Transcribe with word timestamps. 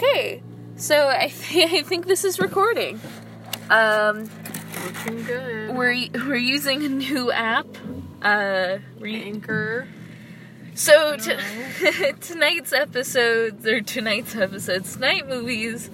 Okay, 0.00 0.40
so 0.76 1.08
I, 1.08 1.26
th- 1.26 1.72
I 1.72 1.82
think 1.82 2.06
this 2.06 2.22
is 2.24 2.38
recording. 2.38 3.00
Um, 3.68 4.30
Looking 4.84 5.24
good. 5.24 5.74
we're 5.74 6.06
we're 6.14 6.36
using 6.36 6.84
a 6.84 6.88
new 6.88 7.32
app. 7.32 7.66
Uh, 8.22 8.78
re- 9.00 9.24
Anchor. 9.24 9.88
so 10.74 11.16
t- 11.16 11.34
tonight's 12.20 12.72
episodes 12.72 13.66
or 13.66 13.80
tonight's 13.80 14.36
episodes, 14.36 14.92
tonight 14.94 15.26
movies, 15.28 15.90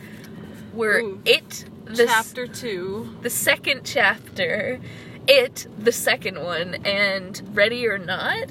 were 0.74 0.98
Ooh. 1.00 1.22
it 1.24 1.64
the 1.86 2.02
s- 2.02 2.10
chapter 2.10 2.46
two. 2.46 3.16
the 3.22 3.30
second 3.30 3.82
chapter, 3.84 4.80
it 5.26 5.66
the 5.78 5.92
second 5.92 6.42
one, 6.44 6.74
and 6.84 7.40
Ready 7.56 7.86
or 7.88 7.96
Not. 7.96 8.48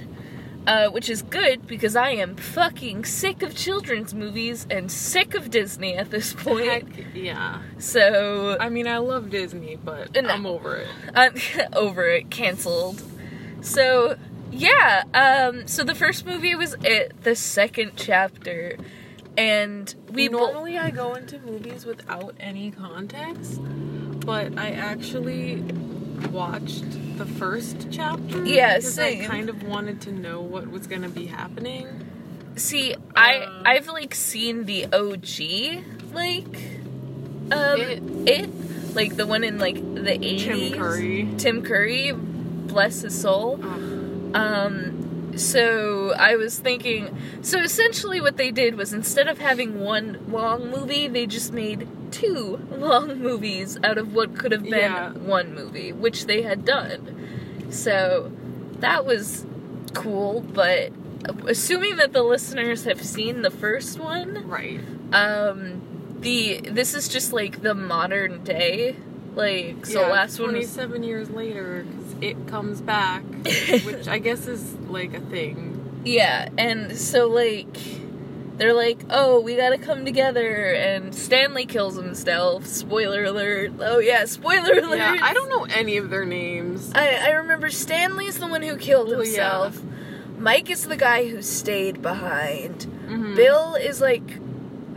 Uh, 0.66 0.88
which 0.90 1.10
is 1.10 1.22
good 1.24 1.68
because 1.68 1.94
I 1.94 2.12
am 2.12 2.38
fucking 2.38 3.04
sick 3.04 3.42
of 3.44 3.54
children's 3.54 4.14
movies 4.14 4.66
and 4.70 4.90
sick 4.90 5.36
of 5.36 5.50
Disney 5.50 5.96
at 5.96 6.10
this 6.10 6.32
point. 6.34 6.66
Heck 6.96 7.14
yeah. 7.14 7.62
So 7.80 8.56
I 8.58 8.70
mean, 8.70 8.88
I 8.88 9.00
love 9.00 9.30
Disney, 9.30 9.76
but 9.76 10.14
No. 10.14 10.30
I'm 10.30 10.46
over 10.46 10.78
it. 10.78 10.88
I'm 11.14 11.36
over 11.74 12.08
it, 12.08 12.30
canceled. 12.32 13.04
So 13.60 14.16
yeah, 14.52 15.04
um, 15.14 15.68
so 15.68 15.84
the 15.84 15.96
first 15.96 16.26
movie 16.26 16.56
was 16.56 16.78
it, 16.82 17.24
the 17.24 17.36
second 17.36 17.94
chapter, 17.98 18.78
and 19.38 19.94
we 20.12 20.30
bo- 20.30 20.38
normally 20.52 20.78
I 20.78 20.92
go 20.92 21.16
into 21.16 21.40
movies 21.40 21.86
without 21.86 22.36
any 22.40 22.72
context, 22.72 23.60
but 24.26 24.58
I 24.58 24.70
actually 24.72 25.56
watched 26.28 26.84
the 27.18 27.26
first 27.26 27.88
chapter. 27.92 28.44
Yeah, 28.46 28.78
because 28.78 28.98
I 29.00 29.26
kind 29.26 29.50
of 29.50 29.64
wanted 29.64 30.02
to 30.02 30.12
know 30.12 30.42
what 30.42 30.68
was 30.68 30.88
gonna 30.88 31.10
be 31.10 31.26
happening. 31.28 31.88
see, 32.56 32.96
I 33.16 33.38
uh, 33.40 33.64
I've 33.66 33.88
like 33.88 34.14
seen 34.16 34.66
the 34.66 34.86
OG 34.94 35.84
like 36.14 36.58
um 37.52 37.80
It- 37.82 38.04
it, 38.28 38.50
like 38.96 39.16
the 39.16 39.26
one 39.28 39.44
in 39.44 39.58
like 39.60 39.76
the 39.96 40.14
eighties. 40.14 40.44
Tim 40.72 40.74
Curry. 40.80 41.28
Tim 41.38 41.62
Curry, 41.64 42.12
bless 42.14 43.02
his 43.02 43.20
soul. 43.20 43.60
Ugh. 43.64 44.36
Um, 44.36 45.13
so 45.36 46.14
I 46.18 46.36
was 46.36 46.60
thinking, 46.60 47.16
so 47.42 47.60
essentially 47.60 48.22
what 48.22 48.38
they 48.38 48.52
did 48.52 48.76
was 48.76 48.94
instead 48.94 49.28
of 49.28 49.38
having 49.40 49.80
one 49.80 50.20
long 50.32 50.70
movie, 50.70 51.08
they 51.08 51.26
just 51.26 51.52
made 51.54 51.88
two 52.12 52.60
long 52.72 53.20
movies 53.20 53.78
out 53.84 53.98
of 53.98 54.14
what 54.14 54.38
could 54.38 54.52
have 54.52 54.64
been 54.64 54.72
Yeah. 54.92 55.12
one 55.12 55.54
movie, 55.56 55.92
which 55.92 56.26
they 56.26 56.42
had 56.44 56.66
done. 56.66 57.70
So 57.72 58.32
that 58.80 59.06
was 59.06 59.46
cool, 59.94 60.42
but 60.42 60.92
assuming 61.48 61.96
that 61.98 62.14
the 62.14 62.24
listeners 62.24 62.84
have 62.84 63.02
seen 63.04 63.42
the 63.42 63.52
first 63.52 64.00
one, 64.00 64.48
Right. 64.48 64.80
um, 65.14 65.82
the 66.20 66.62
this 66.70 66.94
is 66.94 67.08
just 67.08 67.34
like 67.34 67.62
the 67.62 67.74
modern 67.74 68.44
day. 68.44 68.96
Like 69.36 69.86
so 69.86 70.02
yeah, 70.02 70.08
last 70.12 70.40
one 70.40 70.54
was 70.54 70.72
27 70.74 71.04
years 71.04 71.30
later, 71.32 71.86
it 72.24 72.48
comes 72.48 72.82
back, 72.82 73.24
which 73.86 74.08
I 74.08 74.20
guess 74.20 74.48
is 74.48 74.74
like 74.88 75.14
a 75.14 75.20
thing. 75.20 76.02
Yeah, 76.06 76.50
and 76.58 76.98
so 76.98 77.28
like 77.28 77.76
they're 78.58 78.74
like, 78.74 79.02
"Oh, 79.10 79.42
we 79.42 79.56
got 79.56 79.70
to 79.70 79.78
come 79.78 80.06
together." 80.06 80.74
And 80.74 81.14
Stanley 81.14 81.66
kills 81.66 81.96
himself. 81.96 82.66
Spoiler 82.66 83.26
alert. 83.26 83.74
Oh 83.80 84.00
yeah, 84.00 84.26
spoiler 84.26 84.80
alert. 84.80 84.98
Yeah, 84.98 85.20
I 85.22 85.34
don't 85.34 85.50
know 85.50 85.66
any 85.66 85.98
of 85.98 86.10
their 86.10 86.26
names. 86.26 86.92
I 86.96 87.16
I 87.16 87.30
remember 87.32 87.70
Stanley's 87.70 88.40
the 88.40 88.48
one 88.48 88.62
who 88.62 88.78
killed 88.78 89.10
yeah. 89.10 89.18
himself. 89.18 89.82
Mike 90.38 90.70
is 90.70 90.88
the 90.88 90.98
guy 90.98 91.28
who 91.30 91.42
stayed 91.42 92.02
behind. 92.02 92.88
Mhm. 93.08 93.36
Bill 93.36 93.76
is 93.76 94.02
like 94.02 94.24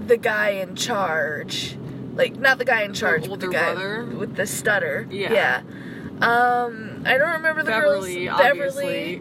the 0.06 0.16
guy 0.16 0.50
in 0.50 0.76
charge. 0.76 1.76
Like 2.14 2.36
not 2.36 2.58
the 2.58 2.64
guy 2.64 2.82
in 2.82 2.94
charge, 2.94 3.24
the 3.24 3.30
older 3.30 3.48
guy 3.48 3.74
brother? 3.74 4.04
with 4.04 4.36
the 4.36 4.46
stutter. 4.46 5.06
Yeah. 5.10 5.32
Yeah. 5.32 5.62
Um, 6.20 7.02
I 7.04 7.18
don't 7.18 7.32
remember 7.32 7.62
the 7.62 7.70
Beverly, 7.70 8.26
girls. 8.26 8.40
obviously. 8.40 9.14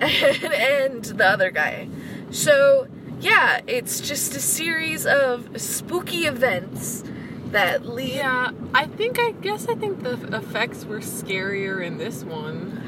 and, 0.00 0.02
and 0.02 1.04
the 1.04 1.26
other 1.26 1.50
guy. 1.50 1.88
So, 2.30 2.86
yeah, 3.20 3.60
it's 3.66 4.00
just 4.00 4.34
a 4.36 4.40
series 4.40 5.06
of 5.06 5.60
spooky 5.60 6.26
events 6.26 7.04
that 7.50 7.84
lead. 7.86 8.14
Yeah, 8.14 8.52
I 8.72 8.86
think 8.86 9.18
I 9.18 9.32
guess 9.32 9.68
I 9.68 9.74
think 9.74 10.02
the 10.02 10.14
effects 10.36 10.84
were 10.84 11.00
scarier 11.00 11.84
in 11.84 11.98
this 11.98 12.22
one. 12.22 12.80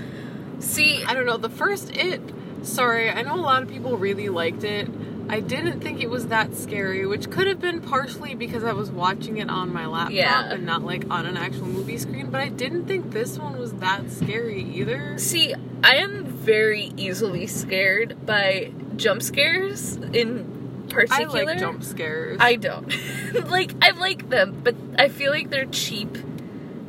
See, 0.61 1.03
I 1.05 1.15
don't 1.15 1.27
know, 1.27 1.37
the 1.37 1.51
first 1.51 1.91
it 1.97 2.21
sorry, 2.63 3.11
I 3.11 3.23
know 3.23 3.35
a 3.35 3.37
lot 3.37 3.63
of 3.63 3.69
people 3.69 3.97
really 3.97 4.29
liked 4.29 4.65
it. 4.65 4.89
I 5.29 5.41
didn't 5.41 5.81
think 5.81 6.03
it 6.03 6.11
was 6.11 6.27
that 6.29 6.55
scary, 6.55 7.07
which 7.07 7.31
could 7.31 7.47
have 7.47 7.61
been 7.61 7.81
partially 7.81 8.35
because 8.35 8.65
I 8.65 8.73
was 8.73 8.91
watching 8.91 9.39
it 9.39 9.49
on 9.49 9.73
my 9.73 9.87
laptop 9.87 10.13
Yeah. 10.13 10.51
and 10.53 10.67
not 10.67 10.83
like 10.83 11.05
on 11.11 11.25
an 11.27 11.37
actual 11.37 11.67
movie 11.67 11.97
screen, 11.99 12.31
but 12.31 12.41
I 12.41 12.49
didn't 12.49 12.87
think 12.87 13.13
this 13.13 13.39
one 13.39 13.59
was 13.59 13.73
that 13.75 14.11
scary 14.11 14.63
either. 14.63 15.17
see, 15.19 15.55
I 15.83 15.97
am 15.97 16.25
very 16.27 16.93
easily 16.97 17.47
scared 17.47 18.27
by 18.27 18.73
jump 18.97 19.23
scares 19.23 19.97
in 20.13 20.87
particular. 20.91 21.41
I 21.41 21.45
like 21.45 21.59
jump 21.59 21.83
scares. 21.83 22.37
I 22.41 22.57
don't. 22.57 22.93
like, 23.51 23.73
I 23.83 23.91
like 23.93 24.29
them, 24.29 24.61
but 24.63 24.75
I 24.99 25.09
feel 25.09 25.31
like 25.33 25.49
they're 25.51 25.65
cheap, 25.67 26.19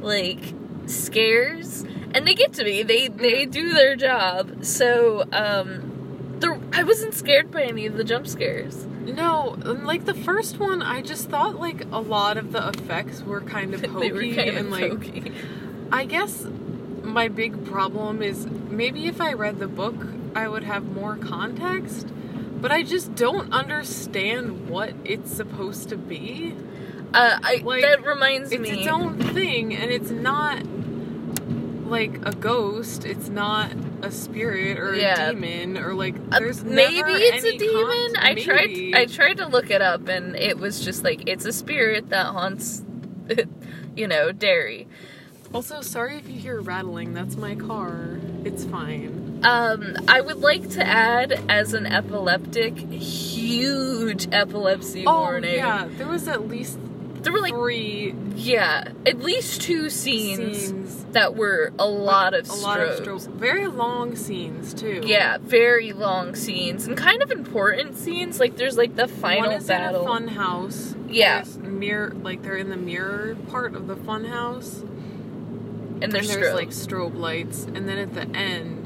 like, 0.01 0.53
scares. 0.85 1.85
And 2.13 2.27
they 2.27 2.35
get 2.35 2.53
to 2.53 2.63
me. 2.63 2.83
They 2.83 3.07
they 3.07 3.45
do 3.45 3.73
their 3.73 3.95
job. 3.95 4.63
So, 4.65 5.23
um, 5.31 5.92
I 6.73 6.83
wasn't 6.83 7.13
scared 7.13 7.51
by 7.51 7.63
any 7.63 7.85
of 7.85 7.97
the 7.97 8.03
jump 8.03 8.27
scares. 8.27 8.85
No, 8.85 9.57
like 9.61 10.05
the 10.05 10.13
first 10.13 10.59
one, 10.59 10.81
I 10.81 11.01
just 11.01 11.29
thought 11.29 11.59
like 11.59 11.85
a 11.91 11.99
lot 11.99 12.37
of 12.37 12.51
the 12.51 12.69
effects 12.69 13.21
were 13.21 13.41
kind 13.41 13.73
of 13.73 13.85
hokey 13.85 14.35
kind 14.35 14.49
and 14.49 14.67
of 14.67 14.71
like 14.71 14.91
hokey. 14.91 15.31
I 15.91 16.05
guess 16.05 16.45
my 17.03 17.27
big 17.27 17.65
problem 17.65 18.21
is 18.21 18.47
maybe 18.47 19.07
if 19.07 19.21
I 19.21 19.33
read 19.33 19.59
the 19.59 19.67
book, 19.67 19.95
I 20.35 20.47
would 20.47 20.63
have 20.63 20.85
more 20.85 21.15
context, 21.17 22.07
but 22.59 22.71
I 22.71 22.81
just 22.81 23.13
don't 23.13 23.53
understand 23.53 24.67
what 24.69 24.93
it's 25.03 25.31
supposed 25.31 25.89
to 25.89 25.97
be. 25.97 26.55
Uh, 27.13 27.37
I, 27.43 27.61
Like, 27.63 27.83
that 27.83 28.03
reminds 28.03 28.51
It's 28.51 28.61
me. 28.61 28.69
It's 28.69 28.79
its 28.79 28.87
own 28.87 29.19
thing, 29.19 29.75
and 29.75 29.91
it's 29.91 30.09
not 30.09 30.63
like 31.85 32.25
a 32.25 32.31
ghost. 32.33 33.05
It's 33.05 33.29
not 33.29 33.71
a 34.01 34.11
spirit 34.11 34.79
or 34.79 34.95
Yeah. 34.95 35.29
a 35.29 35.33
demon 35.33 35.77
or 35.77 35.93
like 35.93 36.15
Uh, 36.31 36.39
maybe 36.65 36.95
never 36.97 37.09
it's 37.11 37.43
a 37.45 37.57
demon. 37.57 38.13
con- 38.13 38.23
I 38.23 38.35
tried. 38.35 38.91
I 38.95 39.05
tried 39.05 39.37
to 39.37 39.47
look 39.47 39.69
it 39.71 39.81
up, 39.81 40.07
and 40.07 40.35
it 40.35 40.57
was 40.59 40.83
just 40.83 41.03
like 41.03 41.27
it's 41.27 41.45
a 41.45 41.51
spirit 41.53 42.09
that 42.09 42.27
haunts, 42.27 42.83
you 43.95 44.07
know, 44.07 44.31
Derry. 44.31 44.87
Also, 45.53 45.81
sorry 45.81 46.17
if 46.17 46.27
you 46.27 46.39
hear 46.39 46.59
rattling. 46.61 47.13
That's 47.13 47.35
my 47.37 47.53
car. 47.55 48.19
It's 48.43 48.65
fine. 48.65 49.39
Um, 49.43 49.95
I 50.07 50.19
would 50.21 50.39
like 50.39 50.69
to 50.71 50.83
add, 50.87 51.39
as 51.49 51.73
an 51.73 51.85
epileptic, 51.85 52.77
huge 52.77 54.27
epilepsy 54.31 55.03
Oh 55.05 55.19
warning. 55.21 55.55
yeah, 55.55 55.87
there 55.97 56.07
was 56.07 56.27
at 56.27 56.47
least 56.47 56.79
There 57.23 57.33
were 57.33 57.41
like, 57.41 57.53
three 57.53 58.13
yeah, 58.35 58.91
at 59.05 59.19
least 59.19 59.61
two 59.61 59.89
scenes, 59.89 60.57
scenes. 60.67 61.05
that 61.11 61.35
were 61.35 61.71
a 61.79 61.85
lot 61.85 62.33
of 62.33 62.49
a 62.49 62.53
lot 62.53 62.79
of 62.79 62.99
strobes. 62.99 63.25
strobes. 63.25 63.27
Very 63.33 63.67
long 63.67 64.15
scenes 64.15 64.73
too. 64.73 65.01
Yeah, 65.05 65.37
very 65.39 65.93
long 65.93 66.35
scenes 66.35 66.85
and 66.87 66.97
kind 66.97 67.21
of 67.23 67.31
important 67.31 67.97
scenes. 67.97 68.39
Like 68.39 68.57
there's 68.57 68.77
like 68.77 68.95
the 68.95 69.07
final 69.07 69.49
One 69.51 69.57
is 69.57 69.67
battle. 69.67 70.01
in 70.01 70.07
a 70.07 70.09
fun 70.09 70.27
house. 70.29 70.95
Yeah. 71.07 71.43
There's 71.43 71.57
mirror, 71.57 72.13
like 72.21 72.41
they're 72.43 72.57
in 72.57 72.69
the 72.69 72.77
mirror 72.77 73.35
part 73.49 73.75
of 73.75 73.87
the 73.87 73.95
fun 73.95 74.25
house, 74.25 74.79
and 74.81 76.03
and 76.03 76.11
there's, 76.11 76.27
there's 76.33 76.53
like 76.53 76.69
strobe 76.69 77.15
lights, 77.15 77.63
and 77.65 77.87
then 77.87 77.97
at 77.97 78.13
the 78.13 78.27
end, 78.35 78.82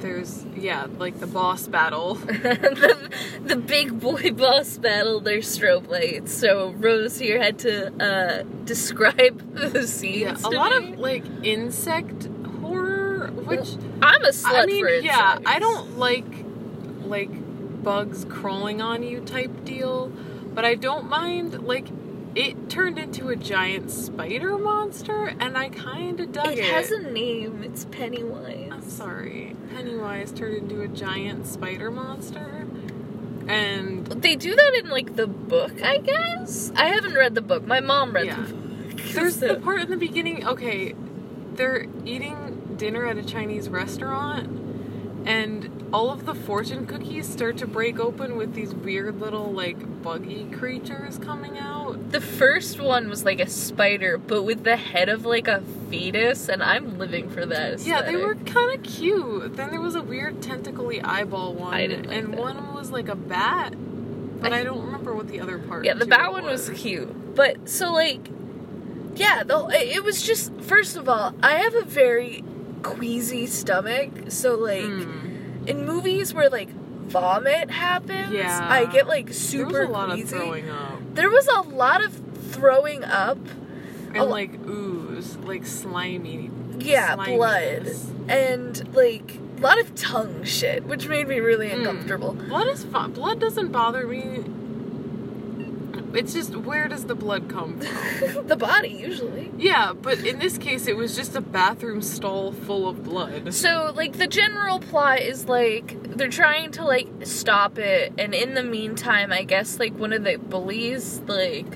there's 0.00 0.44
yeah, 0.56 0.86
like 0.98 1.18
the 1.20 1.26
boss 1.26 1.66
battle. 1.66 2.14
the, 2.26 3.10
the 3.44 3.56
big 3.56 3.98
boy 4.00 4.30
boss 4.36 4.78
battle, 4.78 5.20
there's 5.20 5.46
strobe 5.46 5.88
lights. 5.88 6.32
So 6.32 6.70
Rose 6.72 7.18
here 7.18 7.40
had 7.42 7.58
to 7.60 7.92
uh, 8.02 8.42
describe 8.64 9.54
the 9.72 9.86
scenes. 9.86 10.42
yeah, 10.42 10.48
a 10.48 10.50
lot 10.50 10.82
me. 10.82 10.92
of 10.92 10.98
like 10.98 11.24
insect 11.42 12.28
horror, 12.60 13.28
which 13.32 13.68
I'm 14.02 14.22
a 14.24 14.28
slut 14.28 14.62
I 14.62 14.66
mean, 14.66 14.84
for 14.84 14.90
yeah, 14.90 15.36
insects. 15.36 15.50
I 15.50 15.58
don't 15.58 15.98
like 15.98 16.26
like 17.04 17.30
bugs 17.82 18.24
crawling 18.26 18.82
on 18.82 19.02
you 19.02 19.20
type 19.20 19.64
deal, 19.64 20.08
but 20.54 20.64
I 20.64 20.74
don't 20.74 21.08
mind 21.08 21.62
like 21.62 21.86
it 22.34 22.68
turned 22.70 22.98
into 22.98 23.28
a 23.30 23.36
giant 23.36 23.90
spider 23.90 24.56
monster, 24.58 25.34
and 25.40 25.56
I 25.56 25.68
kind 25.70 26.20
of 26.20 26.32
dug 26.32 26.46
It 26.48 26.58
it. 26.58 26.64
has 26.66 26.90
a 26.90 27.00
name. 27.10 27.62
It's 27.64 27.84
Pennywise. 27.86 28.70
I'm 28.72 28.82
sorry, 28.88 29.56
Pennywise 29.74 30.32
turned 30.32 30.56
into 30.70 30.82
a 30.82 30.88
giant 30.88 31.46
spider 31.46 31.90
monster, 31.90 32.66
and 33.48 34.06
They 34.06 34.36
do 34.36 34.54
that 34.54 34.80
in 34.84 34.90
like 34.90 35.16
the 35.16 35.26
book, 35.26 35.82
I 35.82 35.98
guess. 35.98 36.70
I 36.76 36.86
haven't 36.86 37.14
read 37.14 37.34
the 37.34 37.40
book. 37.42 37.66
My 37.66 37.80
mom 37.80 38.12
read 38.12 38.26
Yeah. 38.26 38.42
the 38.42 38.52
book. 38.54 39.02
there's 39.14 39.36
the 39.38 39.54
part 39.56 39.80
in 39.80 39.90
the 39.90 39.96
beginning. 39.96 40.46
Okay, 40.46 40.94
they're 41.54 41.86
eating 42.04 42.74
dinner 42.76 43.06
at 43.06 43.16
a 43.16 43.24
Chinese 43.24 43.68
restaurant, 43.68 44.67
and 45.28 45.90
all 45.92 46.10
of 46.10 46.24
the 46.24 46.34
fortune 46.34 46.86
cookies 46.86 47.28
start 47.28 47.58
to 47.58 47.66
break 47.66 48.00
open 48.00 48.36
with 48.36 48.54
these 48.54 48.74
weird 48.74 49.20
little 49.20 49.52
like 49.52 50.02
buggy 50.02 50.46
creatures 50.46 51.18
coming 51.18 51.58
out. 51.58 52.12
The 52.12 52.20
first 52.22 52.80
one 52.80 53.10
was 53.10 53.26
like 53.26 53.38
a 53.38 53.48
spider, 53.48 54.16
but 54.16 54.44
with 54.44 54.64
the 54.64 54.76
head 54.76 55.10
of 55.10 55.26
like 55.26 55.46
a 55.46 55.60
fetus, 55.90 56.48
and 56.48 56.62
I'm 56.62 56.98
living 56.98 57.28
for 57.28 57.44
that. 57.44 57.80
Yeah, 57.80 58.00
they 58.00 58.16
were 58.16 58.36
kind 58.36 58.74
of 58.74 58.82
cute. 58.82 59.54
Then 59.54 59.70
there 59.70 59.82
was 59.82 59.94
a 59.94 60.02
weird 60.02 60.40
tentacly 60.40 61.02
eyeball 61.02 61.52
one, 61.52 61.74
I 61.74 61.86
didn't 61.86 62.08
like 62.08 62.16
and 62.16 62.32
that. 62.32 62.40
one 62.40 62.74
was 62.74 62.90
like 62.90 63.08
a 63.08 63.16
bat, 63.16 63.74
but 64.40 64.54
I- 64.54 64.60
I, 64.60 64.64
don't 64.64 64.82
remember 64.82 65.14
what 65.14 65.28
the 65.28 65.40
other 65.40 65.58
part. 65.58 65.84
Yeah, 65.84 65.92
the 65.92 66.06
bat 66.06 66.30
it 66.30 66.32
one 66.32 66.44
was 66.44 66.70
cute, 66.70 67.34
but 67.34 67.68
so 67.68 67.92
like, 67.92 68.30
yeah, 69.14 69.42
the 69.42 69.68
it 69.72 70.02
was 70.02 70.22
just 70.22 70.58
first 70.62 70.96
of 70.96 71.06
all, 71.06 71.34
I 71.42 71.56
have 71.56 71.74
a 71.74 71.84
very 71.84 72.44
queasy 72.82 73.46
stomach, 73.46 74.10
so 74.28 74.54
like 74.56 74.82
Mm. 74.82 75.66
in 75.68 75.84
movies 75.86 76.32
where 76.34 76.48
like 76.50 76.70
vomit 77.08 77.70
happens, 77.70 78.32
Yeah. 78.32 78.66
I 78.68 78.84
get 78.86 79.06
like 79.08 79.26
There 79.26 79.34
super 79.34 79.80
was 79.86 79.88
a 79.88 79.92
lot 79.92 80.10
queasy. 80.10 80.22
of 80.36 80.42
throwing 80.42 80.70
up 80.70 81.14
There 81.14 81.30
was 81.30 81.48
a 81.48 81.60
lot 81.62 82.04
of 82.04 82.12
throwing 82.50 83.04
up. 83.04 83.38
and 84.14 84.24
like 84.30 84.52
ooze, 84.66 85.36
like 85.38 85.66
slimy. 85.66 86.50
Yeah, 86.78 87.16
blood. 87.16 87.90
And 88.28 88.94
like 88.94 89.38
a 89.58 89.60
lot 89.60 89.78
of 89.80 89.94
tongue 89.94 90.44
shit, 90.44 90.84
which 90.84 91.08
made 91.08 91.28
me 91.28 91.40
really 91.40 91.68
Mm. 91.68 91.78
uncomfortable. 91.80 92.32
Blood 92.34 92.68
is 92.68 92.84
fun. 92.84 93.12
Blood 93.12 93.38
doesn't 93.40 93.72
bother 93.72 94.06
me. 94.06 94.44
It's 96.14 96.32
just 96.32 96.56
where 96.56 96.88
does 96.88 97.04
the 97.04 97.14
blood 97.14 97.48
come 97.48 97.78
from? 97.80 98.46
the 98.46 98.56
body 98.56 98.88
usually. 98.88 99.50
yeah, 99.58 99.92
but 99.92 100.18
in 100.20 100.38
this 100.38 100.58
case, 100.58 100.86
it 100.86 100.96
was 100.96 101.14
just 101.14 101.36
a 101.36 101.40
bathroom 101.40 102.02
stall 102.02 102.52
full 102.52 102.88
of 102.88 103.04
blood. 103.04 103.54
So 103.54 103.92
like 103.94 104.18
the 104.18 104.26
general 104.26 104.80
plot 104.80 105.20
is 105.20 105.48
like 105.48 106.16
they're 106.16 106.28
trying 106.28 106.72
to 106.72 106.84
like 106.84 107.08
stop 107.24 107.78
it, 107.78 108.12
and 108.18 108.34
in 108.34 108.54
the 108.54 108.62
meantime, 108.62 109.32
I 109.32 109.44
guess 109.44 109.78
like 109.78 109.94
one 109.94 110.12
of 110.12 110.24
the 110.24 110.36
bullies 110.38 111.20
like 111.26 111.66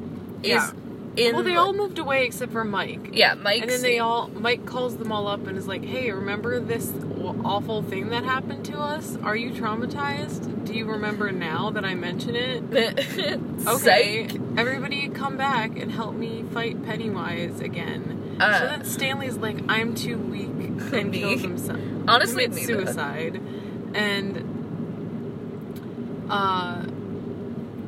is 0.43 0.49
Yeah. 0.51 0.73
In. 1.17 1.35
Well, 1.35 1.45
they 1.45 1.51
the- 1.53 1.57
all 1.61 1.73
moved 1.73 1.99
away 1.99 2.25
except 2.27 2.53
for 2.53 2.65
Mike. 2.65 3.11
yeah, 3.13 3.35
Mike. 3.35 3.63
And 3.63 3.71
then 3.71 3.83
they 3.83 3.99
all 3.99 4.29
Mike 4.29 4.65
calls 4.67 4.97
them 4.97 5.13
all 5.13 5.27
up 5.29 5.47
and 5.47 5.57
is 5.59 5.67
like, 5.69 5.85
"Hey, 5.85 6.11
remember 6.11 6.59
this 6.61 6.93
awful 7.45 7.83
thing 7.83 8.09
that 8.11 8.25
happened 8.25 8.65
to 8.67 8.79
us? 8.79 9.17
Are 9.23 9.37
you 9.37 9.51
traumatized? 9.51 10.65
Do 10.65 10.73
you 10.75 10.87
remember 10.87 11.31
now 11.33 11.71
that 11.71 11.85
I 11.85 11.95
mention 11.95 12.35
it?" 12.37 12.63
Okay, 13.67 14.27
Psych. 14.29 14.41
everybody 14.57 15.09
come 15.09 15.37
back 15.37 15.79
and 15.79 15.93
help 15.93 16.15
me 16.17 16.45
fight 16.53 16.83
Pennywise 16.85 17.61
again. 17.61 18.37
Uh, 18.41 18.59
so 18.59 18.67
then 18.67 18.85
Stanley's 18.85 19.37
like, 19.37 19.59
I'm 19.69 19.95
too 19.95 20.19
weak 20.19 20.49
and 20.93 21.11
Me. 21.13 21.21
kills 21.21 21.43
himself. 21.43 21.79
Honestly, 22.09 22.47
commits 22.49 22.67
though. 22.67 22.85
suicide. 22.85 23.41
And 23.95 24.49
uh 26.29 26.85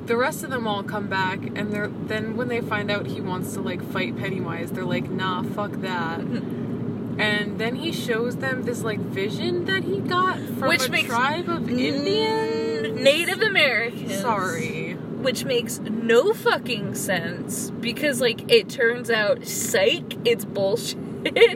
the 0.06 0.16
rest 0.16 0.44
of 0.44 0.50
them 0.50 0.66
all 0.66 0.82
come 0.82 1.08
back 1.08 1.38
and 1.42 1.72
they're 1.72 1.88
then 1.88 2.36
when 2.36 2.48
they 2.48 2.60
find 2.60 2.90
out 2.90 3.06
he 3.06 3.20
wants 3.20 3.54
to 3.54 3.60
like 3.60 3.82
fight 3.92 4.16
Pennywise, 4.16 4.70
they're 4.70 4.84
like, 4.84 5.10
nah, 5.10 5.42
fuck 5.42 5.72
that. 5.80 6.20
and 7.18 7.58
then 7.58 7.76
he 7.76 7.92
shows 7.92 8.36
them 8.36 8.64
this 8.64 8.82
like 8.82 8.98
vision 8.98 9.64
that 9.66 9.84
he 9.84 10.00
got 10.00 10.36
from 10.38 10.68
Which 10.68 10.88
a 10.88 10.90
makes 10.90 11.08
tribe 11.08 11.48
of 11.48 11.70
Indians. 11.70 13.00
Native 13.00 13.40
Americans. 13.42 14.20
Sorry. 14.20 14.94
Which 14.94 15.44
makes 15.44 15.78
no 15.78 16.34
fucking 16.34 16.94
sense 16.96 17.70
because, 17.70 18.20
like, 18.20 18.50
it 18.52 18.68
turns 18.68 19.08
out, 19.10 19.46
psych, 19.46 20.18
it's 20.26 20.44
bullshit. 20.44 20.98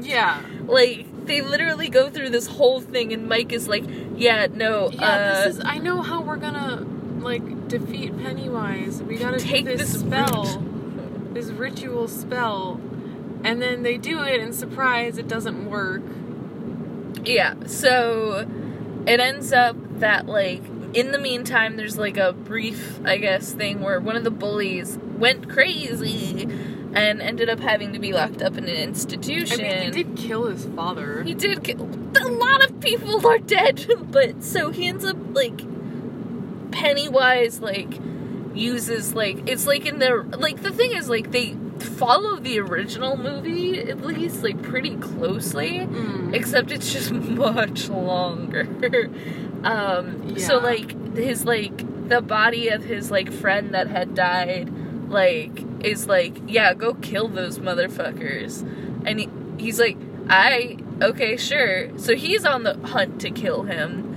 Yeah. 0.02 0.42
Like, 0.68 1.24
they 1.24 1.40
literally 1.40 1.88
go 1.88 2.10
through 2.10 2.28
this 2.28 2.46
whole 2.46 2.82
thing, 2.82 3.14
and 3.14 3.26
Mike 3.26 3.52
is 3.54 3.68
like, 3.68 3.84
yeah, 4.16 4.48
no, 4.52 4.90
Yeah, 4.90 5.02
uh, 5.02 5.44
this 5.44 5.56
is. 5.56 5.62
I 5.64 5.78
know 5.78 6.02
how 6.02 6.20
we're 6.20 6.36
gonna 6.36 6.84
like 7.28 7.68
defeat 7.68 8.16
Pennywise. 8.18 9.02
We 9.02 9.16
gotta 9.18 9.38
Take 9.38 9.66
do 9.66 9.76
this, 9.76 9.92
this 9.92 10.00
spell, 10.00 10.44
this 11.32 11.46
ritual 11.50 12.08
spell, 12.08 12.80
and 13.44 13.60
then 13.60 13.82
they 13.82 13.98
do 13.98 14.22
it, 14.22 14.40
and 14.40 14.54
surprise, 14.54 15.18
it 15.18 15.28
doesn't 15.28 15.68
work. 15.68 16.02
Yeah, 17.24 17.54
so 17.66 18.46
it 19.06 19.20
ends 19.20 19.52
up 19.52 19.76
that, 20.00 20.26
like, 20.26 20.62
in 20.94 21.12
the 21.12 21.18
meantime, 21.18 21.76
there's 21.76 21.98
like 21.98 22.16
a 22.16 22.32
brief, 22.32 22.98
I 23.04 23.18
guess, 23.18 23.52
thing 23.52 23.80
where 23.80 24.00
one 24.00 24.16
of 24.16 24.24
the 24.24 24.30
bullies 24.30 24.98
went 25.18 25.50
crazy 25.50 26.42
and 26.94 27.20
ended 27.20 27.50
up 27.50 27.60
having 27.60 27.92
to 27.92 27.98
be 27.98 28.14
locked 28.14 28.40
up 28.40 28.56
in 28.56 28.64
an 28.64 28.70
I 28.76 28.82
institution. 28.82 29.58
mean, 29.58 29.82
he 29.82 29.90
did 29.90 30.16
kill 30.16 30.46
his 30.46 30.64
father. 30.64 31.22
He 31.22 31.34
did 31.34 31.62
kill. 31.62 31.82
A 32.18 32.28
lot 32.28 32.64
of 32.64 32.80
people 32.80 33.26
are 33.26 33.38
dead, 33.38 33.86
but 34.10 34.42
so 34.42 34.70
he 34.70 34.88
ends 34.88 35.04
up 35.04 35.16
like 35.34 35.60
Pennywise 36.70 37.60
like 37.60 37.98
uses 38.54 39.14
like 39.14 39.48
it's 39.48 39.66
like 39.66 39.86
in 39.86 39.98
the 39.98 40.22
like 40.38 40.62
the 40.62 40.72
thing 40.72 40.92
is 40.92 41.08
like 41.08 41.30
they 41.30 41.54
follow 41.78 42.36
the 42.40 42.58
original 42.58 43.16
movie 43.16 43.78
at 43.78 44.00
least 44.00 44.42
like 44.42 44.60
pretty 44.62 44.96
closely 44.96 45.78
Mm. 45.78 46.34
except 46.34 46.72
it's 46.72 46.92
just 46.92 47.12
much 47.12 47.88
longer. 47.88 49.10
Um 49.62 50.38
so 50.38 50.58
like 50.58 51.16
his 51.16 51.44
like 51.44 52.08
the 52.08 52.20
body 52.20 52.68
of 52.68 52.82
his 52.84 53.10
like 53.10 53.32
friend 53.32 53.74
that 53.74 53.88
had 53.88 54.14
died 54.14 54.70
like 55.08 55.64
is 55.84 56.06
like 56.06 56.36
yeah 56.46 56.74
go 56.74 56.94
kill 56.94 57.28
those 57.28 57.58
motherfuckers. 57.58 58.62
And 59.06 59.20
he, 59.20 59.28
he's 59.58 59.78
like 59.78 59.96
i 60.28 60.76
okay 61.00 61.36
sure. 61.36 61.96
So 61.98 62.16
he's 62.16 62.44
on 62.44 62.64
the 62.64 62.74
hunt 62.88 63.20
to 63.20 63.30
kill 63.30 63.62
him 63.62 64.07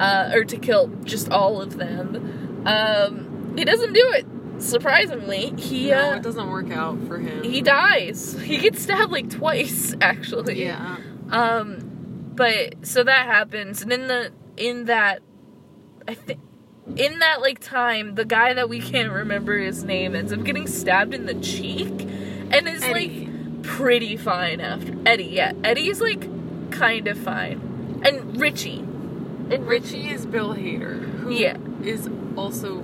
uh 0.00 0.30
or 0.34 0.44
to 0.44 0.56
kill 0.58 0.88
just 1.04 1.30
all 1.30 1.60
of 1.60 1.76
them 1.76 2.62
um 2.66 3.54
he 3.56 3.64
doesn't 3.64 3.92
do 3.92 4.12
it 4.14 4.26
surprisingly 4.62 5.52
he 5.58 5.90
no, 5.90 6.12
uh 6.12 6.16
it 6.16 6.22
doesn't 6.22 6.50
work 6.50 6.70
out 6.70 6.98
for 7.06 7.18
him. 7.18 7.42
he 7.44 7.60
dies 7.62 8.38
he 8.40 8.58
gets 8.58 8.82
stabbed 8.82 9.12
like 9.12 9.28
twice 9.30 9.94
actually 10.00 10.62
Yeah. 10.64 10.96
um, 11.30 11.84
but 12.34 12.86
so 12.86 13.02
that 13.02 13.26
happens, 13.26 13.82
and 13.82 13.92
in 13.92 14.06
the 14.06 14.32
in 14.56 14.84
that, 14.84 15.22
I 16.06 16.14
think 16.14 16.38
in 16.96 17.18
that 17.18 17.40
like 17.40 17.58
time, 17.58 18.14
the 18.14 18.24
guy 18.24 18.54
that 18.54 18.68
we 18.68 18.80
can't 18.80 19.10
remember 19.12 19.58
his 19.58 19.82
name 19.82 20.14
ends 20.14 20.32
up 20.32 20.44
getting 20.44 20.68
stabbed 20.68 21.14
in 21.14 21.26
the 21.26 21.34
cheek, 21.34 21.88
and 22.52 22.68
is 22.68 22.82
Eddie. 22.84 23.26
like 23.26 23.62
pretty 23.64 24.16
fine 24.16 24.60
after 24.60 24.94
Eddie. 25.04 25.24
Yeah, 25.24 25.52
Eddie's 25.64 26.00
like 26.00 26.28
kind 26.70 27.08
of 27.08 27.18
fine, 27.18 28.00
and 28.04 28.40
Richie, 28.40 28.84
and 29.50 29.66
Richie 29.66 30.08
is 30.08 30.26
Bill 30.26 30.54
Hader, 30.54 31.00
who 31.20 31.30
is 31.30 31.40
Yeah. 32.06 32.12
also 32.36 32.78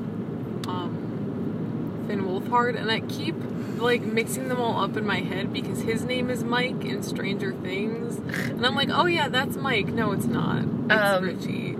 um, 0.66 2.04
Finn 2.08 2.22
Wolfhard, 2.24 2.76
and 2.78 2.90
I 2.90 3.00
keep 3.00 3.34
like 3.78 4.02
mixing 4.02 4.48
them 4.48 4.60
all 4.60 4.82
up 4.82 4.96
in 4.96 5.04
my 5.06 5.20
head 5.20 5.52
because 5.52 5.82
his 5.82 6.04
name 6.04 6.30
is 6.30 6.42
Mike 6.44 6.84
in 6.84 7.02
Stranger 7.02 7.52
Things, 7.52 8.18
and 8.50 8.64
I'm 8.64 8.74
like, 8.74 8.88
oh 8.90 9.06
yeah, 9.06 9.28
that's 9.28 9.56
Mike. 9.56 9.88
No, 9.88 10.12
it's 10.12 10.26
not. 10.26 10.64
It's 10.64 10.92
Um, 10.92 11.24
Richie. 11.24 11.76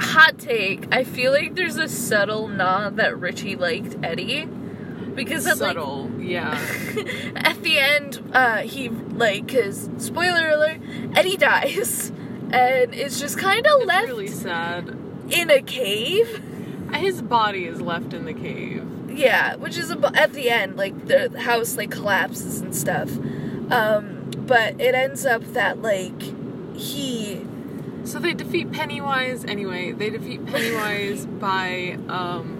hot 0.00 0.38
take. 0.38 0.92
I 0.94 1.04
feel 1.04 1.32
like 1.32 1.54
there's 1.54 1.76
a 1.76 1.88
subtle 1.88 2.48
nod 2.48 2.96
that 2.96 3.18
Richie 3.18 3.56
liked 3.56 3.96
Eddie. 4.02 4.48
Because 5.14 5.46
at, 5.46 5.58
like, 5.58 5.76
Subtle, 5.76 6.10
yeah. 6.20 6.52
at 7.36 7.62
the 7.62 7.78
end, 7.78 8.18
uh, 8.32 8.62
he 8.62 8.88
like, 8.88 9.46
cause 9.46 9.90
spoiler 9.98 10.48
alert, 10.48 10.78
Eddie 11.14 11.36
dies, 11.36 12.10
and 12.52 12.94
is 12.94 13.18
just 13.20 13.38
kind 13.38 13.66
of 13.66 13.84
left 13.84 14.08
really 14.08 14.26
sad. 14.28 14.96
in 15.30 15.50
a 15.50 15.62
cave. 15.62 16.42
His 16.94 17.22
body 17.22 17.64
is 17.64 17.80
left 17.80 18.12
in 18.12 18.26
the 18.26 18.34
cave. 18.34 18.86
Yeah, 19.08 19.56
which 19.56 19.76
is 19.78 19.90
ab- 19.90 20.14
at 20.16 20.32
the 20.34 20.50
end, 20.50 20.76
like 20.76 21.06
the 21.06 21.40
house 21.40 21.76
like 21.76 21.90
collapses 21.90 22.60
and 22.60 22.74
stuff. 22.74 23.10
Um, 23.70 24.30
but 24.36 24.80
it 24.80 24.94
ends 24.94 25.24
up 25.24 25.42
that 25.54 25.80
like 25.80 26.20
he 26.76 27.44
So 28.04 28.18
they 28.18 28.34
defeat 28.34 28.72
Pennywise 28.72 29.44
anyway. 29.44 29.92
They 29.92 30.10
defeat 30.10 30.44
Pennywise 30.52 31.24
by 31.26 31.98
um 32.08 32.58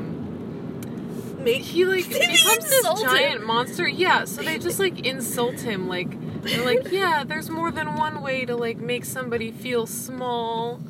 make 1.41 1.63
he 1.63 1.85
like 1.85 2.09
becomes 2.09 2.69
this 2.71 3.03
giant 3.03 3.47
monster. 3.47 3.87
Yeah, 3.89 4.25
so 4.25 4.43
they 4.43 4.59
just 4.59 4.79
like 4.79 5.05
insult 5.05 5.61
him 5.61 5.89
like 5.89 6.11
they're 6.43 6.65
like, 6.65 6.91
"Yeah, 6.93 7.25
there's 7.27 7.49
more 7.51 7.71
than 7.71 7.95
one 7.97 8.23
way 8.23 8.45
to 8.45 8.57
like 8.57 8.79
make 8.79 9.05
somebody 9.05 9.51
feel 9.51 9.87
small." 9.87 10.81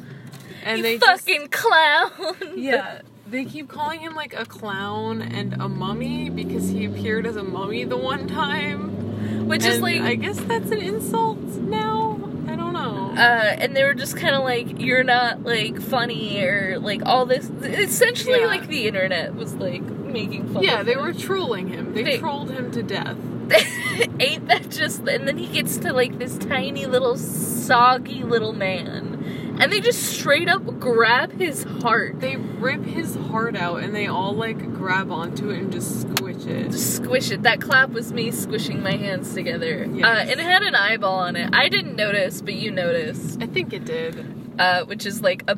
And 0.65 0.79
you 0.79 0.83
they 0.85 0.99
just 0.99 1.25
fucking 1.27 1.49
clown. 1.49 2.11
Yeah, 2.57 3.01
they 3.27 3.45
keep 3.45 3.69
calling 3.69 4.01
him 4.01 4.15
like 4.15 4.35
a 4.39 4.45
clown 4.45 5.21
and 5.23 5.55
a 5.55 5.69
mummy 5.69 6.31
because 6.31 6.69
he 6.69 6.85
appeared 6.85 7.27
as 7.27 7.37
a 7.37 7.43
mummy 7.43 7.85
the 7.85 7.97
one 7.97 8.27
time. 8.29 9.47
which 9.49 9.65
is 9.65 9.81
like 9.81 10.01
I 10.03 10.15
guess 10.15 10.39
that's 10.41 10.71
an 10.71 10.79
insult 10.81 11.39
now. 11.61 12.19
I 12.49 12.57
don't 12.57 12.73
know. 12.75 13.13
uh, 13.17 13.57
and 13.59 13.75
they 13.75 13.83
were 13.85 13.95
just 13.95 14.17
kind 14.17 14.35
of 14.35 14.43
like, 14.45 14.81
"You're 14.81 15.05
not 15.05 15.43
like 15.45 15.81
funny," 15.81 16.43
or 16.43 16.79
like 16.81 17.03
all 17.07 17.25
this. 17.27 17.49
Essentially, 17.63 18.41
Yeah. 18.41 18.47
like 18.47 18.67
the 18.69 18.87
internet 18.87 19.35
was 19.35 19.55
like 19.55 19.83
making 19.83 20.53
fun. 20.53 20.63
yeah, 20.63 20.83
they 20.83 20.93
him. 20.95 21.01
were 21.03 21.13
trolling 21.15 21.69
him. 21.69 21.95
They, 21.95 22.03
They- 22.03 22.19
trolled 22.19 22.51
him 22.51 22.71
to 22.73 22.83
death. 22.83 23.17
Ain't 24.21 24.49
that 24.49 24.71
just? 24.71 25.01
And 25.09 25.27
then 25.29 25.39
he 25.39 25.47
gets 25.47 25.77
to 25.79 25.93
like 25.93 26.19
this 26.19 26.39
tiny 26.39 26.87
little 26.87 27.17
soggy 27.17 28.23
little 28.23 28.53
man, 28.53 29.57
and 29.61 29.73
they 29.73 29.81
just 29.81 30.03
straight 30.03 30.49
up 30.49 30.65
grab 30.81 31.33
his 31.33 31.65
heart. 31.65 32.21
They 32.21 32.37
rip 32.37 32.85
his 32.85 33.15
heart 33.17 33.57
out 33.57 33.83
and 33.83 33.95
they 33.95 34.07
all 34.07 34.33
like 34.35 34.59
grab 34.75 35.11
onto 35.11 35.51
it 35.51 35.59
and 35.59 35.73
just 35.73 36.03
squish 36.03 36.45
it. 36.47 36.71
Just 36.73 36.97
squish 36.97 37.31
it. 37.31 37.43
That 37.43 37.61
clap 37.61 37.91
was 37.91 38.13
me 38.13 38.31
squishing 38.31 38.83
my 38.83 38.97
hands 38.97 39.33
together. 39.35 39.85
Yes. 39.93 40.05
Uh, 40.05 40.31
and 40.31 40.41
it 40.41 40.45
had 40.45 40.63
an 40.63 40.75
eyeball 40.75 41.19
on 41.21 41.37
it. 41.37 41.51
I 41.53 41.69
didn't 41.69 41.97
notice, 41.97 42.41
but 42.43 42.55
you 42.55 42.71
noticed, 42.71 43.41
I 43.43 43.47
think 43.47 43.73
it 43.73 43.85
did. 43.85 44.27
uh, 44.59 44.85
which 44.85 45.07
is 45.07 45.21
like 45.23 45.45
a 45.49 45.55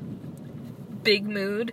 big 1.03 1.27
mood. 1.27 1.73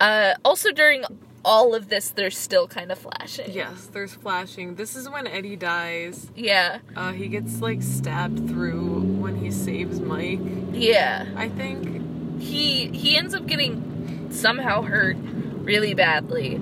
Uh, 0.00 0.34
also, 0.44 0.72
during 0.72 1.04
all 1.44 1.74
of 1.74 1.88
this, 1.88 2.10
they're 2.10 2.30
still 2.30 2.68
kind 2.68 2.92
of 2.92 2.98
flashing. 2.98 3.50
Yes, 3.52 3.86
there's 3.92 4.14
flashing. 4.14 4.76
This 4.76 4.94
is 4.96 5.08
when 5.08 5.26
Eddie 5.26 5.56
dies. 5.56 6.30
Yeah. 6.36 6.78
Uh, 6.96 7.12
he 7.12 7.28
gets 7.28 7.60
like 7.60 7.82
stabbed 7.82 8.48
through 8.48 9.00
when 9.20 9.36
he 9.36 9.50
saves 9.50 10.00
Mike. 10.00 10.40
Yeah. 10.72 11.26
I 11.36 11.48
think. 11.48 12.40
he 12.40 12.88
he 12.88 13.16
ends 13.16 13.34
up 13.34 13.46
getting 13.46 14.28
somehow 14.32 14.82
hurt 14.82 15.16
really 15.62 15.94
badly 15.94 16.56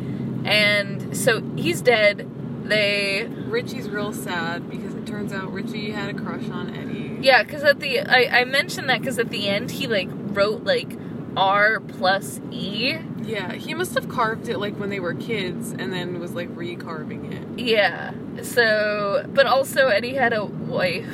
and 0.44 1.16
so 1.16 1.40
he's 1.56 1.80
dead 1.80 2.28
they 2.68 3.26
Richie's 3.46 3.88
real 3.88 4.12
sad 4.12 4.68
because 4.70 4.94
it 4.94 5.06
turns 5.06 5.32
out 5.32 5.52
Richie 5.52 5.90
had 5.92 6.14
a 6.14 6.18
crush 6.18 6.49
on 6.50 6.75
Eddie. 6.75 7.18
yeah 7.20 7.42
because 7.42 7.62
at 7.62 7.80
the 7.80 8.00
I, 8.00 8.40
I 8.40 8.44
mentioned 8.44 8.88
that 8.90 9.00
because 9.00 9.18
at 9.18 9.30
the 9.30 9.49
end 9.49 9.70
he 9.70 9.87
like 9.87 10.08
wrote 10.12 10.64
like 10.64 10.90
r 11.37 11.80
plus 11.80 12.40
e 12.50 12.96
Yeah, 13.22 13.52
he 13.52 13.75
must 13.75 13.94
have 13.94 14.08
carved 14.08 14.49
it 14.49 14.58
like 14.58 14.76
when 14.78 14.90
they 14.90 15.00
were 15.00 15.14
kids 15.14 15.70
and 15.72 15.92
then 15.92 16.18
was 16.20 16.32
like 16.32 16.49
recarving 16.56 17.32
it. 17.32 17.58
yeah 17.64 18.12
so 18.42 19.25
but 19.32 19.46
also 19.46 19.88
eddie 19.88 20.14
had 20.14 20.32
a 20.32 20.44
wife 20.44 21.06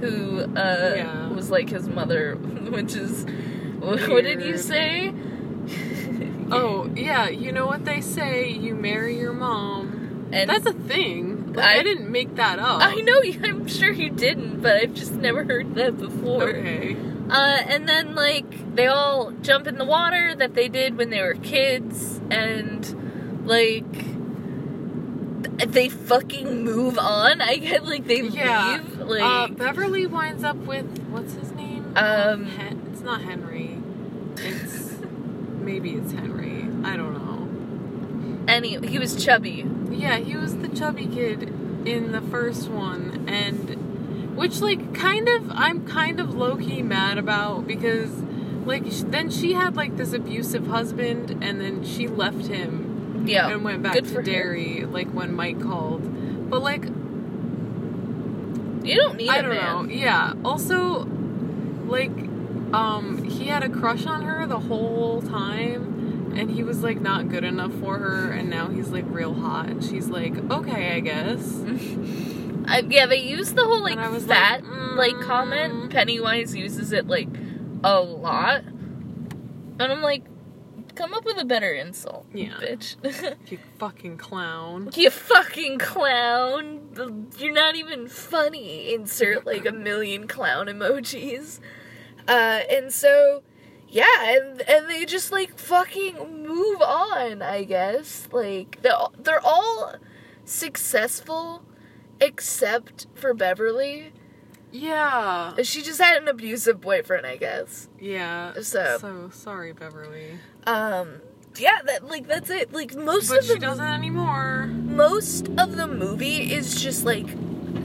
who 0.00 0.40
uh 0.56 0.92
Yeah. 0.96 1.28
was 1.30 1.50
like 1.50 1.68
his 1.70 1.88
mother 1.88 2.34
which 2.70 2.94
is 2.94 3.24
what 3.80 4.24
did 4.24 4.42
you 4.42 4.58
say 4.58 5.12
Oh, 6.54 6.90
yeah, 6.94 7.30
you 7.30 7.50
know 7.50 7.64
what 7.64 7.86
they 7.86 8.02
say, 8.02 8.50
you 8.50 8.74
marry 8.74 9.18
your 9.18 9.32
mom. 9.32 10.28
and 10.32 10.50
That's 10.50 10.66
a 10.66 10.74
thing. 10.74 11.54
Like, 11.54 11.64
I- 11.64 11.78
I, 11.78 11.82
didn't 11.82 12.10
make 12.12 12.34
that 12.36 12.58
up. 12.58 12.82
I 12.82 12.96
know 12.96 13.22
I'm 13.42 13.66
sure 13.66 13.90
you 13.90 14.10
didn't, 14.10 14.60
but 14.60 14.76
I've 14.76 14.92
just 14.92 15.12
never 15.14 15.44
heard 15.44 15.74
that 15.76 15.96
before. 15.98 16.42
Okay. 16.50 16.94
Uh, 17.32 17.62
and 17.66 17.88
then 17.88 18.14
like 18.14 18.74
they 18.76 18.86
all 18.86 19.30
jump 19.40 19.66
in 19.66 19.78
the 19.78 19.84
water 19.86 20.34
that 20.34 20.54
they 20.54 20.68
did 20.68 20.96
when 20.98 21.08
they 21.10 21.22
were 21.22 21.34
kids, 21.34 22.20
and 22.30 23.46
like 23.46 23.84
they 25.72 25.88
fucking 25.88 26.62
move 26.64 26.98
on. 26.98 27.40
I 27.40 27.56
get 27.56 27.84
like 27.84 28.06
they 28.06 28.20
Yeah. 28.22 28.80
leave. 28.98 28.98
Like 29.08 29.22
uh, 29.22 29.48
Beverly 29.54 30.06
winds 30.06 30.44
up 30.44 30.56
with 30.56 30.86
what's 31.08 31.34
his 31.34 31.52
name? 31.52 31.92
Um, 31.96 32.46
Hen- 32.46 32.82
it's 32.92 33.00
not 33.02 33.22
Henry. 33.22 33.78
It's 34.36 34.92
maybe 35.60 35.92
it's 35.92 36.12
Henry. 36.12 36.66
I 36.84 36.96
don't 36.96 37.14
know. 37.14 38.44
any 38.52 38.78
he 38.86 38.98
was 38.98 39.22
chubby. 39.24 39.64
Yeah, 39.90 40.16
he 40.18 40.36
was 40.36 40.56
the 40.58 40.68
chubby 40.68 41.06
kid 41.06 41.42
in 41.86 42.12
the 42.12 42.20
first 42.20 42.68
one, 42.68 43.24
and 43.28 43.91
which 44.34 44.60
like 44.60 44.94
kind 44.94 45.28
of 45.28 45.50
I'm 45.50 45.86
kind 45.86 46.20
of 46.20 46.34
low 46.34 46.56
key 46.56 46.82
mad 46.82 47.18
about 47.18 47.66
because 47.66 48.10
like 48.64 48.84
then 49.10 49.30
she 49.30 49.52
had 49.54 49.76
like 49.76 49.96
this 49.96 50.12
abusive 50.12 50.66
husband, 50.66 51.30
and 51.42 51.60
then 51.60 51.84
she 51.84 52.06
left 52.08 52.46
him 52.46 53.24
Yeah, 53.26 53.48
and 53.48 53.64
went 53.64 53.82
back 53.82 53.94
good 53.94 54.06
to. 54.08 54.22
Derry 54.22 54.84
like 54.84 55.08
when 55.12 55.34
Mike 55.34 55.60
called. 55.60 56.02
But 56.50 56.62
like 56.62 56.84
You 58.84 58.96
don't 58.96 59.16
need 59.16 59.28
I 59.30 59.40
don't 59.42 59.50
man. 59.50 59.86
know. 59.86 59.92
Yeah. 59.92 60.32
Also, 60.44 61.04
like, 61.86 62.10
um, 62.74 63.22
he 63.24 63.46
had 63.46 63.62
a 63.62 63.68
crush 63.68 64.06
on 64.06 64.22
her 64.22 64.44
the 64.46 64.58
whole 64.58 65.22
time, 65.22 66.32
and 66.36 66.50
he 66.50 66.62
was 66.64 66.82
like 66.82 67.00
not 67.00 67.28
good 67.28 67.44
enough 67.44 67.72
for 67.74 67.98
her, 67.98 68.30
and 68.32 68.50
now 68.50 68.68
he's 68.68 68.88
like 68.88 69.04
real 69.08 69.34
hot, 69.34 69.68
and 69.68 69.84
she's 69.84 70.08
like, 70.08 70.36
okay, 70.50 70.94
I 70.96 71.00
guess. 71.00 71.62
I, 72.72 72.78
yeah, 72.88 73.06
they 73.06 73.20
use 73.20 73.52
the 73.52 73.64
whole 73.64 73.82
like 73.82 73.92
And 73.92 74.00
I 74.00 74.08
was 74.08 74.24
fat 74.26 74.64
like, 74.64 75.12
like 75.14 75.20
comment. 75.26 75.74
mm. 75.74 75.90
Pennywise 75.90 76.54
uses 76.54 76.92
it 76.92 77.06
like 77.06 77.28
a 77.84 78.00
lot, 78.00 78.62
and 78.64 79.82
I'm 79.82 80.02
like, 80.02 80.24
come 80.94 81.14
up 81.14 81.24
with 81.24 81.38
a 81.38 81.44
better 81.44 81.72
insult, 81.72 82.26
Yeah. 82.32 82.54
bitch. 82.60 82.96
You 83.50 83.58
fucking 83.78 84.18
clown. 84.18 84.90
you 84.94 85.10
fucking 85.10 85.78
clown. 85.78 87.28
You're 87.38 87.52
not 87.52 87.74
even 87.76 88.08
funny. 88.08 88.94
Insert 88.94 89.44
like 89.46 89.66
a 89.66 89.72
million 89.72 90.26
clown 90.28 90.66
emojis. 90.66 91.60
Uh, 92.28 92.60
and 92.70 92.92
so, 92.92 93.42
yeah, 93.88 94.04
and, 94.36 94.60
and 94.62 94.88
they 94.88 95.04
just 95.04 95.32
like 95.32 95.58
fucking 95.58 96.46
move 96.46 96.80
on, 96.82 97.42
I 97.42 97.64
guess. 97.64 98.28
Like, 98.30 98.78
they're, 98.82 98.94
they're 99.18 99.44
all 99.44 99.94
successful 100.44 101.64
except 102.26 103.06
for 103.14 103.34
Beverly. 103.34 104.12
Yeah. 104.70 105.52
She 105.62 105.82
just 105.82 106.00
had 106.00 106.16
an 106.22 106.28
abusive 106.28 106.80
boyfriend, 106.80 107.26
I 107.26 107.36
guess. 107.36 107.88
Yeah. 108.00 108.54
So- 108.62 108.96
so 109.00 109.30
sorry, 109.32 109.72
Beverly. 109.72 110.38
Um, 110.66 111.20
yeah, 111.58 111.80
that 111.84 112.08
like 112.08 112.26
that's 112.26 112.48
it. 112.48 112.72
Like 112.72 112.94
most 112.94 113.28
But 113.28 113.40
of 113.40 113.44
she 113.44 113.54
the 113.54 113.58
doesn't 113.58 113.84
anymore. 113.84 114.66
most 114.68 115.48
of 115.58 115.76
the 115.76 115.86
movie 115.86 116.50
is 116.52 116.80
just 116.80 117.04
like 117.04 117.26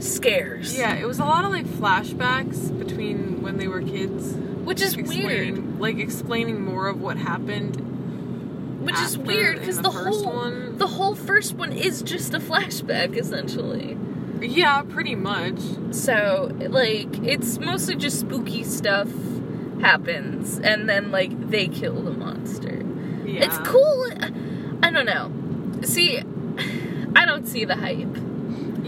scares. 0.00 0.78
Yeah, 0.78 0.94
it 0.94 1.04
was 1.06 1.18
a 1.18 1.24
lot 1.24 1.44
of 1.44 1.50
like 1.50 1.66
flashbacks 1.66 2.76
between 2.78 3.42
when 3.42 3.58
they 3.58 3.68
were 3.68 3.82
kids. 3.82 4.32
which 4.64 4.80
is 4.80 4.96
weird. 4.96 5.78
Like 5.78 5.98
explaining 5.98 6.62
more 6.64 6.88
of 6.88 7.00
what 7.02 7.16
happened 7.18 7.76
Which 8.84 8.98
is 9.00 9.18
weird 9.18 9.58
because 9.60 9.76
the 9.76 9.82
the, 9.82 9.90
whole 9.90 10.24
one. 10.24 10.78
the 10.78 10.86
whole 10.86 11.14
first 11.14 11.54
one 11.54 11.72
is 11.72 12.00
just 12.02 12.32
a 12.32 12.38
flashback 12.38 13.16
essentially. 13.16 13.98
Yeah, 14.40 14.82
pretty 14.82 15.14
much. 15.14 15.60
So 15.90 16.50
like 16.58 17.18
it's 17.24 17.58
mostly 17.58 17.96
just 17.96 18.20
spooky 18.20 18.64
stuff 18.64 19.08
happens, 19.80 20.58
and 20.58 20.88
then 20.88 21.10
like 21.10 21.50
they 21.50 21.68
kill 21.68 22.02
the 22.02 22.12
monster. 22.12 22.84
Yeah. 23.24 23.44
It's 23.44 23.58
cool. 23.58 24.10
I 24.82 24.90
don't 24.90 25.06
know. 25.06 25.32
See, 25.82 26.18
I 27.16 27.24
don't 27.26 27.46
see 27.46 27.64
the 27.64 27.76
hype. 27.76 28.16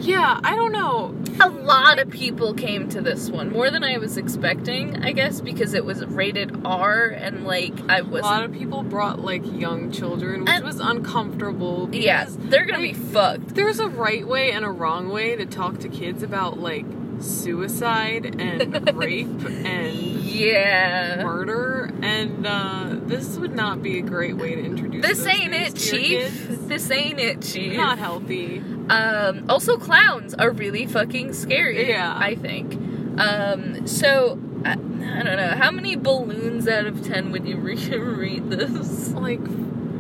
Yeah, 0.01 0.41
I 0.43 0.57
don't 0.57 0.73
know. 0.73 1.15
A 1.41 1.49
lot 1.49 1.99
of 1.99 2.11
people 2.11 2.55
came 2.55 2.89
to 2.91 3.01
this 3.01 3.29
one, 3.31 3.51
more 3.51 3.71
than 3.71 3.85
I 3.85 3.99
was 3.99 4.17
expecting, 4.17 5.03
I 5.05 5.13
guess, 5.13 5.41
because 5.41 5.75
it 5.75 5.85
was 5.85 6.05
rated 6.07 6.65
R 6.65 7.07
and 7.09 7.45
like 7.45 7.75
I 7.89 7.99
A 7.99 8.05
was 8.05 8.23
A 8.23 8.25
lot 8.25 8.43
of 8.45 8.53
people 8.53 8.83
brought 8.83 9.21
like 9.21 9.43
young 9.59 9.91
children, 9.93 10.41
which 10.41 10.51
And- 10.51 10.65
was 10.65 10.81
uncomfortable. 10.81 11.87
Because, 11.87 12.05
Yeah, 12.05 12.27
they're 12.49 12.65
gonna 12.67 12.79
be 12.83 12.93
fucked. 12.93 13.55
There's 13.55 13.79
a 13.79 13.89
right 13.89 14.27
way 14.27 14.53
and 14.53 14.65
a 14.65 14.71
wrong 14.71 15.11
way 15.11 15.37
to 15.37 15.47
talk 15.47 15.79
to 15.81 15.89
kids 15.89 16.23
about 16.23 16.59
like 16.59 16.87
suicide 17.21 18.41
and 18.41 18.97
rape 18.97 19.27
and 19.47 19.95
Yeah. 19.97 21.23
murder, 21.25 21.93
and 22.03 22.47
uh, 22.47 22.97
this 23.07 23.37
would 23.39 23.55
not 23.55 23.83
be 23.83 23.99
a 23.99 24.03
great 24.03 24.37
way 24.37 24.55
to 24.55 24.65
introduce. 24.65 25.07
This 25.07 25.27
ain't 25.27 25.55
it, 25.55 25.75
Chief. 25.77 26.49
This 26.69 26.91
ain't 26.91 27.19
it, 27.21 27.43
Chief. 27.43 27.77
Not 27.77 27.99
healthy. 27.99 28.59
Um, 28.89 29.45
also, 29.49 29.77
clowns 29.77 30.35
are 30.35 30.51
really 30.51 30.87
fucking 30.87 31.33
scary. 31.33 31.89
Yeah. 31.89 32.15
I 32.17 32.35
think. 32.35 32.75
Um, 33.21 33.87
so 33.87 34.39
I, 34.65 34.73
I 34.73 34.75
don't 35.23 35.37
know 35.37 35.55
how 35.57 35.71
many 35.71 35.97
balloons 35.97 36.67
out 36.69 36.87
of 36.87 37.05
ten 37.07 37.33
would 37.33 37.47
you 37.47 37.57
re- 37.57 37.77
read 37.99 38.51
this? 38.51 39.11
Like, 39.13 39.41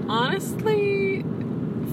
honestly, 0.08 1.22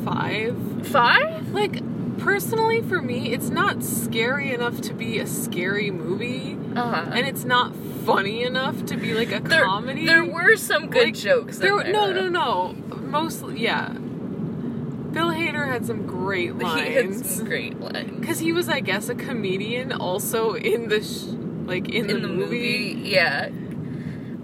five. 0.06 0.56
Five? 0.88 1.50
Like, 1.52 1.82
personally, 2.18 2.82
for 2.82 3.02
me, 3.02 3.32
it's 3.34 3.50
not 3.50 3.84
scary 3.84 4.54
enough 4.54 4.82
to 4.82 4.94
be 4.94 5.20
a 5.20 5.28
scary 5.28 5.92
movie, 5.92 6.58
Uh-huh. 6.76 7.12
and 7.14 7.26
it's 7.28 7.44
not 7.46 7.76
funny 8.06 8.44
enough 8.44 8.86
to 8.88 8.98
be 8.98 9.14
like 9.14 9.32
a 9.32 9.40
there, 9.40 9.66
comedy. 9.66 10.06
there 10.06 10.24
were 10.26 10.56
some 10.56 10.88
good 10.90 11.06
Like, 11.08 11.16
jokes. 11.16 11.58
There, 11.60 11.80
in 11.82 11.92
no, 11.92 12.14
there. 12.14 12.30
no, 12.30 12.72
no. 12.72 12.96
Mostly, 12.98 13.60
yeah. 13.60 13.90
Bill 13.90 15.30
Hader 15.32 15.68
had 15.68 15.86
some 15.86 16.06
great 16.06 16.54
He 16.56 16.64
had 16.64 17.06
lines 17.08 17.36
some 17.38 17.46
great 17.46 17.80
lines. 17.80 18.20
because 18.20 18.40
he 18.40 18.52
was, 18.52 18.70
I 18.70 18.82
guess, 18.82 19.10
a 19.10 19.16
comedian 19.16 19.92
also 19.92 20.54
in 20.56 20.90
the 20.90 21.02
sh- 21.02 21.24
like 21.66 21.90
in, 21.90 22.10
in 22.10 22.22
the 22.22 22.28
movie. 22.28 23.00
Yeah. 23.04 23.50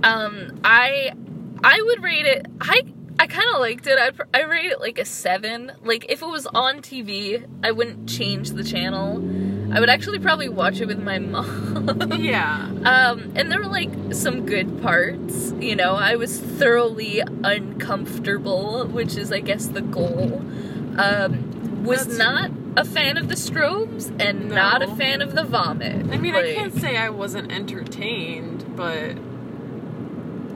Um, 0.03 0.59
I 0.63 1.11
I 1.63 1.81
would 1.81 2.01
rate 2.03 2.25
it. 2.25 2.45
I 2.61 2.81
I 3.23 3.27
kind 3.27 3.49
of 3.53 3.61
liked 3.61 3.87
it. 3.87 3.97
I 3.97 4.11
I 4.37 4.43
rate 4.43 4.65
it 4.65 4.81
like 4.81 4.99
a 4.99 5.05
seven. 5.05 5.71
Like 5.81 6.05
if 6.09 6.21
it 6.21 6.25
was 6.25 6.45
on 6.47 6.81
TV, 6.81 7.45
I 7.63 7.71
wouldn't 7.71 8.09
change 8.09 8.49
the 8.49 8.65
channel. 8.65 9.23
I 9.73 9.79
would 9.79 9.89
actually 9.89 10.19
probably 10.19 10.49
watch 10.49 10.81
it 10.81 10.87
with 10.87 11.01
my 11.01 11.19
mom. 11.33 12.11
Yeah. 12.19 12.69
Um, 12.83 13.31
and 13.33 13.49
there 13.49 13.59
were 13.59 13.67
like 13.67 13.89
some 14.13 14.45
good 14.45 14.81
parts. 14.81 15.53
You 15.57 15.73
know, 15.77 15.95
I 15.95 16.17
was 16.17 16.37
thoroughly 16.37 17.21
uncomfortable, 17.45 18.87
which 18.87 19.15
is, 19.15 19.31
I 19.31 19.39
guess, 19.39 19.67
the 19.67 19.81
goal. 19.81 20.41
Um, 20.97 21.83
was 21.85 22.05
That's- 22.05 22.17
not 22.17 22.51
a 22.75 22.83
fan 22.83 23.17
of 23.17 23.29
the 23.29 23.35
strobes 23.35 24.13
and 24.19 24.49
not 24.49 24.81
a 24.81 24.93
fan 24.97 25.21
of 25.21 25.33
the 25.33 25.43
vomit. 25.43 26.11
I 26.11 26.17
mean, 26.17 26.35
I 26.35 26.53
can't 26.55 26.73
say 26.73 26.97
I 26.97 27.09
wasn't 27.09 27.53
entertained, 27.53 28.75
but 28.75 29.15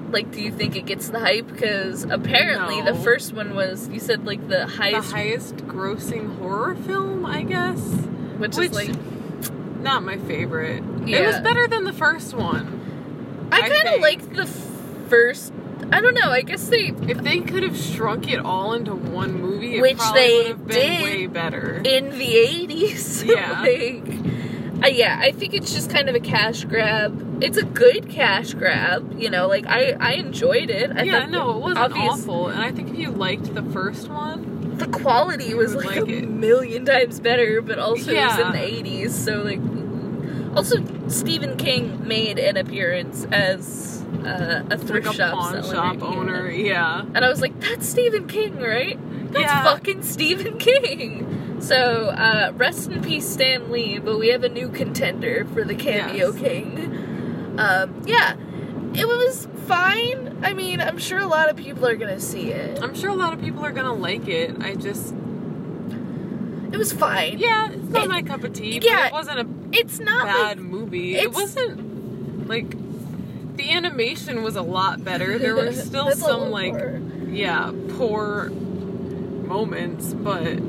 Like, 0.10 0.32
do 0.32 0.42
you 0.42 0.52
think 0.52 0.76
it 0.76 0.86
gets 0.86 1.10
the 1.10 1.20
hype? 1.20 1.48
Because 1.48 2.04
apparently 2.06 2.82
the 2.82 2.96
first 2.96 3.34
one 3.34 3.56
was 3.56 3.90
you 3.90 4.00
said 4.00 4.26
like 4.26 4.42
the 4.48 4.60
The 4.60 4.68
highest, 4.68 5.12
highest 5.12 5.58
grossing 5.58 6.38
horror 6.38 6.76
film, 6.76 7.26
I 7.26 7.44
guess. 7.44 7.80
which, 8.38 8.56
which- 8.56 8.72
is 8.72 8.74
like 8.76 9.82
Not 9.82 10.04
my 10.04 10.18
favorite. 10.18 10.84
It 11.08 11.26
was 11.26 11.40
better 11.40 11.68
than 11.68 11.84
the 11.84 11.94
first 11.94 12.34
one. 12.34 13.50
I 13.52 13.62
I 13.62 13.70
kind 13.70 13.88
of 13.90 14.02
liked 14.02 14.34
the 14.34 14.46
first. 14.46 15.54
I 15.92 16.02
don't 16.02 16.16
know. 16.16 16.30
I 16.32 16.42
guess 16.42 16.68
they 16.68 16.88
If 17.08 17.20
they 17.20 17.40
could 17.40 17.64
have 17.64 17.78
shrunk 17.78 18.30
it 18.30 18.40
all 18.40 18.74
into 18.74 18.94
one 18.96 19.40
movie, 19.42 19.78
it 19.78 19.82
Which 19.82 20.02
they 20.14 20.38
would 20.38 20.48
have 20.48 20.68
been 20.68 20.76
did. 20.76 21.04
way 21.04 21.28
better. 21.28 21.82
in 21.86 22.10
the 22.18 22.26
80s. 22.34 23.26
Yeah. 23.28 23.62
like, 23.62 24.84
uh, 24.84 24.88
yeah, 24.88 25.18
I 25.22 25.32
think 25.32 25.54
it's 25.54 25.74
just 25.74 25.90
kind 25.90 26.10
of 26.10 26.16
a 26.16 26.20
cash 26.20 26.64
grab. 26.66 27.24
It's 27.41 27.58
a 27.58 27.63
good 27.65 28.10
cash 28.10 28.53
grab, 28.53 29.20
you 29.20 29.29
know. 29.29 29.48
Like 29.48 29.65
I, 29.67 29.96
I 30.00 30.13
enjoyed 30.13 30.70
it. 30.70 30.91
I 30.96 31.03
yeah, 31.03 31.20
thought 31.22 31.29
no, 31.29 31.51
it 31.58 31.60
wasn't 31.62 31.79
obvious- 31.79 32.08
awful. 32.24 32.48
And 32.50 32.62
I 32.62 32.72
think 32.72 32.89
if 32.89 32.98
you 32.98 33.12
liked 33.12 33.53
the 33.53 33.63
first 33.63 34.10
one, 34.10 34.77
The 34.77 34.88
quality 34.88 35.53
was 35.53 35.75
like, 35.75 35.86
like 35.88 35.98
a 35.98 36.17
it. 36.17 36.29
million 36.29 36.86
times 36.86 37.20
better, 37.20 37.62
but 37.62 37.77
also 37.79 38.12
it 38.12 38.17
was 38.25 38.39
in 38.39 38.51
the 38.51 38.58
80s, 38.60 39.10
so 39.12 39.41
like. 39.44 39.60
Also, 40.56 40.77
Stephen 41.08 41.56
King 41.58 42.08
made 42.08 42.39
an 42.39 42.58
appearance 42.58 43.25
as 43.32 44.03
uh, 44.25 44.63
a 44.72 44.77
like 44.77 44.79
thrift 44.88 45.08
a 45.08 45.13
shop 45.13 45.34
pawn 45.34 45.63
shop 45.63 46.01
owner, 46.01 46.50
yeah. 46.50 47.01
And 47.13 47.24
I 47.24 47.29
was 47.29 47.41
like, 47.41 47.60
that's 47.60 47.88
Stephen 47.88 48.27
King, 48.27 48.58
right? 48.58 48.98
That's 49.32 49.44
Yeah. 49.44 49.63
fucking 49.63 50.01
Stephen 50.01 50.58
King. 50.58 51.58
So, 51.62 52.08
uh, 52.10 52.53
rest 52.56 52.89
in 52.89 53.03
peace, 53.03 53.27
Stan 53.29 53.72
Lee, 53.72 54.00
but 54.00 54.17
we 54.17 54.29
have 54.29 54.44
a 54.44 54.50
new 54.50 54.70
contender 54.70 55.46
for 55.53 55.63
the 55.63 55.75
Cameo 55.75 56.32
Yes. 56.32 56.39
King. 56.39 57.07
Um, 57.58 58.04
yeah, 58.06 58.36
it 58.94 59.08
was 59.08 59.48
fine. 59.66 60.38
I 60.44 60.54
mean, 60.54 60.80
I'm 60.80 60.98
sure 60.98 61.20
a 61.20 61.26
lot 61.28 61.50
of 61.50 61.56
people 61.58 61.86
are 61.88 61.96
gonna 61.96 62.20
see 62.20 62.52
it. 62.52 62.82
I'm 62.82 62.94
sure 62.96 63.10
a 63.10 63.16
lot 63.16 63.34
of 63.34 63.42
people 63.42 63.66
are 63.66 63.72
gonna 63.72 63.94
like 63.94 64.28
it. 64.28 64.56
I 64.62 64.76
just, 64.76 65.14
It 66.72 66.78
was 66.78 66.92
fine. 66.94 67.40
yeah, 67.40 67.72
it's 67.72 67.90
not 67.90 68.06
It- 68.06 68.10
my 68.10 68.22
cup 68.22 68.44
of 68.44 68.54
tea. 68.54 68.80
yeah, 68.84 69.04
but 69.04 69.08
it 69.08 69.14
wasn't 69.14 69.40
a 69.40 69.48
It's 69.72 70.00
not 70.00 70.26
bad 70.26 70.58
like 70.60 70.66
movie. 70.66 71.16
It 71.16 71.34
wasn't 71.34 72.48
like 72.48 72.76
the 73.58 73.72
animation 73.72 74.44
was 74.44 74.56
a 74.56 74.62
lot 74.62 75.04
better. 75.04 75.40
There 75.40 75.56
were 75.56 75.72
still 75.90 76.12
some 76.12 76.52
like 76.52 76.74
more- 76.74 77.02
yeah 77.32 77.72
poor 77.98 78.50
moments, 78.52 80.14
but 80.14 80.60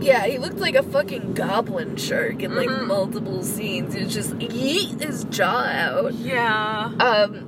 Yeah, 0.00 0.26
he 0.26 0.38
looked 0.38 0.58
like 0.58 0.74
a 0.76 0.82
fucking 0.82 1.34
goblin 1.34 1.96
shark 1.96 2.42
in 2.42 2.54
like 2.54 2.68
Mhm. 2.68 2.86
multiple 2.86 3.42
scenes. 3.42 3.94
He 3.94 4.04
was 4.04 4.14
just 4.14 4.38
yeet 4.38 5.02
his 5.02 5.24
jaw 5.24 5.64
out. 5.64 6.14
yeah, 6.14 6.90
Um, 7.00 7.44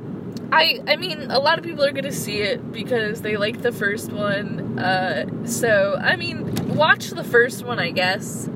I 0.53 0.81
I 0.89 0.97
mean, 0.97 1.27
a 1.31 1.39
lot 1.39 1.59
of 1.59 1.65
people 1.65 1.85
are 1.85 1.93
gonna 1.93 2.11
see 2.11 2.39
it 2.39 2.73
because 2.73 3.21
they 3.21 3.37
like 3.37 3.63
the 3.63 3.71
first 3.73 4.13
one. 4.13 4.79
Uh, 4.79 5.27
so 5.45 5.97
I 6.03 6.17
mean, 6.17 6.51
watch 6.75 7.11
the 7.11 7.23
first 7.25 7.65
one, 7.65 7.79
I 7.79 7.91
guess. 7.91 8.49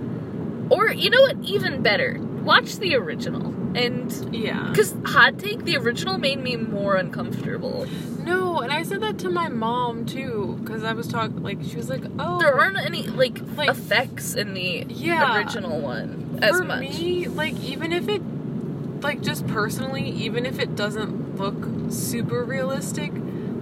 Or 0.70 0.90
you 0.90 1.10
know 1.10 1.20
what? 1.20 1.36
Even 1.44 1.82
better, 1.82 2.18
watch 2.44 2.76
the 2.76 2.94
original. 2.96 3.46
And 3.76 4.12
yeah. 4.34 4.68
because 4.70 4.94
hot 5.04 5.38
take, 5.38 5.64
the 5.64 5.76
original 5.76 6.18
made 6.18 6.38
me 6.40 6.56
more 6.56 6.94
uncomfortable. 6.96 7.86
No, 8.22 8.60
and 8.60 8.72
I 8.72 8.82
said 8.84 9.00
that 9.02 9.18
to 9.20 9.28
my 9.30 9.48
mom 9.48 10.06
too, 10.06 10.58
because 10.62 10.84
I 10.84 10.92
was 10.92 11.08
talking 11.08 11.42
like 11.42 11.58
she 11.62 11.76
was 11.76 11.88
like, 11.90 12.02
"Oh, 12.18 12.38
There 12.38 12.54
aren't 12.58 12.78
any 12.78 13.02
like, 13.08 13.38
Like- 13.56 13.68
effects 13.70 14.34
in 14.34 14.54
the 14.54 14.86
Yeah. 14.88 15.36
original 15.36 15.80
one 15.80 16.38
as 16.40 16.52
much. 16.52 16.60
for 16.60 16.64
much. 16.64 16.80
me, 17.00 17.26
like 17.28 17.58
even 17.64 17.92
if 17.92 18.08
it, 18.08 18.22
like 19.02 19.20
just 19.22 19.46
personally, 19.48 20.08
even 20.10 20.46
if 20.46 20.58
it 20.58 20.74
doesn't 20.76 21.36
look 21.38 21.90
super 21.90 22.44
realistic, 22.44 23.12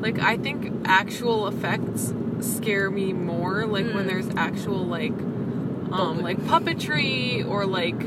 like 0.01 0.19
I 0.21 0.37
think 0.37 0.73
actual 0.85 1.49
effects 1.49 2.13
scare 2.41 2.91
me 2.91 3.13
more. 3.13 3.65
Like 3.67 3.87
when 3.95 4.05
Mm. 4.05 4.09
there's 4.09 4.29
actual 4.37 4.85
like, 4.85 5.13
um, 5.91 6.21
like 6.23 6.39
puppetry 6.43 7.49
or 7.49 7.67
like 7.67 8.01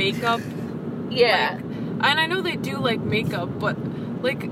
makeup. 0.00 0.40
yeah, 1.10 1.56
And 1.56 2.02
I 2.20 2.26
know 2.26 2.40
they 2.40 2.56
do 2.56 2.78
like 2.78 3.00
makeup, 3.00 3.58
but 3.58 3.76
like 4.22 4.48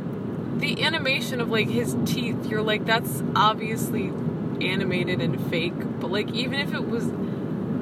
the 0.61 0.83
animation 0.83 1.41
of 1.41 1.49
like 1.51 1.69
his 1.69 1.97
teeth, 2.05 2.47
you're 2.47 2.63
like 2.63 2.85
that's 2.85 3.23
obviously 3.35 4.13
animated 4.61 5.21
and 5.21 5.41
fake. 5.51 6.01
But 6.01 6.11
like 6.11 6.31
even 6.33 6.61
if 6.61 6.75
it 6.75 6.87
was 6.89 7.07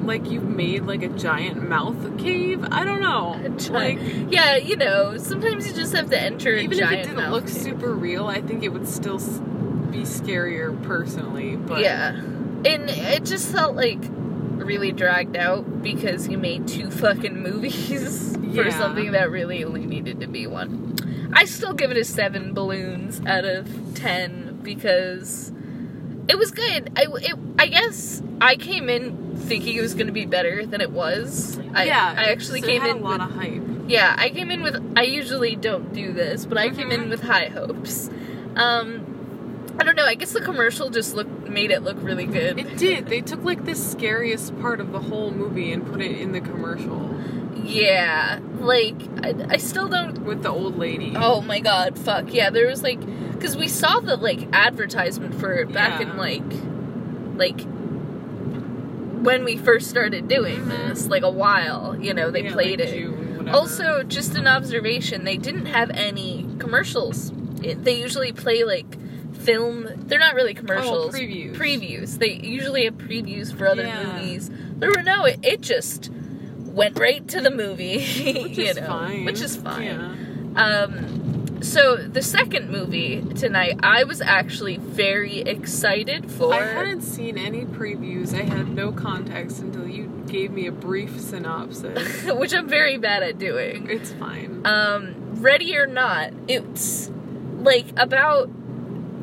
like 0.07 0.29
you 0.31 0.39
made 0.39 0.83
like 0.83 1.03
a 1.03 1.09
giant 1.09 1.67
mouth 1.67 2.17
cave, 2.17 2.63
I 2.71 2.85
don't 2.85 3.01
know. 3.01 3.31
Like 3.73 3.99
giant- 3.99 4.31
yeah, 4.31 4.55
you 4.55 4.77
know, 4.77 5.17
sometimes 5.17 5.67
you 5.67 5.73
just 5.73 5.93
have 5.93 6.09
to 6.11 6.21
enter 6.21 6.53
even 6.55 6.79
if 6.79 6.91
it 6.91 7.03
didn't 7.03 7.31
look 7.31 7.47
cave. 7.47 7.55
super 7.55 7.93
real, 7.93 8.27
I 8.27 8.41
think 8.41 8.63
it 8.63 8.69
would 8.69 8.87
still 8.87 9.17
be 9.17 10.03
scarier 10.03 10.81
personally. 10.83 11.55
But 11.57 11.81
yeah, 11.81 12.11
and 12.11 12.89
it 12.89 13.25
just 13.25 13.51
felt 13.51 13.75
like 13.75 13.99
really 14.67 14.91
dragged 14.91 15.35
out 15.37 15.81
because 15.81 16.25
he 16.25 16.35
made 16.35 16.67
two 16.67 16.91
fucking 16.91 17.41
movies 17.41 18.33
for 18.55 18.69
something 18.71 19.13
that 19.13 19.31
really 19.31 19.63
only 19.63 19.85
needed 19.85 20.19
to 20.21 20.27
be 20.27 20.45
one. 20.45 20.95
I 21.33 21.45
still 21.45 21.73
give 21.73 21.89
it 21.91 21.97
a 21.97 22.03
seven 22.03 22.53
balloons 22.53 23.21
out 23.25 23.45
of 23.45 23.67
ten 23.95 24.59
because 24.63 25.51
it 26.27 26.37
was 26.37 26.51
good. 26.51 26.91
I 26.97 27.05
it, 27.21 27.35
I 27.57 27.67
guess 27.67 28.21
I 28.41 28.55
came 28.57 28.89
in 28.89 29.35
thinking 29.37 29.77
it 29.77 29.81
was 29.81 29.93
going 29.93 30.07
to 30.07 30.13
be 30.13 30.25
better 30.25 30.65
than 30.65 30.81
it 30.81 30.91
was. 30.91 31.57
I, 31.73 31.85
yeah, 31.85 32.13
I 32.17 32.25
actually 32.25 32.61
came 32.61 32.83
in 32.83 32.97
a 32.97 32.99
lot 32.99 33.19
with 33.19 33.29
of 33.29 33.35
hype. 33.35 33.61
yeah, 33.87 34.15
I 34.17 34.29
came 34.29 34.51
in 34.51 34.61
with. 34.61 34.75
I 34.97 35.03
usually 35.03 35.55
don't 35.55 35.93
do 35.93 36.11
this, 36.11 36.45
but 36.45 36.57
I 36.57 36.69
came 36.69 36.91
in 36.91 37.05
Mhm. 37.05 37.09
with 37.09 37.21
high 37.23 37.47
hopes. 37.47 38.09
Um, 38.55 39.16
I 39.79 39.83
don't 39.83 39.95
know. 39.95 40.05
I 40.05 40.15
guess 40.15 40.33
the 40.33 40.41
commercial 40.41 40.89
just 40.89 41.13
looked 41.15 41.47
made 41.49 41.71
it 41.71 41.83
look 41.83 41.97
really 42.01 42.25
good. 42.25 42.57
It 42.59 42.77
did. 42.77 43.07
They 43.07 43.21
took 43.21 43.43
like 43.43 43.65
the 43.65 43.75
scariest 43.75 44.59
part 44.59 44.79
of 44.79 44.91
the 44.91 44.99
whole 44.99 45.31
movie 45.31 45.71
and 45.71 45.85
put 45.85 46.01
it 46.01 46.19
in 46.19 46.31
the 46.31 46.41
commercial 46.41 47.15
yeah, 47.63 48.39
like 48.59 48.95
I, 49.23 49.33
I 49.49 49.57
still 49.57 49.89
don't. 49.89 50.23
with 50.23 50.41
the 50.43 50.49
old 50.49 50.77
lady. 50.77 51.13
Oh 51.17 51.41
my 51.41 51.59
god, 51.59 51.97
fuck 51.99 52.33
yeah! 52.33 52.49
There 52.49 52.67
was 52.67 52.81
like, 52.81 52.99
because 53.33 53.57
we 53.57 53.67
saw 53.67 53.99
the 53.99 54.15
like 54.15 54.47
advertisement 54.53 55.35
for 55.35 55.53
it 55.53 55.73
back 55.73 55.99
Yeah. 55.99 56.11
in 56.11 56.17
like, 56.17 56.43
like 57.35 57.59
when 59.23 59.43
we 59.43 59.57
first 59.57 59.89
started 59.89 60.27
doing 60.27 60.59
Mhm. 60.61 60.89
this, 60.89 61.07
like 61.07 61.23
a 61.23 61.29
while. 61.29 61.97
You 61.99 62.13
know, 62.13 62.31
they 62.31 62.43
Yeah, 62.43 62.53
played 62.53 62.79
like 62.79 62.89
it. 62.89 62.93
June. 62.95 63.49
Also, 63.49 64.03
just 64.03 64.35
an 64.35 64.47
observation, 64.47 65.23
they 65.25 65.37
didn't 65.37 65.65
have 65.67 65.89
any 65.91 66.47
commercials. 66.59 67.31
It, 67.63 67.83
they 67.83 67.99
usually 67.99 68.31
play 68.31 68.63
like 68.63 68.97
film. 69.47 69.87
They're 70.07 70.19
not 70.19 70.35
really 70.35 70.53
commercials. 70.53 71.15
Oh, 71.15 71.17
previews. 71.17 71.55
Previews. 71.55 72.19
They 72.19 72.33
usually 72.33 72.83
have 72.85 72.95
previews 72.97 73.55
for 73.57 73.65
other 73.67 73.83
Yeah. 73.87 74.03
movies. 74.03 74.51
There 74.77 74.91
were 74.95 75.03
no. 75.03 75.23
It, 75.25 75.39
it 75.41 75.61
just 75.61 76.11
went 76.57 76.99
right 76.99 77.25
to 77.29 77.39
the 77.41 77.49
movie. 77.49 77.97
which 78.43 78.57
is 78.59 78.75
know, 78.77 78.85
fine. 78.87 79.25
which 79.25 79.41
is 79.41 79.55
fine. 79.55 79.83
Yeah. 80.55 80.63
Um. 80.63 81.61
So 81.61 81.95
the 81.95 82.21
second 82.21 82.69
movie 82.69 83.23
tonight, 83.35 83.79
I 83.81 84.03
was 84.03 84.21
actually 84.21 84.77
very 84.77 85.39
excited 85.39 86.29
for. 86.29 86.53
I 86.53 86.63
hadn't 86.67 87.01
seen 87.01 87.37
any 87.37 87.65
previews. 87.65 88.33
I 88.39 88.43
had 88.43 88.67
no 88.69 88.91
context 88.91 89.59
until 89.61 89.87
you 89.87 90.05
gave 90.27 90.51
me 90.51 90.67
a 90.67 90.71
brief 90.71 91.19
synopsis. 91.19 92.23
which 92.41 92.53
I'm 92.53 92.67
very 92.69 92.97
bad 92.97 93.23
at 93.23 93.39
doing. 93.39 93.89
it's 93.89 94.11
fine. 94.11 94.61
um, 94.65 95.15
Ready 95.41 95.75
or 95.77 95.87
Not, 95.87 96.31
it's 96.47 97.09
like 97.57 97.87
about 97.97 98.49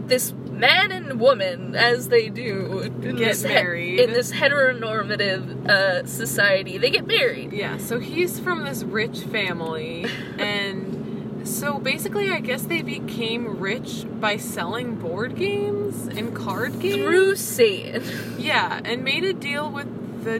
this 0.08 0.32
man 0.32 0.92
and 0.92 1.18
woman 1.20 1.74
as 1.74 2.08
they 2.08 2.28
do 2.28 2.80
in 2.80 3.00
Get 3.16 3.16
this 3.16 3.42
he- 3.42 3.48
married. 3.48 4.00
in 4.00 4.12
this 4.12 4.32
heteronormative 4.32 5.68
uh, 5.68 6.06
society. 6.06 6.78
They 6.78 6.90
get 6.90 7.06
married. 7.06 7.52
Yeah, 7.52 7.78
so 7.78 7.98
he's 7.98 8.38
from 8.38 8.64
this 8.64 8.82
rich 8.82 9.20
family, 9.20 10.06
and 10.38 11.46
so 11.46 11.78
basically, 11.78 12.30
I 12.30 12.40
guess 12.40 12.62
they 12.62 12.82
became 12.82 13.58
rich 13.58 14.04
by 14.20 14.36
selling 14.38 14.94
board 14.96 15.36
games 15.36 16.06
and 16.06 16.34
card 16.34 16.80
games. 16.80 16.96
Through 17.04 17.36
Satan. 17.36 18.02
Yeah, 18.38 18.80
and 18.84 19.04
made 19.04 19.24
a 19.24 19.32
deal 19.34 19.70
with 19.70 20.24
the 20.24 20.38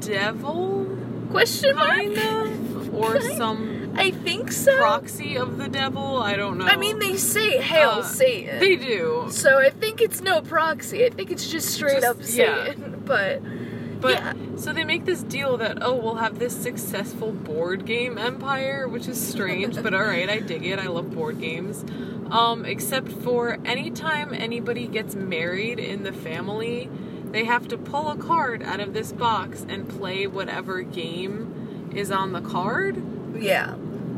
devil, 0.00 0.86
Question 1.30 1.76
mark? 1.76 1.88
kind 1.90 2.18
of, 2.18 2.94
or 2.94 3.20
some 3.20 3.69
I 3.94 4.10
think 4.10 4.52
so. 4.52 4.76
proxy 4.78 5.36
of 5.36 5.58
the 5.58 5.68
devil. 5.68 6.18
I 6.18 6.36
don't 6.36 6.58
know. 6.58 6.66
I 6.66 6.76
mean, 6.76 6.98
they 6.98 7.16
say 7.16 7.58
"Hail 7.58 7.90
Uh, 7.90 8.02
Satan." 8.02 8.58
they 8.60 8.76
do, 8.76 9.26
so 9.30 9.58
I 9.58 9.70
think 9.70 10.00
it's 10.00 10.20
no 10.20 10.40
proxy. 10.40 11.04
I 11.04 11.10
think 11.10 11.30
it's 11.30 11.48
just 11.50 11.68
straight 11.70 12.02
Just- 12.02 12.06
up 12.06 12.16
yeah. 12.20 12.64
Satan. 12.66 13.02
But 13.04 13.42
but 14.00 14.12
yeah. 14.12 14.32
so 14.56 14.72
they 14.72 14.84
make 14.84 15.04
this 15.04 15.22
deal 15.22 15.56
that 15.58 15.78
oh, 15.82 15.94
we'll 15.96 16.14
have 16.16 16.38
this 16.38 16.56
successful 16.56 17.32
board 17.32 17.84
game 17.84 18.16
empire, 18.16 18.88
which 18.88 19.08
is 19.08 19.20
strange, 19.20 19.82
but 19.82 19.92
all 19.92 20.02
right, 20.02 20.28
I 20.28 20.38
dig 20.38 20.64
it. 20.64 20.78
I 20.78 20.86
love 20.86 21.10
board 21.14 21.40
games. 21.40 21.84
Um, 22.30 22.64
except 22.64 23.08
for 23.10 23.58
anytime 23.64 24.32
anybody 24.32 24.86
gets 24.86 25.16
married 25.16 25.80
in 25.80 26.04
the 26.04 26.12
family, 26.12 26.88
they 27.32 27.44
have 27.44 27.66
to 27.68 27.76
pull 27.76 28.08
a 28.08 28.16
card 28.16 28.62
out 28.62 28.78
of 28.80 28.94
this 28.94 29.10
box 29.12 29.66
and 29.68 29.88
play 29.88 30.26
whatever 30.28 30.82
game 30.82 31.90
is 31.94 32.10
on 32.12 32.30
the 32.32 32.40
card. 32.40 33.02
Yeah. 33.40 33.74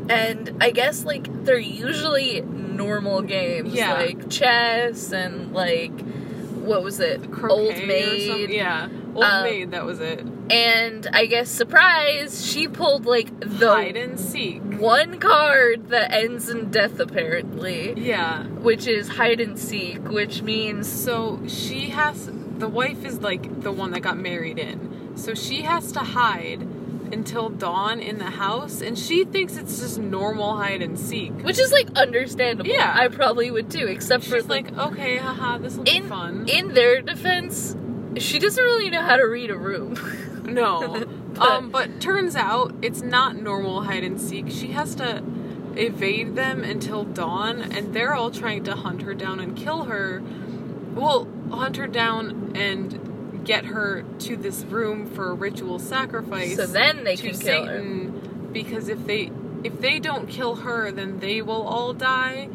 and 0.09 0.51
I 0.61 0.71
guess 0.71 1.05
like 1.05 1.27
they're 1.45 1.57
usually 1.57 2.41
normal 2.41 3.21
games, 3.21 3.73
Yeah. 3.73 3.93
like 3.93 4.29
chess 4.29 5.11
and 5.11 5.53
like 5.53 5.91
what 6.55 6.83
was 6.83 6.99
it, 6.99 7.21
Old. 7.43 7.75
Maid. 7.85 8.49
Yeah, 8.49 8.87
Old 9.13 9.23
Um, 9.25 9.43
Maid. 9.43 9.71
That 9.71 9.85
was 9.85 9.99
it. 9.99 10.23
And 10.49 11.07
I 11.13 11.25
guess 11.25 11.49
surprise, 11.49 12.45
she 12.49 12.67
pulled 12.67 13.05
like 13.05 13.37
the 13.39 13.69
Hide 13.73 13.97
and 13.97 14.19
seek. 14.19 14.61
one 14.79 15.19
card 15.19 15.89
that 15.89 16.11
ends 16.13 16.49
in 16.49 16.69
death 16.71 16.99
apparently, 16.99 17.93
Yeah. 17.97 18.43
which 18.43 18.87
is 18.87 19.07
hide 19.09 19.39
and 19.41 19.57
seek, 19.59 20.09
which 20.09 20.41
means 20.41 20.87
So 20.87 21.39
she 21.47 21.89
has 21.89 22.29
the 22.57 22.67
wife 22.69 23.03
is 23.05 23.19
like 23.21 23.61
the 23.61 23.71
one 23.71 23.91
that 23.91 24.01
got 24.01 24.17
married 24.17 24.57
in. 24.59 25.13
So 25.15 25.33
she 25.33 25.63
has 25.63 25.91
to 25.93 25.99
hide 25.99 26.65
until 27.13 27.47
dawn 27.49 27.99
in 28.01 28.17
the 28.17 28.31
house 28.31 28.81
and 28.81 28.97
she 28.99 29.23
thinks 29.23 29.55
it's 29.55 29.79
just 29.79 29.97
normal 29.99 30.57
hide 30.57 30.81
and 30.81 30.99
seek. 30.99 31.31
which 31.43 31.59
is 31.59 31.71
like 31.71 31.87
understandable. 31.95 32.69
Yeah. 32.69 32.91
I 32.93 33.07
probably 33.07 33.49
would 33.51 33.69
too, 33.71 33.87
except 33.87 34.23
for 34.25 34.35
She's 34.41 34.47
like, 34.49 34.77
okay, 34.77 35.17
haha, 35.17 35.59
this 35.59 35.75
will 35.77 35.83
be 35.85 35.95
in 35.97 36.09
fun. 36.09 36.45
in 36.49 36.73
their 36.73 37.01
defense, 37.01 37.75
she 38.17 38.39
doesn't 38.39 38.63
really 38.63 38.89
know 38.89 39.01
how 39.01 39.15
to 39.17 39.23
read 39.23 39.49
a 39.49 39.57
room. 39.57 39.95
no. 40.45 41.05
But- 41.33 41.49
um, 41.49 41.71
but 41.71 41.99
turns 41.99 42.35
out 42.35 42.75
it's 42.83 43.01
not 43.01 43.35
normal 43.35 43.81
hide 43.85 44.03
and 44.03 44.21
seek. 44.21 44.51
She 44.51 44.67
has 44.73 44.93
to 44.95 45.23
evade 45.75 46.35
them 46.35 46.63
until 46.63 47.03
dawn 47.05 47.59
and 47.59 47.91
they're 47.91 48.13
all 48.13 48.29
trying 48.29 48.63
to 48.65 48.75
hunt 48.75 49.01
her 49.01 49.15
down 49.15 49.39
and 49.39 49.57
kill 49.57 49.85
her. 49.85 50.21
Well, 50.93 51.27
hunt 51.51 51.77
her 51.77 51.87
down 51.87 52.51
and 52.55 52.99
get 53.43 53.65
her 53.65 54.03
to 54.19 54.35
this 54.37 54.63
room 54.63 55.05
for 55.07 55.31
a 55.31 55.33
ritual 55.33 55.79
sacrifice. 55.79 56.55
so 56.55 56.65
then 56.65 57.03
they 57.03 57.15
can 57.15 57.37
kill 57.37 57.65
her. 57.65 57.77
Satan 57.77 58.49
because 58.53 58.87
if 58.87 59.05
they 59.05 59.31
if 59.63 59.79
they 59.79 59.99
don't 59.99 60.27
kill 60.27 60.55
her, 60.57 60.91
then 60.91 61.19
they 61.19 61.41
will 61.41 61.67
all 61.67 61.93
die. 61.93 62.49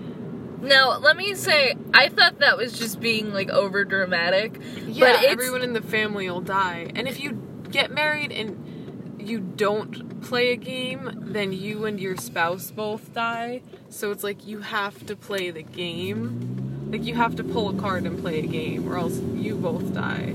Now, 0.61 0.99
let 0.99 1.17
me 1.17 1.35
say, 1.35 1.75
I 1.95 2.09
thought 2.09 2.41
that 2.41 2.57
was 2.57 2.79
just 2.79 3.01
being 3.01 3.33
like 3.33 3.49
over 3.49 3.85
dramatic. 3.85 4.61
Yeah, 4.87 5.13
but 5.13 5.25
everyone 5.25 5.63
in 5.63 5.73
the 5.73 5.83
family 5.83 6.29
will 6.29 6.41
die. 6.41 6.91
And 6.95 7.09
if 7.09 7.21
you 7.21 7.33
get 7.71 7.91
married 7.91 8.33
and 8.33 9.21
you 9.21 9.41
don't 9.41 10.21
play 10.23 10.53
a 10.53 10.57
game, 10.57 11.11
then 11.33 11.53
you 11.53 11.85
and 11.85 12.01
your 12.01 12.17
spouse 12.17 12.71
both 12.71 13.15
die. 13.15 13.63
So 13.89 14.11
it's 14.11 14.25
like 14.25 14.47
you 14.47 14.61
have 14.61 15.07
to 15.07 15.17
play 15.17 15.51
the 15.51 15.63
game. 15.63 16.89
Like 16.91 17.05
you 17.05 17.15
have 17.15 17.37
to 17.37 17.45
pull 17.45 17.69
a 17.69 17.75
card 17.75 18.05
and 18.05 18.19
play 18.19 18.41
a 18.41 18.47
game, 18.47 18.89
or 18.89 18.99
else 18.99 19.19
you 19.19 19.57
both 19.57 19.95
die. 19.95 20.35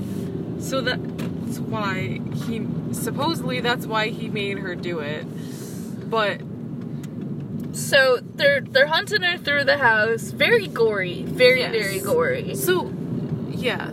So 0.60 0.80
that's 0.80 1.58
why 1.58 2.20
he 2.46 2.66
supposedly 2.92 3.60
that's 3.60 3.86
why 3.86 4.08
he 4.08 4.28
made 4.28 4.58
her 4.58 4.74
do 4.74 5.00
it. 5.00 5.24
But 6.10 6.40
So 7.72 8.18
they're 8.22 8.60
they're 8.60 8.86
hunting 8.86 9.22
her 9.22 9.36
through 9.38 9.64
the 9.64 9.78
house. 9.78 10.30
Very 10.30 10.66
gory. 10.68 11.22
Very 11.22 11.60
Yes. 11.60 11.72
very 11.72 12.00
gory. 12.00 12.54
so 12.54 12.92
yeah, 13.50 13.90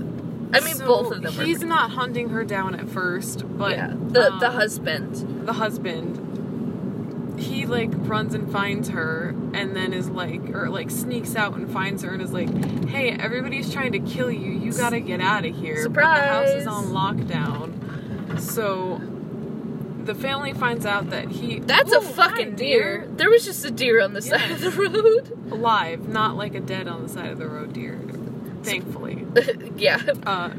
I 0.54 0.60
mean, 0.60 0.76
So 0.76 0.86
both 0.86 1.12
of 1.14 1.22
them. 1.22 1.34
He's 1.34 1.62
not 1.64 1.92
hunting 1.92 2.30
her 2.30 2.44
down 2.44 2.76
at 2.76 2.90
first, 2.90 3.44
but 3.58 3.72
yeah. 3.72 3.88
The 3.88 4.36
the 4.40 4.48
um, 4.50 4.54
husband. 4.54 5.46
the 5.48 5.54
husband 5.54 6.31
he 7.42 7.66
like 7.66 7.90
runs 7.94 8.34
and 8.34 8.52
finds 8.52 8.90
her 8.90 9.30
and 9.54 9.76
then 9.76 9.94
is 9.94 10.10
like 10.10 10.42
or 10.54 10.70
like 10.70 10.90
sneaks 10.92 11.36
out 11.36 11.56
and 11.56 11.72
finds 11.72 12.04
her 12.04 12.12
and 12.12 12.22
is 12.22 12.32
like 12.32 12.50
hey 12.88 13.12
everybody's 13.12 13.72
trying 13.72 13.92
to 13.92 14.00
kill 14.00 14.32
you 14.32 14.52
you 14.52 14.72
gotta 14.74 15.00
get 15.00 15.20
out 15.22 15.46
of 15.46 15.56
here 15.56 15.88
but 15.90 16.02
the 16.02 16.22
house 16.22 16.50
is 16.50 16.68
on 16.68 16.86
lockdown 16.86 18.40
so 18.40 19.02
the 20.06 20.16
family 20.16 20.54
finds 20.54 20.86
out 20.86 21.12
that 21.12 21.30
he 21.30 21.60
That's 21.60 21.92
a 21.92 22.02
fucking 22.02 22.52
hi, 22.52 22.56
deer. 22.56 23.08
There 23.12 23.30
was 23.30 23.46
just 23.46 23.64
a 23.64 23.70
deer 23.70 24.02
on 24.02 24.14
the 24.14 24.22
side 24.22 24.50
of 24.50 24.62
the 24.62 24.72
road. 24.72 25.52
alive 25.52 26.08
not 26.08 26.36
like 26.36 26.56
a 26.56 26.60
dead 26.60 26.88
on 26.88 27.04
the 27.04 27.10
side 27.10 27.28
of 27.30 27.38
the 27.38 27.48
road 27.48 27.74
deer 27.74 28.00
thankfully 28.64 29.26
yeah. 29.78 30.02
Uh, 30.26 30.50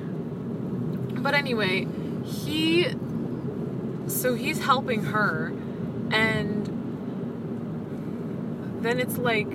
but 1.22 1.34
anyway, 1.34 1.86
he. 2.24 2.88
So 4.08 4.34
he's 4.34 4.58
helping 4.60 5.04
her, 5.04 5.52
and 6.10 6.71
then 8.82 8.98
it's 9.00 9.18
like 9.18 9.48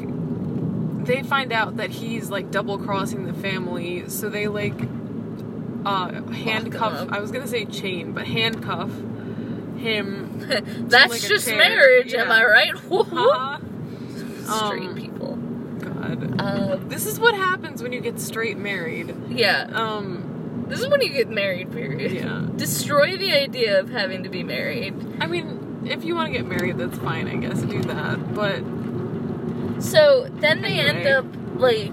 they 1.06 1.24
find 1.24 1.54
out 1.54 1.78
that 1.78 1.90
he's 1.90 2.30
like 2.30 2.52
double 2.52 2.78
crossing 2.78 3.26
the 3.26 3.34
family, 3.34 4.08
so 4.10 4.30
they 4.30 4.48
like 4.48 4.80
uh 5.86 6.22
handcuff. 6.32 7.08
I 7.12 7.20
was 7.20 7.32
gonna 7.32 7.48
say 7.48 7.66
chain, 7.66 8.12
but 8.14 8.26
handcuff 8.28 8.90
him. 9.78 10.40
That's 10.90 11.12
like 11.12 11.22
just 11.22 11.48
marriage, 11.48 12.14
am 12.14 12.32
I 12.32 12.44
right? 12.44 12.72
Haha. 12.76 13.60
Straight 14.66 14.84
Um, 14.90 14.96
people. 14.96 15.36
God. 15.80 16.42
Um, 16.42 16.90
This 16.90 17.06
is 17.06 17.20
what 17.20 17.36
happens 17.36 17.84
when 17.84 17.92
you 17.94 18.00
get 18.02 18.20
straight 18.20 18.58
married. 18.58 19.14
yeah. 19.30 19.68
Um, 19.74 20.66
This 20.68 20.80
is 20.80 20.88
when 20.88 21.02
you 21.02 21.10
get 21.10 21.30
married, 21.30 21.72
period. 21.72 22.12
yeah. 22.12 22.46
Destroy 22.56 23.18
the 23.18 23.34
idea 23.34 23.80
of 23.80 23.90
having 23.90 24.24
to 24.24 24.30
be 24.30 24.44
married. 24.44 24.94
I 25.22 25.28
mean, 25.28 25.86
if 25.86 26.04
you 26.04 26.16
want 26.16 26.32
to 26.32 26.38
get 26.38 26.46
married, 26.48 26.78
that's 26.78 26.98
fine, 26.98 27.28
I 27.28 27.36
guess. 27.36 27.62
Do 27.62 27.82
that. 27.84 28.34
But 28.34 28.62
So 29.80 30.28
then 30.40 30.62
they 30.62 30.80
end 30.80 31.08
up 31.08 31.26
like 31.56 31.92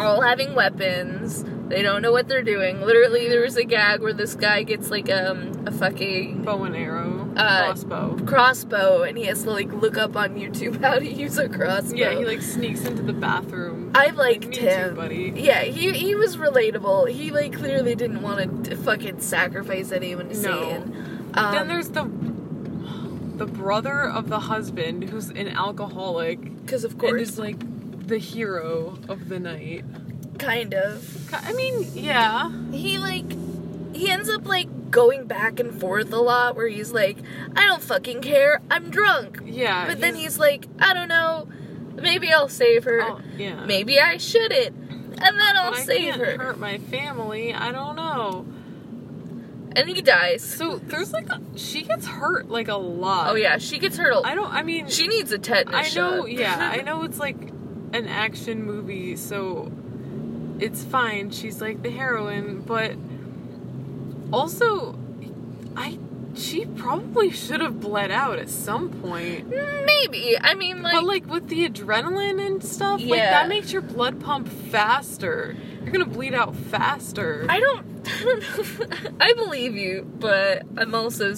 all 0.00 0.20
having 0.20 0.54
weapons. 0.54 1.44
They 1.68 1.82
don't 1.82 2.02
know 2.02 2.10
what 2.10 2.26
they're 2.26 2.42
doing. 2.42 2.80
Literally, 2.80 3.28
there 3.28 3.42
was 3.42 3.56
a 3.56 3.62
gag 3.64 4.00
where 4.02 4.12
this 4.12 4.34
guy 4.34 4.64
gets 4.64 4.90
like 4.90 5.08
um, 5.08 5.52
a 5.66 5.70
fucking 5.70 6.42
bow 6.42 6.64
and 6.64 6.74
arrow, 6.74 7.32
Uh, 7.36 7.66
crossbow. 7.66 8.18
crossbow, 8.26 9.02
and 9.02 9.16
he 9.16 9.26
has 9.26 9.44
to 9.44 9.50
like 9.52 9.72
look 9.72 9.96
up 9.96 10.16
on 10.16 10.34
YouTube 10.34 10.80
how 10.82 10.98
to 10.98 11.06
use 11.08 11.38
a 11.38 11.48
crossbow. 11.48 11.96
Yeah, 11.96 12.18
he 12.18 12.24
like 12.24 12.42
sneaks 12.42 12.84
into 12.84 13.02
the 13.02 13.12
bathroom. 13.12 13.92
I 13.94 14.08
liked 14.10 14.48
me 14.48 14.56
him. 14.58 14.90
too, 14.90 14.96
buddy. 14.96 15.32
Yeah, 15.36 15.62
he 15.62 15.92
he 15.92 16.16
was 16.16 16.36
relatable. 16.38 17.08
He 17.10 17.30
like 17.30 17.52
clearly 17.52 17.94
didn't 17.94 18.22
want 18.22 18.64
to 18.66 18.76
fucking 18.76 19.20
sacrifice 19.20 19.92
anyone 19.92 20.28
to 20.30 20.42
No. 20.42 20.60
Satan. 20.60 21.30
Um, 21.34 21.54
then 21.54 21.68
there's 21.68 21.90
the 21.90 22.10
the 23.36 23.46
brother 23.46 24.02
of 24.02 24.28
the 24.28 24.40
husband 24.40 25.04
who's 25.04 25.28
an 25.30 25.48
alcoholic 25.48 26.59
because 26.70 26.84
of 26.84 26.92
and 26.92 27.00
course, 27.00 27.22
is 27.22 27.38
like 27.38 27.56
the 28.06 28.18
hero 28.18 28.96
of 29.08 29.28
the 29.28 29.40
night. 29.40 29.84
kind 30.38 30.72
of. 30.72 31.34
I 31.34 31.52
mean, 31.52 31.88
yeah. 31.94 32.50
he 32.70 32.98
like 32.98 33.30
he 33.94 34.08
ends 34.08 34.30
up 34.30 34.46
like 34.46 34.68
going 34.90 35.26
back 35.26 35.58
and 35.58 35.78
forth 35.80 36.12
a 36.12 36.16
lot 36.16 36.56
where 36.56 36.66
he's 36.66 36.90
like 36.90 37.16
i 37.54 37.64
don't 37.64 37.80
fucking 37.82 38.20
care 38.20 38.60
i'm 38.72 38.90
drunk 38.90 39.38
Yeah. 39.44 39.86
but 39.86 40.00
then 40.00 40.16
he's 40.16 40.36
like 40.36 40.66
i 40.80 40.92
don't 40.92 41.06
know 41.06 41.46
maybe 41.94 42.32
i'll 42.32 42.48
save 42.48 42.82
her 42.84 43.00
oh, 43.00 43.20
yeah. 43.38 43.64
maybe 43.66 44.00
i 44.00 44.16
shouldn't 44.16 44.74
and 44.76 45.38
then 45.38 45.56
i'll 45.56 45.74
I 45.74 45.82
save 45.82 46.14
can't 46.14 46.20
her 46.22 46.38
hurt 46.38 46.58
my 46.58 46.78
family. 46.78 47.52
I 47.54 47.70
don't 47.72 47.94
know. 47.94 48.46
And 49.76 49.88
he 49.88 50.02
dies 50.02 50.42
So 50.42 50.78
there's 50.78 51.12
like 51.12 51.28
a, 51.28 51.40
she 51.56 51.82
gets 51.82 52.06
hurt 52.06 52.48
like 52.48 52.68
a 52.68 52.76
lot. 52.76 53.30
oh 53.30 53.34
yeah 53.34 53.58
she 53.58 53.78
gets 53.78 53.96
hurt 53.96 54.14
I 54.24 54.34
don't. 54.34 54.52
I 54.52 54.62
mean, 54.62 54.88
she 54.88 55.06
needs 55.08 55.30
a 55.32 55.38
tetanus 55.38 55.74
I 55.96 56.00
know, 56.00 56.22
shot. 56.22 56.30
yeah, 56.32 56.70
I 56.76 56.82
know 56.82 57.02
it's 57.04 57.18
like 57.18 57.36
an 57.92 58.06
action 58.08 58.64
movie, 58.64 59.16
so 59.16 59.70
it's 60.58 60.84
fine. 60.84 61.30
She's 61.30 61.60
like 61.60 61.82
the 61.82 61.90
heroine, 61.90 62.60
but 62.60 62.92
also, 64.32 64.98
I 65.76 65.98
she 66.36 66.64
probably 66.64 67.30
should 67.30 67.60
have 67.60 67.80
bled 67.80 68.10
out 68.12 68.38
at 68.38 68.48
some 68.48 68.88
point. 69.02 69.48
maybe 69.48 70.38
i 70.40 70.54
mean 70.54 70.80
like, 70.80 70.92
but 70.94 71.02
like 71.04 71.26
with 71.26 71.48
the 71.48 71.68
adrenaline 71.68 72.44
and 72.44 72.62
stuff, 72.62 73.00
like 73.00 73.18
Yeah. 73.18 73.30
that 73.30 73.48
makes 73.48 73.72
your 73.72 73.82
blood 73.82 74.20
pump 74.20 74.48
faster. 74.48 75.56
You're 75.92 76.04
gonna 76.04 76.14
bleed 76.16 76.34
out 76.34 76.54
faster. 76.54 77.44
i 77.48 77.58
don't 77.58 77.86
i 78.08 78.22
don't 78.22 78.90
know 79.00 79.10
i 79.20 79.32
believe 79.34 79.74
you 79.76 80.08
but 80.18 80.62
i'm 80.76 80.94
also 80.94 81.34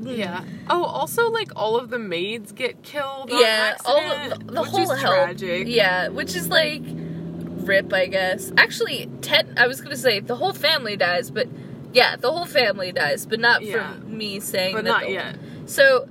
yeah. 0.00 0.42
Oh, 0.70 0.84
also 0.84 1.28
like 1.30 1.50
all 1.56 1.76
of 1.76 1.90
the 1.90 1.98
maids 1.98 2.52
get 2.52 2.82
killed. 2.82 3.30
yeah 3.30 3.76
all 3.84 3.98
accident, 4.00 4.46
the, 4.46 4.52
the 4.54 4.60
which 4.62 4.70
whole 4.70 4.92
is 4.92 5.00
help 5.00 5.14
tragic. 5.14 5.68
yeah 5.68 6.08
which 6.08 6.34
is 6.34 6.48
like 6.48 6.82
rip 6.86 7.92
i 7.92 8.06
guess 8.06 8.52
actually 8.56 9.08
ted 9.20 9.52
i 9.58 9.66
was 9.66 9.80
gonna 9.80 9.96
say 9.96 10.20
the 10.20 10.36
whole 10.36 10.52
family 10.52 10.96
dies 10.96 11.30
but 11.30 11.48
yeah 11.92 12.16
the 12.16 12.30
whole 12.30 12.46
family 12.46 12.92
dies 12.92 13.26
but 13.26 13.40
not 13.40 13.62
Yeah. 13.62 13.94
from 13.94 14.16
me 14.16 14.40
saying 14.40 14.74
but 14.74 14.84
not 14.84 15.02
the- 15.02 15.10
yet. 15.12 15.36
so 15.66 16.08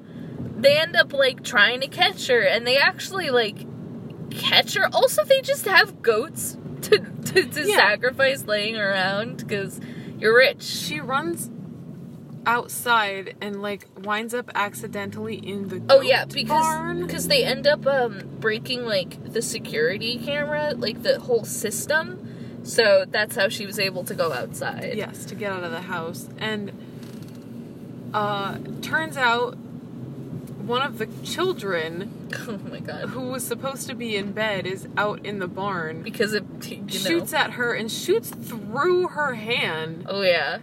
they 0.58 0.78
end 0.78 0.95
up 0.95 1.13
like 1.13 1.43
trying 1.43 1.82
to 1.82 1.88
catch 1.88 2.28
her 2.28 2.41
and 2.41 2.67
they 2.67 2.78
actually 2.78 3.30
like 3.30 3.58
catch 4.32 4.73
her 4.76 4.88
also 4.93 5.23
they 5.23 5.41
just 5.41 5.65
have 5.65 6.02
goats 6.02 6.58
to 6.89 7.00
to, 7.34 7.43
to 7.45 7.67
Yeah. 7.67 7.76
sacrifice 7.76 8.43
laying 8.45 8.78
around 8.78 9.38
because 9.38 9.80
you're 10.19 10.36
rich 10.36 10.63
she 10.63 11.00
runs 11.00 11.50
outside 12.45 13.36
and 13.41 13.62
like 13.62 13.88
winds 14.04 14.34
up 14.34 14.50
accidentally 14.56 15.36
in 15.36 15.67
the 15.67 15.82
Oh 15.89 16.02
yeah, 16.02 16.26
because 16.26 17.02
because 17.06 17.28
they 17.28 17.43
end 17.43 17.67
up 17.67 17.86
um 17.86 18.21
breaking 18.39 18.86
like 18.86 19.32
the 19.34 19.41
security 19.41 20.17
camera, 20.17 20.73
like 20.76 21.04
the 21.04 21.19
whole 21.19 21.43
system. 21.43 22.23
So 22.63 23.06
that's 23.10 23.36
how 23.36 23.50
she 23.50 23.65
was 23.65 23.80
able 23.80 24.04
to 24.06 24.13
go 24.15 24.32
outside. 24.34 24.93
yes 24.95 25.26
to 25.26 25.36
get 25.36 25.52
out 25.52 25.63
of 25.63 25.71
the 25.71 25.82
house 25.82 26.28
and 26.38 26.71
uh 28.13 28.58
turns 28.82 29.17
out 29.17 29.58
one 30.67 30.82
of 30.82 30.97
the 30.97 31.08
children 31.23 32.30
Oh 32.47 32.60
my 32.69 32.80
god. 32.80 33.10
who 33.10 33.21
was 33.30 33.43
supposed 33.45 33.88
to 33.88 33.95
be 33.95 34.15
in 34.17 34.34
bed 34.34 34.67
is 34.67 34.88
out 34.97 35.25
in 35.25 35.39
the 35.39 35.47
barn. 35.47 36.01
Because 36.03 36.34
it 36.34 36.43
you 36.69 36.77
know. 36.82 36.88
Shoots 36.88 37.34
at 37.34 37.51
her 37.51 37.73
and 37.73 37.91
shoots 37.91 38.30
through 38.30 39.08
her 39.10 39.34
hand. 39.36 40.06
Oh 40.10 40.21
yeah. 40.21 40.60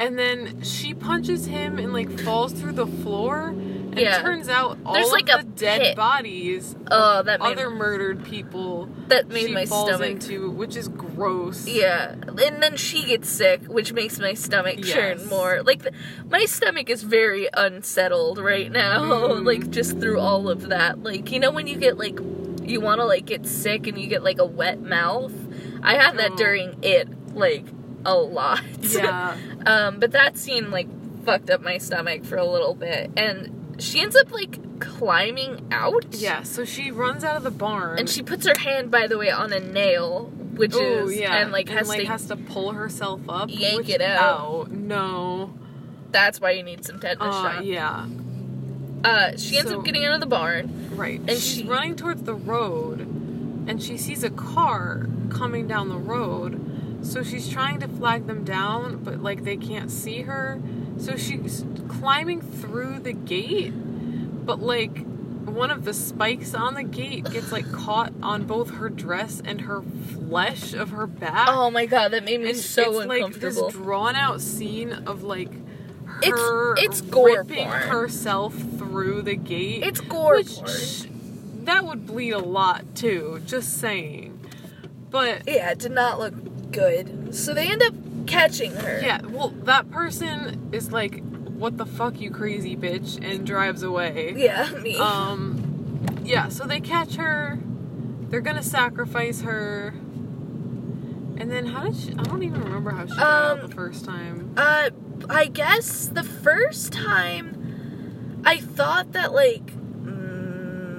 And 0.00 0.16
then 0.18 0.62
she 0.62 0.94
punches 0.94 1.46
him 1.46 1.78
and 1.78 1.92
like 1.92 2.20
falls 2.20 2.52
through 2.52 2.72
the 2.72 2.86
floor. 2.86 3.54
And 3.90 3.98
Yeah. 4.00 4.20
turns 4.22 4.48
out 4.48 4.78
all 4.84 4.92
There's, 4.94 5.06
of 5.06 5.12
like, 5.12 5.26
the 5.26 5.38
a 5.38 5.42
dead 5.42 5.80
pit. 5.80 5.96
bodies 5.96 6.76
Oh, 6.90 7.22
that 7.22 7.40
made 7.40 7.52
other 7.52 7.70
murdered 7.70 8.22
people 8.24 8.88
that 9.08 9.28
made 9.28 9.52
my 9.52 9.64
stomach. 9.64 10.00
into, 10.10 10.50
which 10.50 10.76
is 10.76 10.88
gross. 10.88 11.66
Yeah, 11.66 12.12
and 12.12 12.62
then 12.62 12.76
she 12.76 13.04
gets 13.04 13.28
sick, 13.28 13.62
which 13.66 13.92
makes 13.92 14.18
my 14.18 14.34
stomach 14.34 14.76
Yes. 14.78 14.92
churn 14.92 15.28
more. 15.28 15.62
Like, 15.62 15.82
the, 15.82 15.92
my 16.28 16.44
stomach 16.44 16.90
is 16.90 17.02
very 17.02 17.48
unsettled 17.54 18.38
right 18.38 18.70
now. 18.70 18.98
Mm. 19.28 19.44
like, 19.46 19.70
just 19.70 19.98
through 20.00 20.20
all 20.20 20.48
of 20.48 20.68
that. 20.68 21.02
Like, 21.02 21.32
you 21.32 21.40
know, 21.40 21.50
when 21.50 21.66
you 21.66 21.76
get 21.76 21.98
like, 21.98 22.18
you 22.62 22.80
want 22.80 23.00
to 23.00 23.04
like 23.06 23.24
get 23.26 23.46
sick 23.46 23.86
and 23.86 23.98
you 23.98 24.06
get 24.06 24.22
like 24.22 24.38
a 24.38 24.44
wet 24.46 24.80
mouth. 24.80 25.32
I 25.82 25.94
had 25.94 26.18
that 26.18 26.32
Oh. 26.32 26.36
during 26.36 26.76
it, 26.82 27.08
like, 27.34 27.64
a 28.04 28.14
lot. 28.14 28.60
Yeah. 28.82 29.34
um, 29.66 29.98
but 29.98 30.12
that 30.12 30.36
scene 30.36 30.70
like 30.70 30.86
fucked 31.24 31.50
up 31.50 31.60
my 31.62 31.78
stomach 31.78 32.24
for 32.24 32.36
a 32.36 32.44
little 32.44 32.74
bit, 32.74 33.10
and 33.16 33.57
she 33.78 34.00
ends 34.00 34.16
up 34.16 34.30
like 34.32 34.80
climbing 34.80 35.68
out. 35.70 36.06
Yeah, 36.10 36.42
so 36.42 36.64
she 36.64 36.90
runs 36.90 37.24
out 37.24 37.36
of 37.36 37.42
the 37.44 37.50
barn. 37.50 37.98
And 37.98 38.08
she 38.08 38.22
puts 38.22 38.46
her 38.46 38.58
hand, 38.58 38.90
by 38.90 39.06
the 39.06 39.18
way, 39.18 39.30
on 39.30 39.52
a 39.52 39.60
nail, 39.60 40.24
which 40.54 40.74
Ooh, 40.74 41.06
is 41.08 41.16
yeah, 41.18 41.36
and 41.36 41.52
like 41.52 41.68
has 41.68 41.88
to 41.88 42.04
has 42.04 42.26
to 42.26 42.36
pull 42.36 42.72
herself 42.72 43.20
up, 43.28 43.48
yank 43.50 43.88
it 43.88 44.00
out. 44.00 44.40
ow, 44.40 44.66
no, 44.70 45.54
That's 46.10 46.40
why 46.40 46.52
you 46.52 46.62
need 46.62 46.84
some 46.84 47.00
tetanus 47.00 47.34
uh, 47.34 47.52
shot. 47.54 47.64
yeah, 47.64 48.06
Uh, 49.04 49.36
she 49.36 49.58
ends 49.58 49.70
So- 49.70 49.78
up 49.78 49.84
getting 49.84 50.04
out 50.04 50.14
of 50.14 50.20
the 50.20 50.26
barn. 50.26 50.90
right. 50.96 51.20
And 51.20 51.30
She's 51.30 51.58
she- 51.58 51.64
running 51.64 51.94
towards 51.96 52.22
the 52.22 52.34
road, 52.34 53.00
and 53.68 53.80
she 53.82 53.96
sees 53.96 54.24
a 54.24 54.30
car 54.30 55.06
coming 55.30 55.68
down 55.68 55.88
the 55.88 55.96
road. 55.98 56.64
So 57.02 57.22
she's 57.22 57.48
trying 57.48 57.78
to 57.80 57.86
flag 57.88 58.26
them 58.26 58.42
down, 58.42 59.04
but 59.04 59.22
like 59.22 59.44
they 59.44 59.56
can't 59.56 59.90
see 59.90 60.22
her. 60.22 60.60
So 60.98 61.16
she's 61.16 61.64
climbing 61.88 62.40
through 62.42 63.00
the 63.00 63.12
gate, 63.12 63.70
but 64.44 64.60
like 64.60 65.04
one 65.44 65.70
of 65.70 65.84
the 65.84 65.94
spikes 65.94 66.52
on 66.54 66.74
the 66.74 66.82
gate 66.82 67.24
gets 67.30 67.50
like 67.52 67.70
caught 67.72 68.12
on 68.22 68.44
both 68.46 68.70
her 68.70 68.88
dress 68.88 69.40
and 69.44 69.62
her 69.62 69.80
flesh 69.82 70.74
of 70.74 70.90
her 70.90 71.06
back. 71.06 71.48
Oh 71.50 71.70
my 71.70 71.86
god, 71.86 72.12
that 72.12 72.24
made 72.24 72.40
me 72.40 72.50
And 72.50 72.58
so 72.58 73.00
it's 73.00 73.06
like 73.08 73.34
this 73.34 73.60
drawn 73.70 74.14
out 74.16 74.40
scene 74.40 74.92
of 74.92 75.22
like 75.22 75.50
It's- 76.22 76.32
her 76.38 76.74
it's 76.76 77.00
gore 77.00 77.38
ripping 77.38 77.68
porn. 77.68 77.82
herself 77.82 78.54
through 78.54 79.22
the 79.22 79.36
gate. 79.36 79.82
it's 79.84 80.00
gore 80.00 80.36
which 80.36 80.58
sh- 80.68 81.04
that 81.64 81.84
would 81.84 82.06
bleed 82.06 82.32
a 82.32 82.38
lot 82.38 82.94
too. 82.94 83.40
Just 83.46 83.78
saying. 83.78 84.34
But 85.10 85.42
Yeah, 85.46 85.70
it 85.70 85.78
did 85.78 85.92
not 85.92 86.18
look 86.18 86.34
good. 86.72 87.34
So 87.34 87.54
they 87.54 87.68
end 87.70 87.82
up 87.82 87.94
catching 88.28 88.72
her. 88.74 89.00
yeah, 89.02 89.20
well, 89.26 89.50
that 89.64 89.90
person 89.90 90.68
is 90.72 90.92
like, 90.92 91.22
"What 91.24 91.76
the 91.76 91.86
fuck, 91.86 92.20
you 92.20 92.30
crazy 92.30 92.76
bitch," 92.76 93.18
and 93.22 93.46
drives 93.46 93.82
away. 93.82 94.34
Yeah, 94.36 94.70
me. 94.82 94.96
Um, 94.96 96.00
yeah. 96.24 96.48
So 96.48 96.64
they 96.66 96.80
catch 96.80 97.16
her. 97.16 97.58
They're 98.30 98.40
gonna 98.40 98.62
sacrifice 98.62 99.42
her. 99.42 99.94
And 101.40 101.52
then 101.52 101.66
how 101.66 101.84
did 101.84 101.94
she? 101.96 102.10
I 102.18 102.22
don't 102.24 102.42
even 102.42 102.60
remember 102.62 102.90
how 102.90 103.06
she 103.06 103.14
got 103.14 103.20
out 103.20 103.60
Um, 103.60 103.68
the 103.68 103.74
first 103.74 104.04
time. 104.04 104.52
Uh, 104.56 104.90
I 105.30 105.46
guess 105.46 106.08
the 106.08 106.24
first 106.24 106.92
time 106.92 108.42
I 108.44 108.58
thought 108.58 109.12
that 109.12 109.32
like 109.32 109.66
mm, 109.78 110.98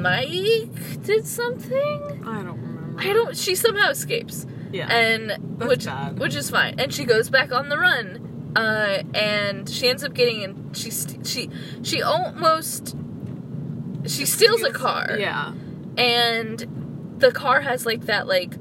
Mike 0.00 1.02
did 1.02 1.26
something. 1.26 2.24
I 2.26 2.42
don't 2.42 2.60
remember. 2.60 3.00
I 3.02 3.12
don't. 3.12 3.36
She 3.36 3.54
somehow 3.54 3.90
escapes, 3.90 4.46
Yeah. 4.74 4.88
and 4.92 5.30
That's 5.58 5.68
which 5.68 5.84
bad. 5.86 6.18
which 6.18 6.34
is 6.34 6.50
fine. 6.50 6.74
And 6.78 6.92
she 6.92 7.04
goes 7.04 7.30
back 7.30 7.52
on 7.52 7.68
the 7.68 7.78
run. 7.78 8.52
Uh, 8.56 9.02
and 9.14 9.68
she 9.68 9.88
ends 9.88 10.04
up 10.04 10.14
getting 10.14 10.42
in. 10.42 10.72
She 10.74 10.90
st- 10.90 11.26
she 11.26 11.50
she 11.82 12.02
almost 12.02 12.94
she 14.06 14.24
steals 14.26 14.62
a 14.62 14.70
car. 14.72 15.16
Yeah. 15.18 15.52
and 15.96 17.14
the 17.18 17.32
car 17.32 17.60
has 17.62 17.86
like 17.86 18.02
that 18.06 18.26
like 18.26 18.52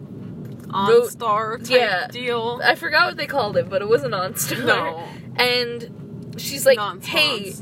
OnStar 0.73 1.59
type 1.59 1.69
yeah. 1.69 2.07
deal. 2.07 2.61
I 2.63 2.75
forgot 2.75 3.07
what 3.07 3.17
they 3.17 3.27
called 3.27 3.57
it, 3.57 3.69
but 3.69 3.81
it 3.81 3.87
wasn't 3.87 4.13
OnStar. 4.13 4.65
No. 4.65 5.03
And 5.35 6.33
she's 6.37 6.65
like. 6.65 6.79
"Hey," 7.03 7.53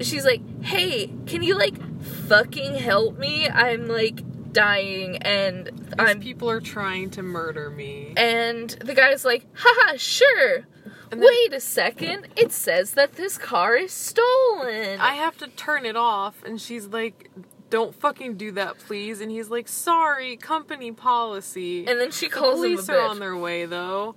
she's 0.00 0.24
like, 0.24 0.40
"Hey, 0.64 1.12
can 1.26 1.42
you 1.42 1.56
like 1.56 1.76
fucking 2.02 2.74
help 2.76 3.18
me? 3.18 3.48
I'm 3.48 3.86
like 3.88 4.20
dying, 4.58 5.16
and 5.22 5.66
These 5.66 5.94
I'm." 5.98 6.20
people 6.20 6.50
are 6.50 6.60
trying 6.60 7.10
to 7.10 7.22
murder 7.22 7.70
me. 7.70 8.12
And 8.16 8.70
the 8.70 8.94
guy's 8.94 9.24
like, 9.24 9.46
haha, 9.54 9.96
sure. 9.96 10.66
Then- 11.10 11.20
Wait 11.20 11.52
a 11.54 11.60
second. 11.60 12.28
It 12.36 12.52
says 12.52 12.92
that 12.92 13.14
this 13.14 13.38
car 13.38 13.76
is 13.76 13.92
stolen. 13.92 15.00
I 15.00 15.14
have 15.14 15.38
to 15.38 15.46
turn 15.48 15.86
it 15.86 15.96
off, 15.96 16.42
and 16.44 16.60
she's 16.60 16.86
like, 16.88 17.30
"Don't 17.70 17.94
fucking 17.94 18.36
do 18.36 18.52
that, 18.52 18.78
please." 18.78 19.20
And 19.22 19.30
he's 19.30 19.48
like, 19.48 19.68
"Sorry, 19.68 20.36
company 20.36 20.92
policy." 20.92 21.86
and 21.86 21.98
then 21.98 22.10
she 22.10 22.28
the 22.28 22.34
calls 22.34 22.58
him 22.62 22.72
a 22.72 22.74
police 22.74 22.88
are 22.90 23.00
on 23.00 23.20
their 23.20 23.36
way, 23.36 23.64
though. 23.64 24.16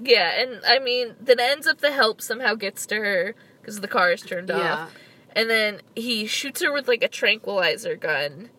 Yeah, 0.00 0.30
and 0.40 0.60
I 0.66 0.78
mean, 0.78 1.16
then 1.20 1.40
ends 1.40 1.66
up 1.66 1.78
the 1.78 1.90
help 1.92 2.20
somehow 2.20 2.54
gets 2.54 2.84
to 2.86 2.96
her 2.96 3.34
because 3.60 3.80
the 3.80 3.88
car 3.88 4.12
is 4.12 4.22
turned 4.22 4.48
Yeah. 4.50 4.74
off. 4.84 4.94
And 5.34 5.48
then 5.48 5.80
he 5.96 6.26
shoots 6.26 6.62
her 6.62 6.72
with 6.72 6.86
like 6.86 7.02
a 7.02 7.08
tranquilizer 7.08 7.96
gun. 7.96 8.50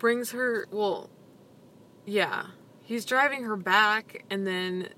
Brings 0.00 0.32
her. 0.32 0.66
Well, 0.72 1.08
yeah. 2.04 2.46
He's 2.82 3.04
driving 3.04 3.44
her 3.44 3.56
back, 3.56 4.24
and 4.28 4.44
then 4.44 4.88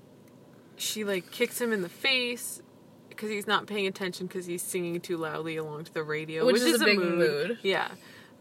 she 0.75 1.03
like 1.03 1.29
kicks 1.29 1.61
him 1.61 1.71
in 1.71 1.83
the 1.83 1.89
face 1.89 2.61
because 3.09 3.29
he's 3.29 3.45
not 3.45 3.67
paying 3.67 3.85
attention 3.85 4.27
because 4.27 4.45
he's 4.45 4.63
singing 4.63 4.99
too 4.99 5.17
loudly 5.17 5.57
along 5.57 5.83
to 5.83 5.93
the 5.93 6.03
radio, 6.03 6.45
Which 6.45 6.55
which, 6.55 6.63
is 6.63 6.81
a 6.81 6.85
big 6.85 6.97
mood. 6.97 7.59
Yeah, 7.61 7.89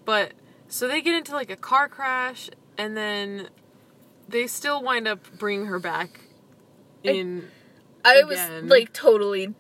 but 0.04 0.32
so 0.68 0.88
they 0.88 1.02
get 1.02 1.14
into 1.14 1.32
like 1.32 1.50
a 1.50 1.56
car 1.56 1.88
crash, 1.88 2.48
and 2.78 2.96
then 2.96 3.48
they 4.28 4.46
still 4.46 4.82
wind 4.82 5.06
up 5.06 5.20
bringing 5.38 5.66
her 5.66 5.78
back 5.78 6.20
in. 7.02 7.48
I 8.04 8.22
was 8.24 8.40
like 8.64 8.92
totally 8.92 9.54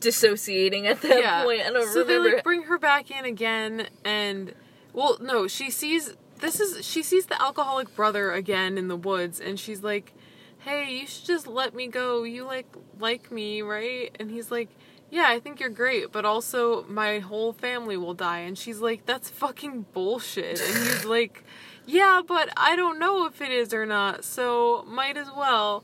dissociating 0.00 0.86
at 0.86 1.02
that 1.02 1.20
yeah, 1.20 1.44
point. 1.44 1.60
I 1.60 1.70
don't 1.70 1.92
so 1.92 2.00
remember. 2.00 2.28
they 2.28 2.34
like 2.36 2.44
bring 2.44 2.62
her 2.62 2.78
back 2.78 3.10
in 3.10 3.24
again, 3.24 3.88
and 4.04 4.54
well, 4.92 5.18
no, 5.20 5.46
she 5.46 5.70
sees 5.70 6.16
this 6.40 6.60
is 6.60 6.84
she 6.84 7.02
sees 7.02 7.26
the 7.26 7.40
alcoholic 7.40 7.94
brother 7.94 8.32
again 8.32 8.78
in 8.78 8.88
the 8.88 8.96
woods, 8.96 9.40
and 9.40 9.58
she's 9.58 9.82
like, 9.82 10.12
"Hey, 10.60 11.00
you 11.00 11.06
should 11.06 11.26
just 11.26 11.46
let 11.46 11.74
me 11.74 11.86
go. 11.86 12.24
You 12.24 12.44
like 12.44 12.66
like 12.98 13.30
me, 13.30 13.62
right?" 13.62 14.14
And 14.18 14.30
he's 14.30 14.50
like. 14.50 14.68
Yeah, 15.12 15.26
I 15.26 15.40
think 15.40 15.58
you're 15.58 15.70
great, 15.70 16.12
but 16.12 16.24
also 16.24 16.84
my 16.84 17.18
whole 17.18 17.52
family 17.52 17.96
will 17.96 18.14
die. 18.14 18.38
And 18.38 18.56
she's 18.56 18.78
like, 18.78 19.06
that's 19.06 19.28
fucking 19.28 19.86
bullshit. 19.92 20.60
And 20.60 20.86
he's 20.86 21.04
like, 21.16 21.42
yeah, 21.84 22.20
but 22.24 22.50
I 22.56 22.76
don't 22.76 23.00
know 23.00 23.26
if 23.26 23.40
it 23.40 23.50
is 23.50 23.74
or 23.74 23.86
not, 23.86 24.24
so 24.24 24.84
might 24.86 25.16
as 25.16 25.26
well. 25.36 25.82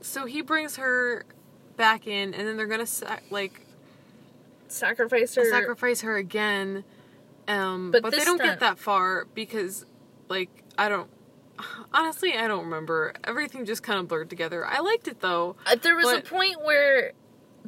So 0.00 0.24
he 0.24 0.40
brings 0.40 0.76
her 0.76 1.24
back 1.76 2.06
in, 2.06 2.32
and 2.32 2.48
then 2.48 2.56
they're 2.56 2.66
gonna 2.66 2.86
sac- 2.86 3.24
like 3.30 3.66
sacrifice 4.68 5.34
her. 5.34 5.44
sacrifice 5.50 6.00
her 6.00 6.16
again. 6.16 6.84
Um, 7.48 7.90
But 7.90 8.02
but, 8.02 8.12
they 8.12 8.24
don't 8.24 8.38
time- 8.38 8.48
get 8.48 8.60
that 8.60 8.78
far 8.78 9.26
because, 9.34 9.86
like, 10.28 10.50
I 10.78 10.88
don't. 10.88 11.08
Honestly, 11.92 12.36
I 12.36 12.48
don't 12.48 12.64
remember. 12.64 13.14
Everything 13.24 13.64
just 13.64 13.82
kind 13.82 13.98
of 13.98 14.08
blurred 14.08 14.28
together. 14.28 14.66
I 14.66 14.80
liked 14.80 15.08
it 15.08 15.20
though. 15.20 15.56
Uh, 15.66 15.76
there 15.76 15.96
was 15.96 16.12
a 16.12 16.20
point 16.20 16.56
where 16.62 17.12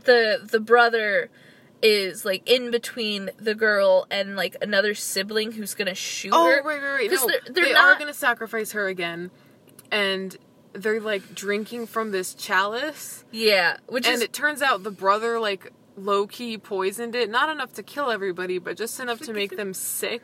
the 0.04 0.40
the 0.44 0.60
brother 0.60 1.30
is 1.80 2.24
like 2.24 2.42
in 2.50 2.70
between 2.70 3.30
the 3.38 3.54
girl 3.54 4.06
and 4.10 4.36
like 4.36 4.56
another 4.60 4.92
sibling 4.94 5.52
who's 5.52 5.74
gonna 5.74 5.94
shoot 5.94 6.32
Oh, 6.34 6.46
her. 6.46 6.56
right, 6.62 6.64
right, 6.64 6.82
right. 6.82 7.10
'Cause 7.10 7.20
No, 7.22 7.28
they're- 7.28 7.40
they're 7.54 7.64
they 7.66 7.72
not- 7.72 7.84
are 7.96 7.98
gonna 7.98 8.12
sacrifice 8.12 8.72
her 8.72 8.88
again, 8.88 9.30
and 9.90 10.36
they're 10.74 11.00
like 11.00 11.34
drinking 11.34 11.86
from 11.86 12.10
this 12.10 12.34
chalice, 12.34 13.24
Yeah, 13.30 13.78
which 13.86 14.06
and 14.06 14.16
is 14.16 14.20
it 14.22 14.32
turns 14.34 14.60
out 14.60 14.82
the 14.82 14.90
brother 14.90 15.38
like 15.40 15.72
low 15.98 16.26
key 16.26 16.56
poisoned 16.58 17.14
it, 17.14 17.28
not 17.30 17.48
enough 17.48 17.72
to 17.74 17.82
kill 17.82 18.10
everybody, 18.10 18.58
but 18.58 18.76
just 18.76 18.98
enough 19.00 19.20
to 19.20 19.32
make 19.32 19.56
them 19.56 19.74
sick. 19.74 20.22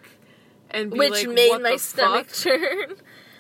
And 0.70 0.90
be 0.90 0.98
which 0.98 1.12
like, 1.26 1.28
made 1.28 1.50
"What 1.50 1.62
my 1.62 1.72
the 1.72 1.78
stomach 1.78 2.26
fuck?" 2.30 2.42
turn. 2.60 2.96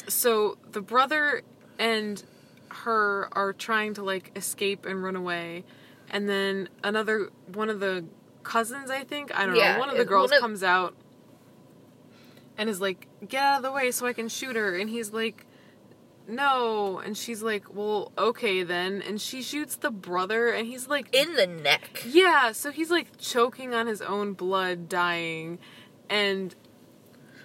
so 0.08 0.58
the 0.70 0.80
brother 0.80 1.42
and 1.78 2.22
her 2.68 3.28
are 3.32 3.52
trying 3.52 3.94
to 3.94 4.02
like 4.02 4.30
escape 4.36 4.84
and 4.84 5.02
run 5.02 5.16
away 5.16 5.64
and 6.10 6.28
then 6.28 6.68
another 6.82 7.30
one 7.52 7.70
of 7.70 7.80
the 7.80 8.04
cousins 8.42 8.90
i 8.90 9.02
think 9.04 9.36
i 9.38 9.46
don't 9.46 9.54
Yeah, 9.56 9.74
know 9.74 9.78
one 9.78 9.90
of 9.90 9.96
the 9.96 10.04
girls 10.04 10.30
of- 10.32 10.40
comes 10.40 10.62
out 10.62 10.94
and 12.58 12.68
is 12.68 12.80
like 12.80 13.06
get 13.26 13.42
out 13.42 13.56
of 13.58 13.62
the 13.62 13.72
way 13.72 13.90
so 13.90 14.06
i 14.06 14.12
can 14.12 14.28
shoot 14.28 14.54
her 14.56 14.76
and 14.76 14.90
he's 14.90 15.12
like 15.12 15.46
no. 16.28 16.98
And 16.98 17.16
she's 17.16 17.42
like, 17.42 17.74
well, 17.74 18.12
okay 18.16 18.62
then. 18.62 19.02
And 19.02 19.20
she 19.20 19.42
shoots 19.42 19.76
the 19.76 19.90
brother, 19.90 20.48
and 20.50 20.66
he's 20.66 20.88
like, 20.88 21.14
In 21.14 21.34
the 21.34 21.46
neck. 21.46 22.02
yeah. 22.06 22.52
So 22.52 22.70
he's 22.70 22.90
like 22.90 23.18
choking 23.18 23.74
on 23.74 23.86
his 23.86 24.00
own 24.02 24.32
blood, 24.34 24.88
dying, 24.88 25.58
and 26.08 26.54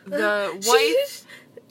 the 0.05 0.57
She- 0.61 0.69
wife 0.69 1.25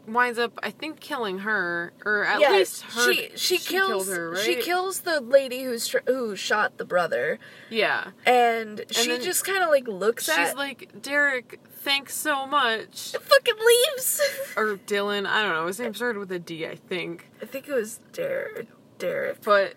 winds 0.07 0.39
up, 0.39 0.59
I 0.63 0.71
think, 0.71 1.01
killing 1.01 1.41
her, 1.41 1.93
or 2.05 2.25
at 2.25 2.41
yeah, 2.41 2.53
least 2.53 2.83
her. 2.83 3.13
she 3.13 3.29
she, 3.37 3.59
kills 3.59 4.07
killed 4.07 4.09
her, 4.09 4.31
right? 4.31 4.39
she 4.43 4.57
kills 4.57 5.01
the 5.01 5.21
lady 5.21 5.65
who's 5.65 5.87
tr- 5.87 5.99
who 6.07 6.35
shot 6.35 6.79
the 6.79 6.87
brother, 6.87 7.39
Yeah. 7.69 8.13
and, 8.25 8.85
she 8.91 9.19
just 9.19 9.45
kind 9.45 9.63
of 9.63 9.69
like 9.69 9.87
looks 9.87 10.25
She's 10.25 10.35
at 10.39 10.47
She's 10.47 10.55
like, 10.57 11.03
Derek, 11.03 11.61
thanks 11.79 12.15
so 12.15 12.47
much. 12.47 13.15
and 13.15 13.23
fucking 13.23 13.55
leaves. 13.57 14.21
Or 14.57 14.77
Dylan, 14.77 15.27
I 15.27 15.43
don't 15.43 15.53
know. 15.55 15.67
His 15.67 15.79
name 15.81 15.95
started 15.95 16.19
with 16.19 16.31
a 16.33 16.39
D, 16.39 16.67
I 16.67 16.75
think. 16.77 17.31
I 17.43 17.47
think 17.47 17.69
it 17.69 17.73
was 17.73 18.01
Derek. 18.13 18.67
Derek. 18.99 19.43
But 19.43 19.75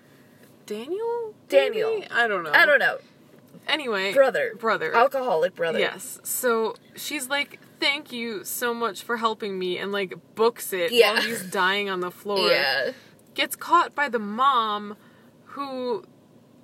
Daniel? 0.65 1.33
Daniel. 1.49 1.89
Maybe? 1.99 2.07
I 2.11 2.27
don't 2.27 2.43
know. 2.43 2.51
I 2.51 2.65
don't 2.65 2.79
know. 2.79 2.97
Anyway, 3.67 4.13
Brother. 4.13 4.53
brother. 4.57 4.93
Alcoholic 4.95 5.55
brother. 5.55 5.79
Yes. 5.79 6.19
So 6.23 6.75
she's 6.95 7.29
like, 7.29 7.59
"Thank 7.79 8.11
you 8.11 8.43
so 8.43 8.73
much 8.73 9.03
for 9.03 9.17
helping 9.17 9.59
me," 9.59 9.77
and 9.77 9.91
like 9.91 10.15
books 10.35 10.73
it 10.73 10.91
Yeah. 10.91 11.13
while 11.13 11.21
he's 11.21 11.43
dying 11.43 11.89
on 11.89 11.99
the 11.99 12.11
floor. 12.11 12.39
Yeah. 12.49 12.91
Gets 13.33 13.55
caught 13.55 13.93
by 13.93 14.09
the 14.09 14.19
mom, 14.19 14.97
who 15.45 16.03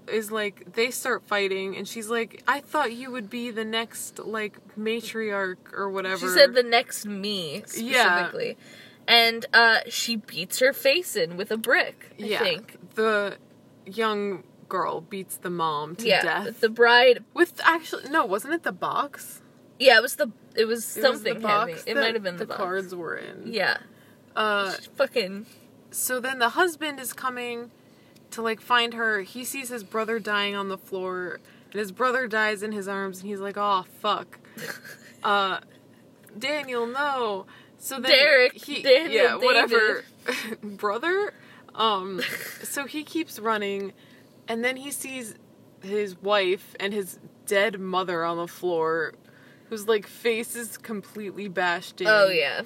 is 0.10 0.32
like, 0.32 0.74
they 0.74 0.92
start 0.92 1.28
fighting, 1.28 1.76
and 1.76 1.88
she's 1.88 2.10
like, 2.10 2.44
"I 2.48 2.60
thought 2.60 2.94
you 2.94 3.12
would 3.12 3.30
be 3.30 3.52
the 3.52 3.66
next 3.66 4.20
like 4.20 4.60
matriarch 4.78 5.74
or 5.74 5.90
whatever." 5.90 6.28
She 6.28 6.34
said 6.34 6.54
the 6.54 6.64
next 6.64 7.06
me 7.06 7.64
specifically. 7.66 8.58
And 9.08 9.46
uh 9.54 9.80
she 9.88 10.18
beats 10.18 10.60
her 10.60 10.74
face 10.74 11.16
in 11.16 11.38
with 11.38 11.50
a 11.52 11.58
brick, 11.58 12.12
I 12.20 12.24
yeah, 12.24 12.40
think. 12.40 12.78
the 12.96 13.38
young 13.86 14.44
girl 14.68 15.02
beats 15.02 15.38
the 15.38 15.50
mom 15.50 15.96
to 15.98 16.08
yeah. 16.08 16.22
death. 16.22 16.60
The 16.60 16.70
bride 16.70 17.24
With 17.34 17.62
actually, 17.64 18.10
no, 18.10 18.26
wasn't 18.26 18.54
it 18.54 18.64
the 18.64 18.74
box? 18.74 19.42
Yeah, 19.80 19.98
it 19.98 20.02
was 20.02 20.16
the 20.16 20.32
it 20.56 20.66
was 20.66 20.98
It 20.98 21.02
was 21.02 21.06
something 21.06 21.36
the 21.36 21.40
box 21.40 21.72
heavy. 21.86 21.92
It 21.92 21.96
might 21.96 22.14
have 22.16 22.24
been 22.24 22.36
the, 22.36 22.46
the 22.46 22.48
box. 22.48 22.58
cards 22.58 22.96
were 22.96 23.16
in. 23.16 23.44
Yeah. 23.46 23.78
Uh, 24.36 24.72
Fucking 24.96 25.46
so 25.92 26.20
then 26.20 26.40
the 26.40 26.50
husband 26.50 27.00
is 27.00 27.14
coming 27.14 27.72
to 28.32 28.42
like 28.42 28.62
find 28.62 28.94
her. 28.94 29.22
He 29.22 29.44
sees 29.44 29.70
his 29.70 29.84
brother 29.84 30.20
dying 30.20 30.56
on 30.56 30.70
the 30.70 30.78
floor, 30.78 31.40
and 31.72 31.80
his 31.80 31.92
brother 31.92 32.28
dies 32.28 32.64
in 32.64 32.72
his 32.72 32.88
arms, 32.88 33.22
and 33.22 33.30
he's 33.30 33.40
like, 33.40 33.58
"Oh 33.58 33.86
fuck." 34.00 34.40
uh, 35.24 35.60
Daniel, 36.38 36.88
no. 36.88 37.46
So 37.80 38.00
then 38.00 38.12
Derek, 38.12 38.54
he, 38.54 38.82
Daniel, 38.82 39.12
yeah, 39.12 39.36
whatever, 39.36 40.04
brother. 40.64 41.34
Um, 41.76 42.22
so 42.64 42.86
he 42.86 43.04
keeps 43.04 43.40
running, 43.40 43.94
and 44.48 44.64
then 44.64 44.78
he 44.78 44.92
sees 44.92 45.36
his 45.84 46.20
wife 46.22 46.76
and 46.80 46.94
his 46.94 47.20
dead 47.46 47.80
mother 47.80 48.24
on 48.24 48.38
the 48.38 48.48
floor, 48.48 49.14
whose 49.70 49.88
like 49.88 50.08
face 50.08 50.56
is 50.56 50.78
completely 50.78 51.48
bashed 51.48 52.02
in. 52.02 52.08
Oh 52.08 52.30
yeah. 52.30 52.64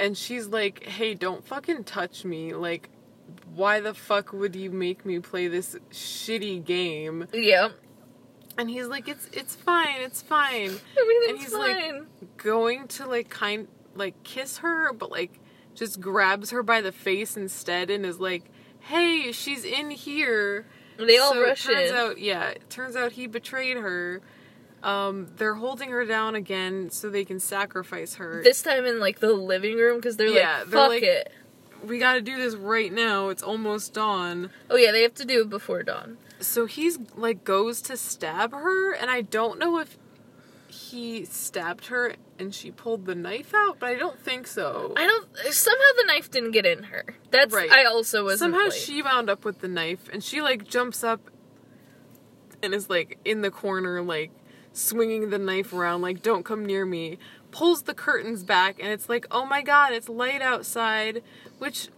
And 0.00 0.16
she's 0.16 0.48
like, 0.48 0.84
"Hey, 0.84 1.14
don't 1.14 1.46
fucking 1.46 1.84
touch 1.84 2.24
me. 2.24 2.54
Like, 2.54 2.88
why 3.54 3.80
the 3.80 3.94
fuck 3.94 4.32
would 4.32 4.54
you 4.56 4.70
make 4.70 5.04
me 5.04 5.18
play 5.20 5.48
this 5.48 5.76
shitty 5.90 6.64
game?" 6.64 7.26
Yeah. 7.32 7.70
And 8.58 8.68
he's 8.68 8.86
like, 8.86 9.08
"It's 9.08 9.28
it's 9.32 9.54
fine. 9.56 10.00
It's 10.00 10.20
fine." 10.22 10.70
Everything's 11.00 11.44
he's 11.44 11.54
like- 11.54 12.02
Going 12.36 12.86
to 12.88 13.06
like 13.06 13.28
kind 13.30 13.68
like 13.94 14.22
kiss 14.24 14.58
her, 14.58 14.92
but 14.92 15.10
like 15.10 15.38
just 15.74 16.00
grabs 16.00 16.50
her 16.50 16.62
by 16.62 16.80
the 16.80 16.92
face 16.92 17.36
instead 17.36 17.90
and 17.90 18.04
is 18.04 18.20
like, 18.20 18.44
"Hey, 18.80 19.32
she's 19.32 19.64
in 19.64 19.90
here." 19.90 20.66
they 20.98 21.16
all 21.18 21.32
so 21.32 21.40
it 21.42 21.46
rush 21.46 21.64
turns 21.64 21.90
in. 21.90 21.96
out, 21.96 22.18
yeah, 22.18 22.48
it 22.50 22.68
turns 22.68 22.94
out 22.94 23.12
he 23.12 23.26
betrayed 23.26 23.76
her. 23.78 24.20
Um, 24.82 25.28
they're 25.36 25.54
holding 25.54 25.90
her 25.90 26.04
down 26.04 26.34
again 26.34 26.90
so 26.90 27.08
they 27.08 27.24
can 27.24 27.38
sacrifice 27.40 28.16
her. 28.16 28.42
this 28.44 28.62
time 28.62 28.84
in 28.84 28.98
like 29.00 29.20
the 29.20 29.32
living 29.32 29.76
room 29.78 29.96
because 29.96 30.16
they're 30.16 30.26
Yeah, 30.28 30.58
like, 30.58 30.66
they're 30.68 30.80
fuck 30.80 30.88
like- 30.90 31.02
it. 31.02 31.32
We 31.84 31.98
got 31.98 32.14
to 32.14 32.20
do 32.20 32.36
this 32.36 32.54
right 32.54 32.92
now. 32.92 33.28
It's 33.28 33.42
almost 33.42 33.94
dawn. 33.94 34.50
Oh 34.70 34.76
yeah, 34.76 34.92
they 34.92 35.02
have 35.02 35.14
to 35.14 35.24
do 35.24 35.42
it 35.42 35.50
before 35.50 35.82
dawn. 35.82 36.18
So 36.40 36.66
he's 36.66 36.98
like 37.16 37.44
goes 37.44 37.80
to 37.82 37.96
stab 37.96 38.52
her, 38.52 38.92
and 38.92 39.10
I 39.10 39.22
don't 39.22 39.58
know 39.58 39.78
if 39.78 39.96
he 40.68 41.24
stabbed 41.24 41.86
her 41.86 42.14
and 42.38 42.54
she 42.54 42.70
pulled 42.70 43.04
the 43.04 43.14
knife 43.14 43.52
out, 43.54 43.78
but 43.78 43.90
I 43.90 43.94
don't 43.94 44.18
think 44.18 44.46
so. 44.46 44.92
I 44.96 45.06
don't. 45.06 45.28
Somehow 45.52 45.84
the 45.96 46.04
knife 46.06 46.30
didn't 46.30 46.52
get 46.52 46.66
in 46.66 46.84
her. 46.84 47.04
That's 47.30 47.54
Right. 47.54 47.70
I 47.70 47.84
also 47.84 48.24
was 48.24 48.38
Somehow 48.38 48.70
she 48.70 49.02
wound 49.02 49.30
up 49.30 49.44
with 49.44 49.60
the 49.60 49.68
knife, 49.68 50.08
and 50.12 50.24
she 50.24 50.40
like 50.40 50.66
jumps 50.66 51.04
up 51.04 51.20
and 52.62 52.74
is 52.74 52.88
like 52.88 53.18
in 53.24 53.42
the 53.42 53.50
corner, 53.50 54.02
like 54.02 54.30
swinging 54.72 55.30
the 55.30 55.38
knife 55.38 55.72
around, 55.72 56.02
like 56.02 56.22
"Don't 56.22 56.44
come 56.44 56.64
near 56.64 56.86
me." 56.86 57.18
Pulls 57.52 57.82
the 57.82 57.94
curtains 57.94 58.42
back, 58.42 58.78
and 58.80 58.88
it's 58.90 59.08
like, 59.08 59.26
"Oh 59.30 59.44
my 59.46 59.62
god, 59.62 59.92
it's 59.92 60.08
light 60.08 60.42
outside," 60.42 61.22
which. 61.58 61.88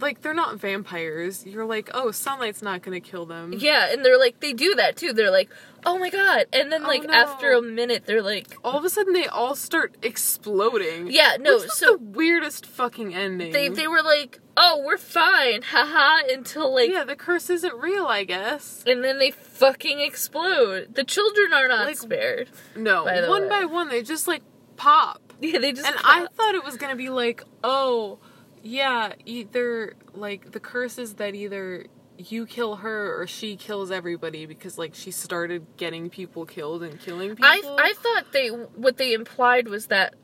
Like 0.00 0.22
they're 0.22 0.32
not 0.32 0.56
vampires. 0.58 1.44
You're 1.44 1.66
like, 1.66 1.90
oh, 1.92 2.12
sunlight's 2.12 2.62
not 2.62 2.80
gonna 2.80 2.98
kill 2.98 3.26
them. 3.26 3.52
Yeah, 3.54 3.92
and 3.92 4.02
they're 4.02 4.18
like 4.18 4.40
they 4.40 4.54
do 4.54 4.74
that 4.76 4.96
too. 4.96 5.12
They're 5.12 5.30
like, 5.30 5.50
oh 5.84 5.98
my 5.98 6.08
god, 6.08 6.46
and 6.50 6.72
then 6.72 6.84
Oh, 6.84 6.88
like 6.88 7.02
no. 7.04 7.12
after 7.12 7.52
a 7.52 7.60
minute, 7.60 8.06
they're 8.06 8.22
like, 8.22 8.56
all 8.64 8.78
of 8.78 8.86
a 8.86 8.88
sudden 8.88 9.12
they 9.12 9.26
all 9.26 9.54
start 9.54 9.94
exploding. 10.02 11.08
yeah, 11.10 11.36
no. 11.38 11.58
So 11.58 11.92
the 11.92 11.98
weirdest 11.98 12.64
fucking 12.64 13.14
ending. 13.14 13.52
they 13.52 13.68
they 13.68 13.86
were 13.86 14.02
like, 14.02 14.40
oh, 14.56 14.82
we're 14.82 14.96
fine, 14.96 15.60
haha, 15.60 16.24
until 16.32 16.74
like, 16.74 16.90
yeah, 16.90 17.04
the 17.04 17.14
curse 17.14 17.50
isn't 17.50 17.74
real, 17.78 18.06
I 18.06 18.24
guess. 18.24 18.82
and 18.86 19.04
then 19.04 19.18
they 19.18 19.30
fucking 19.30 20.00
explode. 20.00 20.94
The 20.94 21.04
children 21.04 21.52
are 21.52 21.68
not 21.68 21.86
Like, 21.86 21.98
spared. 21.98 22.48
No, 22.74 23.04
By 23.04 23.28
one 23.28 23.42
way. 23.42 23.48
by 23.48 23.64
one 23.66 23.88
they 23.90 24.02
just 24.02 24.26
like 24.26 24.42
pop, 24.82 25.20
Yeah, 25.40 25.58
they 25.58 25.72
just 25.72 25.86
and. 25.86 25.96
I 26.04 26.26
thought 26.36 26.54
it 26.54 26.64
was 26.64 26.76
gonna 26.76 26.96
be 26.96 27.08
like, 27.08 27.42
oh, 27.64 28.18
yeah, 28.62 29.12
either 29.24 29.94
like 30.14 30.52
the 30.52 30.60
curse 30.60 30.98
is 30.98 31.14
that 31.14 31.34
either 31.34 31.86
you 32.18 32.46
kill 32.46 32.76
her 32.76 33.20
or 33.20 33.26
she 33.26 33.56
kills 33.56 33.90
everybody 33.90 34.46
because 34.46 34.78
like 34.78 34.94
she 34.94 35.10
started 35.10 35.66
getting 35.76 36.10
people 36.10 36.44
killed 36.46 36.82
and 36.82 37.00
killing 37.00 37.30
people. 37.30 37.44
I 37.44 37.60
I 37.78 37.92
thought 37.94 38.32
they 38.32 38.48
what 38.48 38.96
they 38.98 39.12
implied 39.14 39.66
was 39.68 39.86
that 39.86 40.14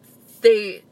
they 0.42 0.82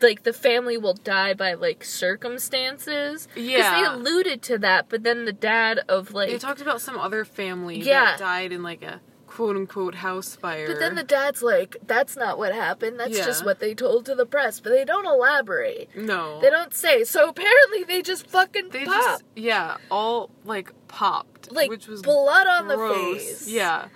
like 0.00 0.22
the 0.22 0.32
family 0.32 0.78
will 0.78 0.94
die 0.94 1.34
by 1.34 1.54
like 1.54 1.84
circumstances. 1.84 3.28
Yeah. 3.36 3.80
they 3.80 3.86
alluded 3.86 4.40
to 4.42 4.58
that, 4.58 4.88
but 4.88 5.02
then 5.02 5.24
the 5.24 5.32
dad 5.32 5.80
of 5.88 6.12
like 6.12 6.30
they 6.30 6.38
talked 6.38 6.60
about 6.60 6.80
some 6.80 6.96
other 6.96 7.24
family 7.24 7.80
Yeah. 7.80 8.12
that 8.12 8.18
died 8.18 8.52
in 8.52 8.62
like 8.62 8.82
a 8.82 9.00
quote 9.40 9.56
unquote 9.56 9.94
house 9.94 10.36
fire. 10.36 10.66
But 10.66 10.80
then 10.80 10.96
the 10.96 11.02
dad's 11.02 11.42
like, 11.42 11.74
that's 11.86 12.14
not 12.14 12.36
what 12.36 12.52
happened. 12.54 13.00
That's 13.00 13.16
Yeah. 13.16 13.24
just 13.24 13.42
what 13.42 13.58
they 13.58 13.74
told 13.74 14.04
to 14.06 14.14
the 14.14 14.26
press. 14.26 14.60
But 14.60 14.68
they 14.70 14.84
don't 14.84 15.06
elaborate. 15.06 15.88
no, 15.96 16.40
They 16.42 16.50
don't 16.50 16.74
say. 16.74 17.04
So 17.04 17.30
apparently 17.30 17.84
they 17.84 18.02
just 18.02 18.26
fucking 18.26 18.68
They 18.68 18.84
pop. 18.84 18.94
just 19.02 19.24
yeah, 19.34 19.78
all 19.90 20.28
like 20.44 20.72
popped, 20.88 21.50
like 21.52 21.70
which 21.70 21.86
was 21.88 22.02
blood 22.02 22.46
on 22.46 22.68
the 22.68 22.76
face. 22.76 23.48
Yeah, 23.48 23.86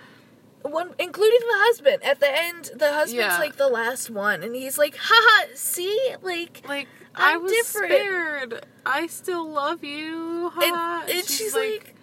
One 0.63 0.95
including 0.97 1.41
the 1.41 1.57
husband. 1.67 2.03
At 2.03 2.19
the 2.19 2.31
end, 2.35 2.71
the 2.75 2.91
husband's 2.93 3.13
Yeah. 3.13 3.37
like 3.37 3.57
the 3.57 3.67
last 3.67 4.09
one. 4.09 4.41
And 4.41 4.55
he's 4.55 4.79
like, 4.79 4.95
haha, 4.99 5.47
see? 5.53 6.15
Like 6.23 6.63
like 6.67 6.87
i 7.13 7.33
I'm 7.35 7.43
was 7.43 7.51
different. 7.51 7.91
spared. 7.93 8.65
I 8.83 9.05
still 9.07 9.47
love 9.47 9.83
you. 9.83 10.51
and, 10.55 10.75
ha." 10.75 11.05
and 11.07 11.23
she's, 11.25 11.53
like, 11.55 11.94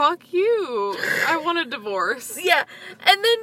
"Fuck 0.00 0.32
you! 0.32 0.96
I 1.28 1.36
want 1.44 1.58
a 1.58 1.64
divorce." 1.66 2.38
Yeah. 2.42 2.64
And 3.00 3.22
then 3.22 3.38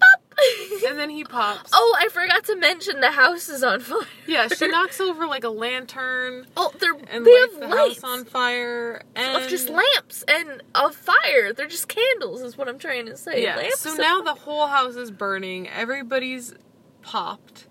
pop 0.00 0.34
And 0.88 0.98
then 0.98 1.08
he 1.10 1.22
pops. 1.22 1.70
Oh, 1.72 1.96
I 2.00 2.08
forgot 2.08 2.42
to 2.46 2.56
mention 2.56 2.98
the 3.00 3.12
house 3.12 3.48
is 3.48 3.62
on 3.62 3.78
fire. 3.78 4.00
yeah, 4.26 4.48
she 4.48 4.66
knocks 4.74 5.00
over 5.00 5.26
like 5.28 5.44
a 5.44 5.48
lantern 5.48 6.46
Oh, 6.56 6.72
they're 6.80 6.94
and 7.12 7.24
they 7.24 7.30
lights 7.30 7.52
have 7.52 7.60
the 7.60 7.68
lights 7.76 8.02
house 8.02 8.18
on 8.18 8.24
fire. 8.24 9.02
And 9.14 9.42
of 9.42 9.48
just 9.48 9.68
lamps 9.68 10.24
and 10.26 10.62
of 10.74 10.96
fire. 10.96 11.52
They're 11.52 11.68
just 11.68 11.86
candles, 11.88 12.42
is 12.42 12.58
what 12.58 12.68
I'm 12.68 12.78
trying 12.80 13.06
to 13.06 13.16
say. 13.16 13.42
Yeah. 13.44 13.56
Lamps 13.56 13.80
So 13.80 13.94
now 13.94 14.20
the 14.22 14.34
whole 14.34 14.66
house 14.66 14.96
is 14.96 15.12
burning. 15.12 15.68
Everybody's 15.68 16.54
popped, 17.02 17.68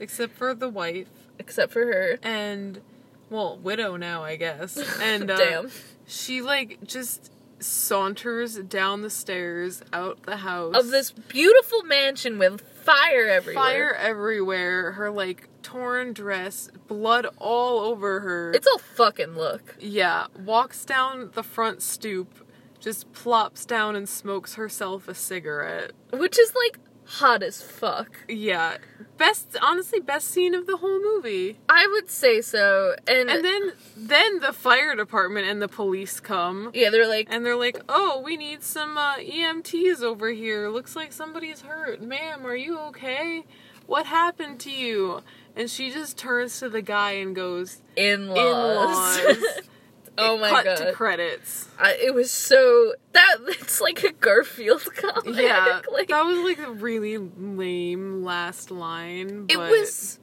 except 0.00 0.32
for 0.34 0.54
the 0.54 0.70
wife. 0.70 1.08
except 1.38 1.72
for 1.72 1.84
her. 1.84 2.18
and 2.22 2.80
well, 3.28 3.58
widow 3.58 3.96
now, 3.96 4.24
I 4.24 4.36
guess. 4.36 4.78
And 5.02 5.30
uh, 5.30 5.36
Damn. 5.36 5.70
she 6.06 6.40
like 6.40 6.78
just 6.86 7.30
saunters 7.60 8.56
down 8.56 9.02
the 9.02 9.10
stairs 9.10 9.82
out 9.92 10.22
the 10.24 10.38
house 10.38 10.74
Of 10.76 10.90
this 10.90 11.10
beautiful 11.10 11.82
mansion 11.84 12.38
with 12.38 12.60
fire 12.60 13.26
everywhere. 13.26 13.62
fire 13.64 13.94
everywhere. 13.94 14.92
Her 14.92 15.10
like 15.10 15.48
torn 15.62 16.12
dress, 16.12 16.70
blood 16.86 17.26
all 17.38 17.80
over 17.80 18.20
her. 18.20 18.52
It's 18.52 18.66
a 18.66 18.78
fucking 18.78 19.36
look. 19.36 19.76
yeah, 19.78 20.26
walks 20.38 20.84
down 20.84 21.30
the 21.34 21.42
front 21.42 21.82
stoop, 21.82 22.46
just 22.80 23.12
plops 23.12 23.66
down 23.66 23.94
and 23.96 24.08
smokes 24.08 24.54
herself 24.54 25.08
a 25.08 25.14
cigarette. 25.14 25.92
Which 26.12 26.38
is 26.38 26.52
like 26.54 26.78
hot 27.08 27.42
as 27.42 27.62
fuck. 27.62 28.24
Yeah. 28.28 28.76
Best 29.16 29.56
honestly 29.62 29.98
best 29.98 30.28
scene 30.28 30.54
of 30.54 30.66
the 30.66 30.76
whole 30.76 31.00
movie. 31.02 31.58
I 31.68 31.86
would 31.86 32.10
say 32.10 32.40
so. 32.40 32.94
And, 33.08 33.30
And 33.30 33.44
then 33.44 33.72
then 33.96 34.40
the 34.40 34.52
fire 34.52 34.94
department 34.94 35.48
and 35.48 35.60
the 35.60 35.68
police 35.68 36.20
come 36.20 36.70
yeah, 36.74 36.90
they're 36.90 37.08
like, 37.08 37.28
and 37.30 37.44
they're 37.44 37.56
like, 37.56 37.80
"Oh, 37.88 38.20
we 38.24 38.36
need 38.36 38.62
some 38.62 38.96
uh, 38.98 39.16
EMTs 39.16 40.02
over 40.02 40.30
here. 40.30 40.68
Looks 40.68 40.94
like 40.94 41.12
somebody's 41.12 41.62
hurt. 41.62 42.00
Ma'am, 42.02 42.46
are 42.46 42.56
you 42.56 42.78
okay? 42.90 43.44
What 43.86 44.06
happened 44.06 44.60
to 44.60 44.70
you?" 44.70 45.22
And 45.56 45.68
she 45.68 45.90
just 45.90 46.16
turns 46.16 46.58
to 46.60 46.68
the 46.68 46.82
guy 46.82 47.12
and 47.12 47.34
goes, 47.34 47.80
in-laws. 47.96 49.18
"In-laws." 49.18 49.44
oh 50.18 50.36
my 50.38 50.50
Cut 50.50 50.64
god. 50.64 50.76
to 50.76 50.92
credits. 50.92 51.68
I, 51.78 51.94
it 51.94 52.14
was 52.14 52.30
so 52.30 52.94
that 53.12 53.36
it's 53.48 53.80
like 53.80 54.02
a 54.04 54.12
Garfield 54.12 54.84
comic. 54.96 55.36
Yeah, 55.40 55.80
like, 55.92 56.08
that 56.08 56.24
was 56.26 56.38
like 56.38 56.58
a 56.58 56.70
really 56.72 57.16
lame 57.18 58.24
last 58.24 58.70
line. 58.70 59.46
it 59.48 59.56
was 59.56 60.18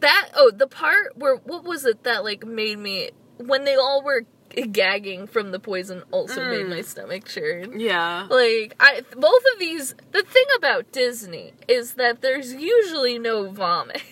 that. 0.00 0.30
Oh, 0.34 0.50
the 0.50 0.66
part 0.66 1.16
where 1.16 1.36
what 1.36 1.64
was 1.64 1.84
it 1.84 2.02
that 2.04 2.24
like 2.24 2.44
made 2.44 2.78
me 2.78 3.10
when 3.38 3.64
they 3.64 3.76
all 3.76 4.02
were 4.02 4.22
gagging 4.70 5.26
from 5.26 5.50
the 5.50 5.58
poison 5.58 6.04
also 6.12 6.36
made 6.48 6.66
Mm. 6.66 6.70
my 6.70 6.80
stomach 6.80 7.24
churn. 7.24 7.80
Yeah. 7.80 8.26
Like 8.30 8.74
I, 8.78 9.02
both 9.16 9.42
of 9.52 9.58
these. 9.58 9.94
The 10.12 10.22
thing 10.22 10.44
about 10.56 10.92
Disney 10.92 11.52
is 11.68 11.94
that 11.94 12.20
there's 12.22 12.54
usually 12.54 13.18
no 13.18 13.50
vomit. 13.50 14.02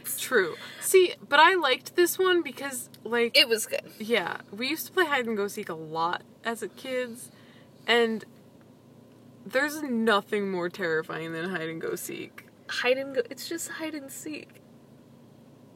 It's 0.00 0.18
true. 0.18 0.56
See, 0.92 1.14
but 1.26 1.40
I 1.40 1.54
liked 1.54 1.96
this 1.96 2.18
one 2.18 2.42
because, 2.42 2.90
like, 3.02 3.34
It 3.36 3.48
was 3.48 3.64
good. 3.66 3.80
yeah, 3.98 4.38
we 4.50 4.68
used 4.68 4.86
to 4.88 4.92
play 4.92 5.06
hide 5.06 5.26
and 5.26 5.36
go 5.36 5.48
seek 5.48 5.68
a 5.70 5.74
lot 5.74 6.22
as 6.44 6.62
a 6.62 6.68
kids, 6.68 7.30
and 7.86 8.24
there's 9.46 9.82
nothing 9.82 10.50
more 10.50 10.68
terrifying 10.68 11.32
than 11.32 11.48
hide 11.48 11.68
and 11.70 11.80
go 11.80 11.94
seek. 11.94 12.46
Hide 12.68 12.98
and 12.98 13.14
go. 13.14 13.22
It's 13.30 13.48
just 13.48 13.68
hide 13.68 13.94
and 13.94 14.10
seek. 14.10 14.60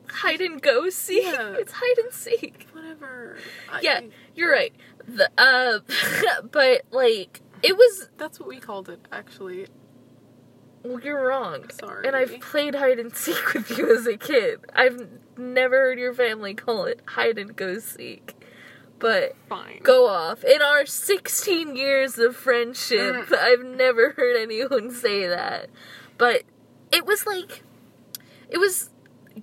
Hide 0.09 0.41
and 0.41 0.61
go 0.61 0.89
seek. 0.91 1.25
Yeah. 1.25 1.55
It's 1.59 1.73
hide 1.73 1.99
and 1.99 2.13
seek. 2.13 2.67
Whatever. 2.73 3.39
I- 3.73 3.81
Yeah, 3.81 4.01
you're 4.35 4.53
right. 4.53 4.75
The 5.09 5.31
uh, 5.39 5.81
but 6.51 6.83
like 6.91 7.41
it 7.63 7.77
was. 7.77 8.11
that's 8.19 8.39
what 8.39 8.49
we 8.49 8.61
called 8.61 8.89
it, 8.91 9.01
actually. 9.11 9.67
Well, 10.89 11.01
you're 11.01 11.27
wrong. 11.29 11.69
Sorry. 11.71 12.07
And 12.07 12.15
I've 12.17 12.41
played 12.41 12.75
hide 12.75 12.99
and 12.99 13.15
seek 13.15 13.53
with 13.55 13.77
you 13.77 13.95
as 13.97 14.07
a 14.07 14.17
kid. 14.17 14.61
I've 14.75 15.09
never 15.37 15.77
heard 15.77 15.99
your 15.99 16.15
family 16.15 16.55
call 16.55 16.85
it 16.85 17.01
hide 17.07 17.39
and 17.39 17.55
go 17.57 17.79
seek. 17.79 18.35
But 18.99 19.37
Fine. 19.49 19.81
go 19.83 20.07
off. 20.09 20.43
In 20.45 20.63
our 20.63 20.87
16 20.87 21.77
years 21.77 22.19
of 22.19 22.35
friendship, 22.35 23.27
Mm. 23.27 23.37
I've 23.37 23.65
never 23.65 24.13
heard 24.13 24.37
anyone 24.37 24.91
say 24.91 25.27
that. 25.27 25.69
But 26.17 26.43
it 26.91 27.05
was 27.05 27.27
like, 27.27 27.63
it 28.49 28.59
was 28.59 28.89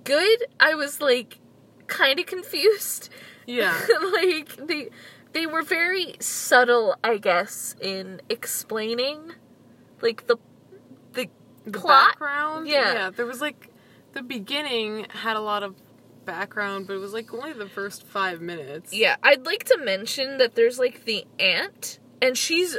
good. 0.02 0.44
I 0.58 0.74
was 0.74 1.00
like, 1.00 1.38
kind 1.86 2.18
of 2.18 2.26
confused. 2.26 3.10
Yeah. 3.46 3.78
like 4.12 4.56
they 4.56 4.88
they 5.34 5.46
were 5.46 5.62
very 5.62 6.16
subtle, 6.18 6.96
I 7.04 7.18
guess, 7.18 7.76
in 7.80 8.22
explaining 8.28 9.32
like 10.00 10.26
the 10.26 10.36
the 11.64 11.78
plot. 11.78 12.12
background? 12.12 12.66
Yeah. 12.68 12.92
Yeah, 12.94 13.10
there 13.10 13.26
was 13.26 13.40
like, 13.40 13.68
the 14.12 14.22
beginning 14.22 15.06
had 15.10 15.36
a 15.36 15.40
lot 15.40 15.62
of 15.62 15.74
background, 16.24 16.86
but 16.86 16.94
it 16.94 16.98
was 17.00 17.12
like 17.12 17.32
only 17.34 17.52
the 17.52 17.68
first 17.68 18.04
five 18.06 18.40
minutes. 18.40 18.92
Yeah, 18.94 19.16
I'd 19.22 19.44
like 19.44 19.64
to 19.64 19.78
mention 19.78 20.38
that 20.38 20.54
there's 20.54 20.78
like 20.78 21.04
the 21.04 21.24
aunt, 21.38 21.98
and 22.22 22.36
she's 22.38 22.78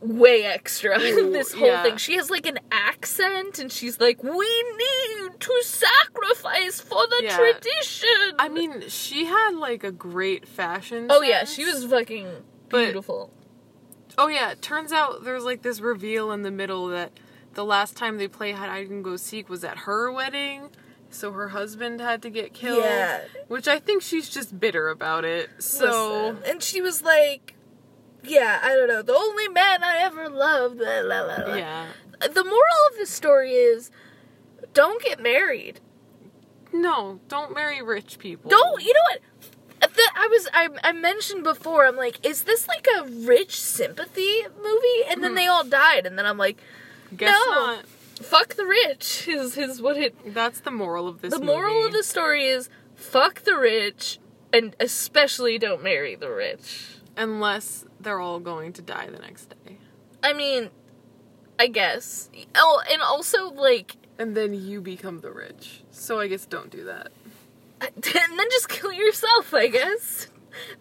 way 0.00 0.44
extra 0.44 1.00
in 1.00 1.32
this 1.32 1.52
whole 1.52 1.66
yeah. 1.68 1.82
thing. 1.82 1.96
She 1.96 2.16
has 2.16 2.30
like 2.30 2.46
an 2.46 2.58
accent, 2.70 3.58
and 3.58 3.70
she's 3.70 4.00
like, 4.00 4.22
"We 4.22 4.30
need 4.76 5.40
to 5.40 5.62
sacrifice 5.64 6.80
for 6.80 7.06
the 7.06 7.20
Yeah. 7.24 7.36
tradition." 7.36 8.34
I 8.38 8.48
mean, 8.48 8.88
she 8.88 9.26
had 9.26 9.52
like 9.54 9.84
a 9.84 9.92
great 9.92 10.46
fashion. 10.48 11.06
oh 11.10 11.22
yeah, 11.22 11.44
she 11.44 11.64
was 11.64 11.84
fucking 11.84 12.28
But- 12.68 12.84
beautiful. 12.86 13.32
Oh 14.18 14.28
yeah, 14.28 14.54
turns 14.60 14.92
out 14.92 15.24
there's 15.24 15.44
like 15.44 15.62
this 15.62 15.80
reveal 15.80 16.32
in 16.32 16.42
the 16.42 16.50
middle 16.50 16.88
that 16.88 17.12
the 17.54 17.64
last 17.64 17.96
time 17.96 18.18
they 18.18 18.28
play 18.28 18.52
hide 18.52 18.88
and 18.90 19.02
go 19.04 19.16
seek 19.16 19.48
was 19.48 19.62
at 19.64 19.78
her 19.78 20.10
wedding, 20.12 20.70
so 21.10 21.32
her 21.32 21.48
husband 21.48 22.00
had 22.00 22.22
to 22.22 22.30
get 22.30 22.52
killed. 22.54 22.82
Yeah. 22.84 23.20
Which 23.48 23.68
I 23.68 23.78
think 23.78 24.02
she's 24.02 24.28
just 24.28 24.58
bitter 24.58 24.88
about 24.88 25.24
it. 25.24 25.50
So 25.58 26.30
Listen, 26.34 26.50
and 26.50 26.62
she 26.62 26.80
was 26.80 27.02
like, 27.02 27.54
"Yeah, 28.24 28.60
I 28.62 28.74
don't 28.74 28.88
know, 28.88 29.02
the 29.02 29.14
only 29.14 29.48
man 29.48 29.82
I 29.84 29.98
ever 29.98 30.28
loved." 30.28 30.78
Blah, 30.78 31.02
blah, 31.02 31.24
blah, 31.24 31.44
blah. 31.44 31.54
yeah. 31.54 31.86
The 32.20 32.44
moral 32.44 32.82
of 32.92 32.98
the 32.98 33.06
story 33.06 33.52
is, 33.52 33.90
don't 34.72 35.02
get 35.02 35.20
married. 35.20 35.80
No, 36.72 37.20
don't 37.28 37.52
marry 37.54 37.82
rich 37.82 38.18
people. 38.18 38.48
Don't 38.50 38.82
you 38.82 38.94
know 38.94 39.00
what? 39.10 39.20
The, 39.94 40.02
I 40.14 40.28
was 40.28 40.48
I, 40.54 40.68
I 40.84 40.92
mentioned 40.92 41.42
before. 41.44 41.86
I'm 41.86 41.96
like, 41.96 42.24
is 42.24 42.44
this 42.44 42.66
like 42.68 42.86
a 42.98 43.04
rich 43.04 43.60
sympathy 43.60 44.42
movie? 44.56 45.04
And 45.10 45.22
then 45.22 45.32
Mhm. 45.32 45.36
they 45.36 45.46
all 45.48 45.64
died, 45.64 46.06
and 46.06 46.16
then 46.16 46.24
I'm 46.24 46.38
like, 46.38 46.56
Guess 47.16 47.30
no. 47.30 47.54
not. 47.54 47.86
fuck 47.86 48.54
the 48.54 48.64
rich 48.64 49.28
is 49.28 49.56
is 49.58 49.82
what 49.82 49.96
it. 49.96 50.14
That's 50.34 50.60
the 50.60 50.70
moral 50.70 51.08
of 51.08 51.20
this 51.20 51.32
the 51.32 51.40
moral 51.40 51.74
movie. 51.74 51.86
of 51.88 51.92
the 51.92 52.02
story 52.02 52.46
is 52.46 52.68
fuck 52.94 53.42
the 53.42 53.56
rich, 53.56 54.18
and 54.52 54.74
especially 54.80 55.58
don't 55.58 55.82
marry 55.82 56.14
the 56.14 56.30
rich. 56.30 56.88
Unless 57.16 57.84
they're 58.00 58.20
all 58.20 58.40
going 58.40 58.72
to 58.74 58.82
die 58.82 59.08
the 59.10 59.18
next 59.18 59.50
day. 59.50 59.76
I 60.22 60.32
mean, 60.32 60.70
I 61.58 61.66
guess. 61.66 62.30
Oh, 62.54 62.82
and 62.90 63.02
also 63.02 63.50
like, 63.50 63.96
And 64.18 64.34
then 64.36 64.54
you 64.54 64.80
become 64.80 65.20
the 65.20 65.30
rich. 65.30 65.82
So 65.90 66.18
I 66.18 66.28
guess 66.28 66.46
don't 66.46 66.70
do 66.70 66.84
that. 66.84 67.12
and 67.80 67.92
then 68.04 68.46
just 68.50 68.68
kill 68.68 68.92
yourself. 68.92 69.52
I 69.52 69.68
guess. 69.68 70.28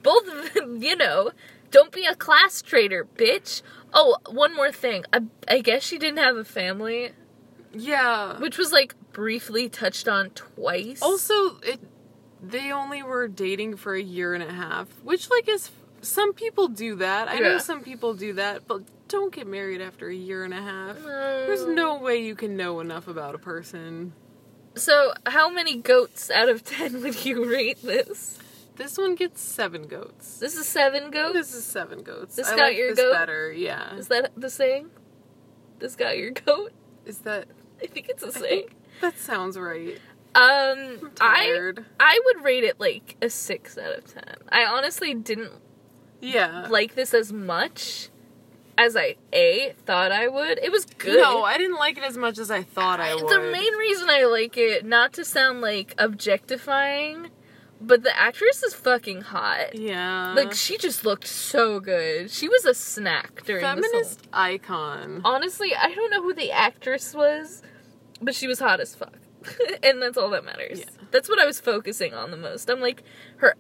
Both 0.04 0.28
of 0.28 0.54
them, 0.54 0.82
you 0.82 0.96
know. 0.96 1.32
Don't 1.72 1.92
be 1.92 2.06
a 2.06 2.16
class 2.16 2.62
traitor, 2.62 3.08
bitch. 3.18 3.62
Oh, 3.94 4.18
one 4.30 4.56
more 4.56 4.72
thing. 4.72 5.04
I, 5.12 5.22
I 5.48 5.60
guess 5.60 5.84
she 5.84 5.98
didn't 5.98 6.20
have 6.20 6.36
a 6.38 6.44
family, 6.46 7.12
Yeah. 7.74 8.40
which 8.40 8.58
was 8.58 8.72
like 8.72 8.94
briefly 9.14 9.68
touched 9.70 10.08
on 10.08 10.30
twice. 10.32 11.02
Also, 11.02 11.60
it 11.62 11.80
they 12.44 12.72
only 12.72 13.04
were 13.04 13.28
dating 13.28 13.78
for 13.78 13.94
a 13.94 14.02
year 14.02 14.34
and 14.34 14.44
a 14.44 14.52
half, 14.52 14.88
which 15.04 15.30
like 15.30 15.48
is 15.48 15.70
some 16.02 16.34
people 16.34 16.68
do 16.68 16.96
that. 16.96 17.28
I 17.30 17.38
know 17.40 17.58
some 17.60 17.82
people 17.84 18.14
do 18.16 18.34
that, 18.34 18.68
but 18.68 18.82
don't 19.08 19.34
get 19.34 19.46
married 19.46 19.82
after 19.82 20.08
a 20.08 20.16
year 20.16 20.44
and 20.44 20.54
a 20.54 20.62
half. 20.62 20.98
No. 21.04 21.46
There's 21.46 21.66
no 21.68 22.00
way 22.00 22.18
you 22.24 22.34
can 22.36 22.58
know 22.58 22.80
enough 22.80 23.08
about 23.08 23.36
a 23.36 23.38
person. 23.38 24.14
So, 24.76 25.14
how 25.26 25.50
many 25.50 25.76
goats 25.78 26.32
out 26.32 26.48
of 26.50 26.64
ten 26.64 27.02
would 27.04 27.24
you 27.26 27.46
rate 27.52 27.84
this? 27.84 28.40
This 28.82 28.98
one 28.98 29.14
gets 29.14 29.40
seven 29.40 29.84
goats. 29.84 30.40
This 30.40 30.56
is 30.56 30.66
seven 30.66 31.12
goats. 31.12 31.36
This 31.36 31.54
is 31.54 31.64
seven 31.64 32.02
goats. 32.02 32.36
This 32.36 32.48
I 32.48 32.56
got 32.56 32.64
like 32.64 32.78
your 32.78 32.96
this 32.96 33.06
goat? 33.06 33.14
better. 33.14 33.52
Yeah. 33.52 33.94
Is 33.94 34.08
that 34.08 34.32
the 34.36 34.50
saying? 34.50 34.90
This 35.78 35.96
got 35.96 36.18
your 36.18 36.32
goat. 36.32 36.72
Is 37.06 37.20
that? 37.20 37.48
I 37.80 37.86
think 37.86 38.10
it's 38.10 38.24
a 38.24 38.28
I 38.28 38.32
saying. 38.32 38.70
that 39.02 39.20
sounds 39.20 39.56
right. 39.56 40.00
Um, 40.34 41.12
I. 41.22 41.74
I 42.00 42.20
would 42.26 42.44
rate 42.44 42.64
it 42.64 42.80
like 42.80 43.18
a 43.22 43.30
six 43.30 43.78
out 43.78 44.00
of 44.00 44.12
ten. 44.12 44.34
I 44.50 44.66
honestly 44.66 45.14
didn't 45.14 45.52
yeah. 46.20 46.66
like 46.68 46.96
this 46.96 47.14
as 47.14 47.32
much 47.32 48.10
as 48.80 48.96
I 48.96 49.16
a 49.32 49.76
thought 49.86 50.12
I 50.12 50.28
would. 50.28 50.58
It 50.58 50.72
was 50.72 50.86
good. 50.86 51.22
No, 51.22 51.44
I 51.44 51.60
didn't 51.60 51.78
like 51.78 52.00
it 52.00 52.04
as 52.04 52.18
much 52.18 52.40
as 52.40 52.50
I 52.50 52.64
thought 52.64 53.00
I 53.00 53.14
would. 53.14 53.30
The 53.30 53.52
main 53.52 53.74
reason 53.76 54.10
I 54.10 54.24
like 54.24 54.58
it, 54.58 54.86
not 54.86 55.14
to 55.14 55.24
sound 55.24 55.62
like 55.62 55.94
objectifying, 56.00 57.30
but 57.82 58.04
the 58.04 58.18
actress 58.18 58.64
is 58.64 58.74
fucking 58.74 59.22
hot. 59.22 59.76
yeah. 59.76 60.34
Like 60.34 60.54
she 60.54 60.78
just 60.78 61.04
looked 61.04 61.28
so 61.28 61.80
good. 61.80 62.30
She 62.32 62.48
was 62.48 62.66
a 62.66 62.74
snack 62.74 63.44
during 63.46 63.64
this 63.64 63.86
feminist 63.86 64.28
icon. 64.32 65.22
Honestly, 65.26 65.74
I 65.76 65.94
don't 65.94 66.12
know 66.12 66.22
who 66.22 66.34
the 66.34 66.52
actress 66.52 67.14
was, 67.14 67.62
but 68.22 68.36
she 68.36 68.48
was 68.48 68.60
hot 68.60 68.80
as 68.80 68.94
fuck. 68.96 69.18
and 69.84 70.02
that's 70.02 70.18
all 70.18 70.30
that 70.30 70.46
matters. 70.46 70.80
Yeah. 70.80 70.86
That's 71.10 71.28
what 71.28 71.40
I 71.40 71.46
was 71.46 71.60
focusing 71.60 72.14
on 72.14 72.30
the 72.32 72.38
most. 72.38 72.70
I'm 72.70 72.80
like, 72.80 73.04
her 73.38 73.56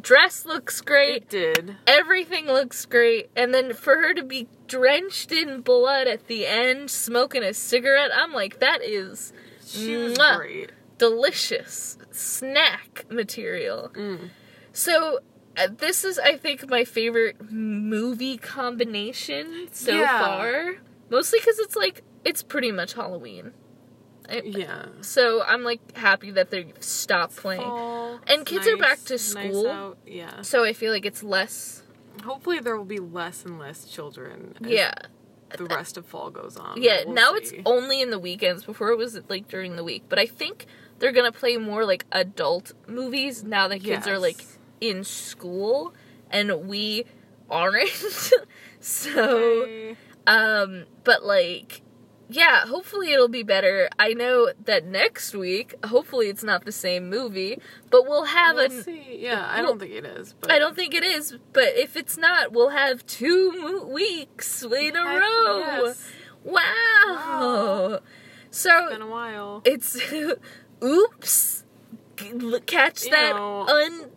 dress 0.00 0.44
looks 0.44 0.80
great. 0.82 1.22
It 1.22 1.28
did. 1.30 1.76
Everything 1.86 2.46
looks 2.46 2.84
great. 2.84 3.30
And 3.34 3.54
then 3.54 3.72
for 3.72 3.96
her 3.96 4.12
to 4.14 4.22
be 4.22 4.46
drenched 4.68 5.32
in 5.32 5.62
blood 5.62 6.06
at 6.06 6.26
the 6.26 6.46
end, 6.46 6.90
smoking 6.90 7.42
a 7.42 7.54
cigarette, 7.54 8.10
I'm 8.14 8.32
like, 8.32 8.60
that 8.60 8.80
is 8.82 9.32
She 9.66 9.96
was 9.96 10.18
Mwah. 10.18 10.36
great. 10.36 10.72
delicious 10.98 11.96
snack 12.14 13.04
material. 13.10 13.90
Mm. 13.94 14.30
So 14.72 15.20
uh, 15.56 15.68
this 15.76 16.04
is, 16.04 16.18
I 16.18 16.36
think, 16.36 16.68
my 16.68 16.84
favorite 16.84 17.50
movie 17.50 18.36
combination 18.38 19.68
so 19.72 19.92
Yeah. 19.96 20.18
far. 20.20 20.74
Mostly 21.10 21.38
because 21.40 21.58
it's 21.58 21.76
like 21.76 22.02
it's 22.24 22.42
pretty 22.42 22.72
much 22.72 22.94
Halloween. 22.94 23.52
I- 24.28 24.42
Yeah. 24.44 24.86
So 25.02 25.42
I'm 25.42 25.62
like 25.62 25.96
happy 25.96 26.30
that 26.32 26.50
they 26.50 26.72
stopped 26.80 27.36
playing. 27.36 27.60
Fall, 27.60 28.20
And 28.26 28.46
kids 28.46 28.66
are 28.66 28.76
back 28.76 29.00
to 29.04 29.18
school. 29.18 29.68
out, 29.68 29.98
Yeah. 30.06 30.42
So 30.42 30.64
I 30.64 30.72
feel 30.72 30.92
like 30.92 31.04
it's 31.04 31.22
less. 31.22 31.82
Hopefully 32.24 32.58
there 32.60 32.76
will 32.76 32.84
be 32.84 32.98
less 33.00 33.44
and 33.44 33.58
less 33.58 33.84
children. 33.86 34.54
Yeah. 34.60 34.94
the 35.56 35.66
rest 35.66 35.96
of 35.96 36.04
fall 36.04 36.30
goes 36.30 36.56
on. 36.56 36.82
Yeah, 36.82 37.04
We'll 37.04 37.14
now 37.14 37.34
it's 37.34 37.52
only 37.64 38.00
in 38.02 38.10
the 38.10 38.18
weekends. 38.18 38.64
Before 38.64 38.88
it 38.90 38.98
was 38.98 39.20
like 39.28 39.46
during 39.46 39.76
the 39.76 39.84
week. 39.84 40.02
But 40.08 40.18
I 40.18 40.26
think 40.26 40.66
they're 41.04 41.12
gonna 41.12 41.30
play 41.32 41.58
more 41.58 41.84
like 41.84 42.06
adult 42.12 42.72
movies 42.88 43.44
now 43.44 43.68
that 43.68 43.82
kids 43.82 44.08
are 44.08 44.18
like 44.18 44.42
in 44.80 45.04
school 45.04 45.92
and 46.30 46.66
we 46.66 47.04
aren't. 47.50 47.90
so 48.80 49.66
Hey. 49.66 49.96
um 50.26 50.84
but 51.04 51.22
like 51.24 51.82
yeah, 52.30 52.64
hopefully 52.66 53.12
it'll 53.12 53.28
be 53.28 53.42
better. 53.42 53.90
I 53.98 54.14
know 54.14 54.50
that 54.64 54.86
next 54.86 55.34
week, 55.34 55.74
hopefully 55.84 56.28
it's 56.28 56.42
not 56.42 56.64
the 56.64 56.72
same 56.72 57.10
movie, 57.10 57.58
but 57.90 58.04
we'll 58.08 58.24
have 58.24 58.56
We'll 58.56 58.72
a 58.72 58.82
see. 58.82 59.18
Yeah, 59.20 59.46
I 59.46 59.60
we'll- 59.60 59.72
don't 59.72 59.80
think 59.80 59.92
it 59.92 60.06
is. 60.06 60.34
But 60.40 60.50
I 60.50 60.58
don't 60.58 60.74
think 60.74 60.94
it 60.94 61.04
is, 61.04 61.36
but 61.52 61.76
if 61.76 61.96
it's 61.98 62.16
not, 62.16 62.50
we'll 62.50 62.70
have 62.70 63.04
two 63.04 63.52
mo- 63.60 63.84
weeks 63.86 64.62
in 64.62 64.96
a 64.96 65.06
Heck 65.06 65.20
row. 65.20 65.58
yes. 65.58 66.10
Wow. 66.42 66.62
Wow. 67.06 68.00
So 68.50 68.88
Been 68.88 69.02
a 69.02 69.06
while. 69.06 69.60
it's 69.66 70.00
oops. 70.82 71.64
Catch 72.66 73.04
You 73.04 73.10
that 73.10 73.34
know, 73.36 73.66
un 73.66 74.10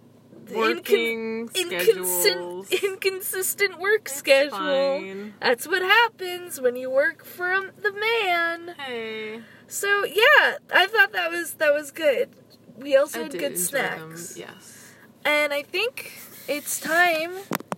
Working 0.55 1.49
schedules. 1.49 2.25
inconsistent 2.25 2.83
inconsistent 2.83 3.79
work 3.79 4.03
It's 4.05 4.15
schedule. 4.15 4.51
fine. 4.51 5.33
That's 5.41 5.67
what 5.67 5.81
happens 5.81 6.61
when 6.61 6.77
you 6.77 6.89
work 6.89 7.25
for 7.25 7.51
um, 7.53 7.71
the 7.81 7.91
man. 7.91 8.75
Hey, 8.77 9.41
So 9.67 10.05
yeah, 10.05 10.57
I 10.73 10.87
thought 10.87 11.11
that 11.11 11.31
was 11.31 11.55
that 11.55 11.73
was 11.73 11.91
good. 11.91 12.29
We 12.77 12.95
also 12.95 13.19
I 13.19 13.23
had 13.23 13.31
good 13.33 13.41
enjoy 13.53 13.71
them. 13.71 14.15
snacks. 14.15 14.37
Yes. 14.37 14.93
And 15.25 15.51
I 15.51 15.63
think 15.63 16.13
it's 16.47 16.79
time 16.79 17.31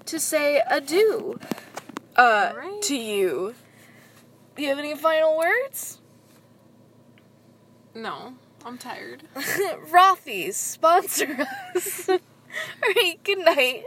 to 0.06 0.20
say 0.20 0.62
adieu 0.70 1.40
uh, 2.18 2.52
Alright. 2.54 2.82
to 2.84 2.96
you. 2.96 3.56
Do 4.56 4.62
you 4.62 4.70
have 4.70 4.78
any 4.80 4.94
final 4.96 5.38
words? 5.38 6.00
No, 7.96 8.36
I'm 8.66 8.78
tired. 8.78 9.24
Rothy's 9.36 10.58
sponsor 10.58 11.48
us. 11.76 12.10
Alright, 12.84 13.24
good 13.24 13.40
night. 13.40 13.86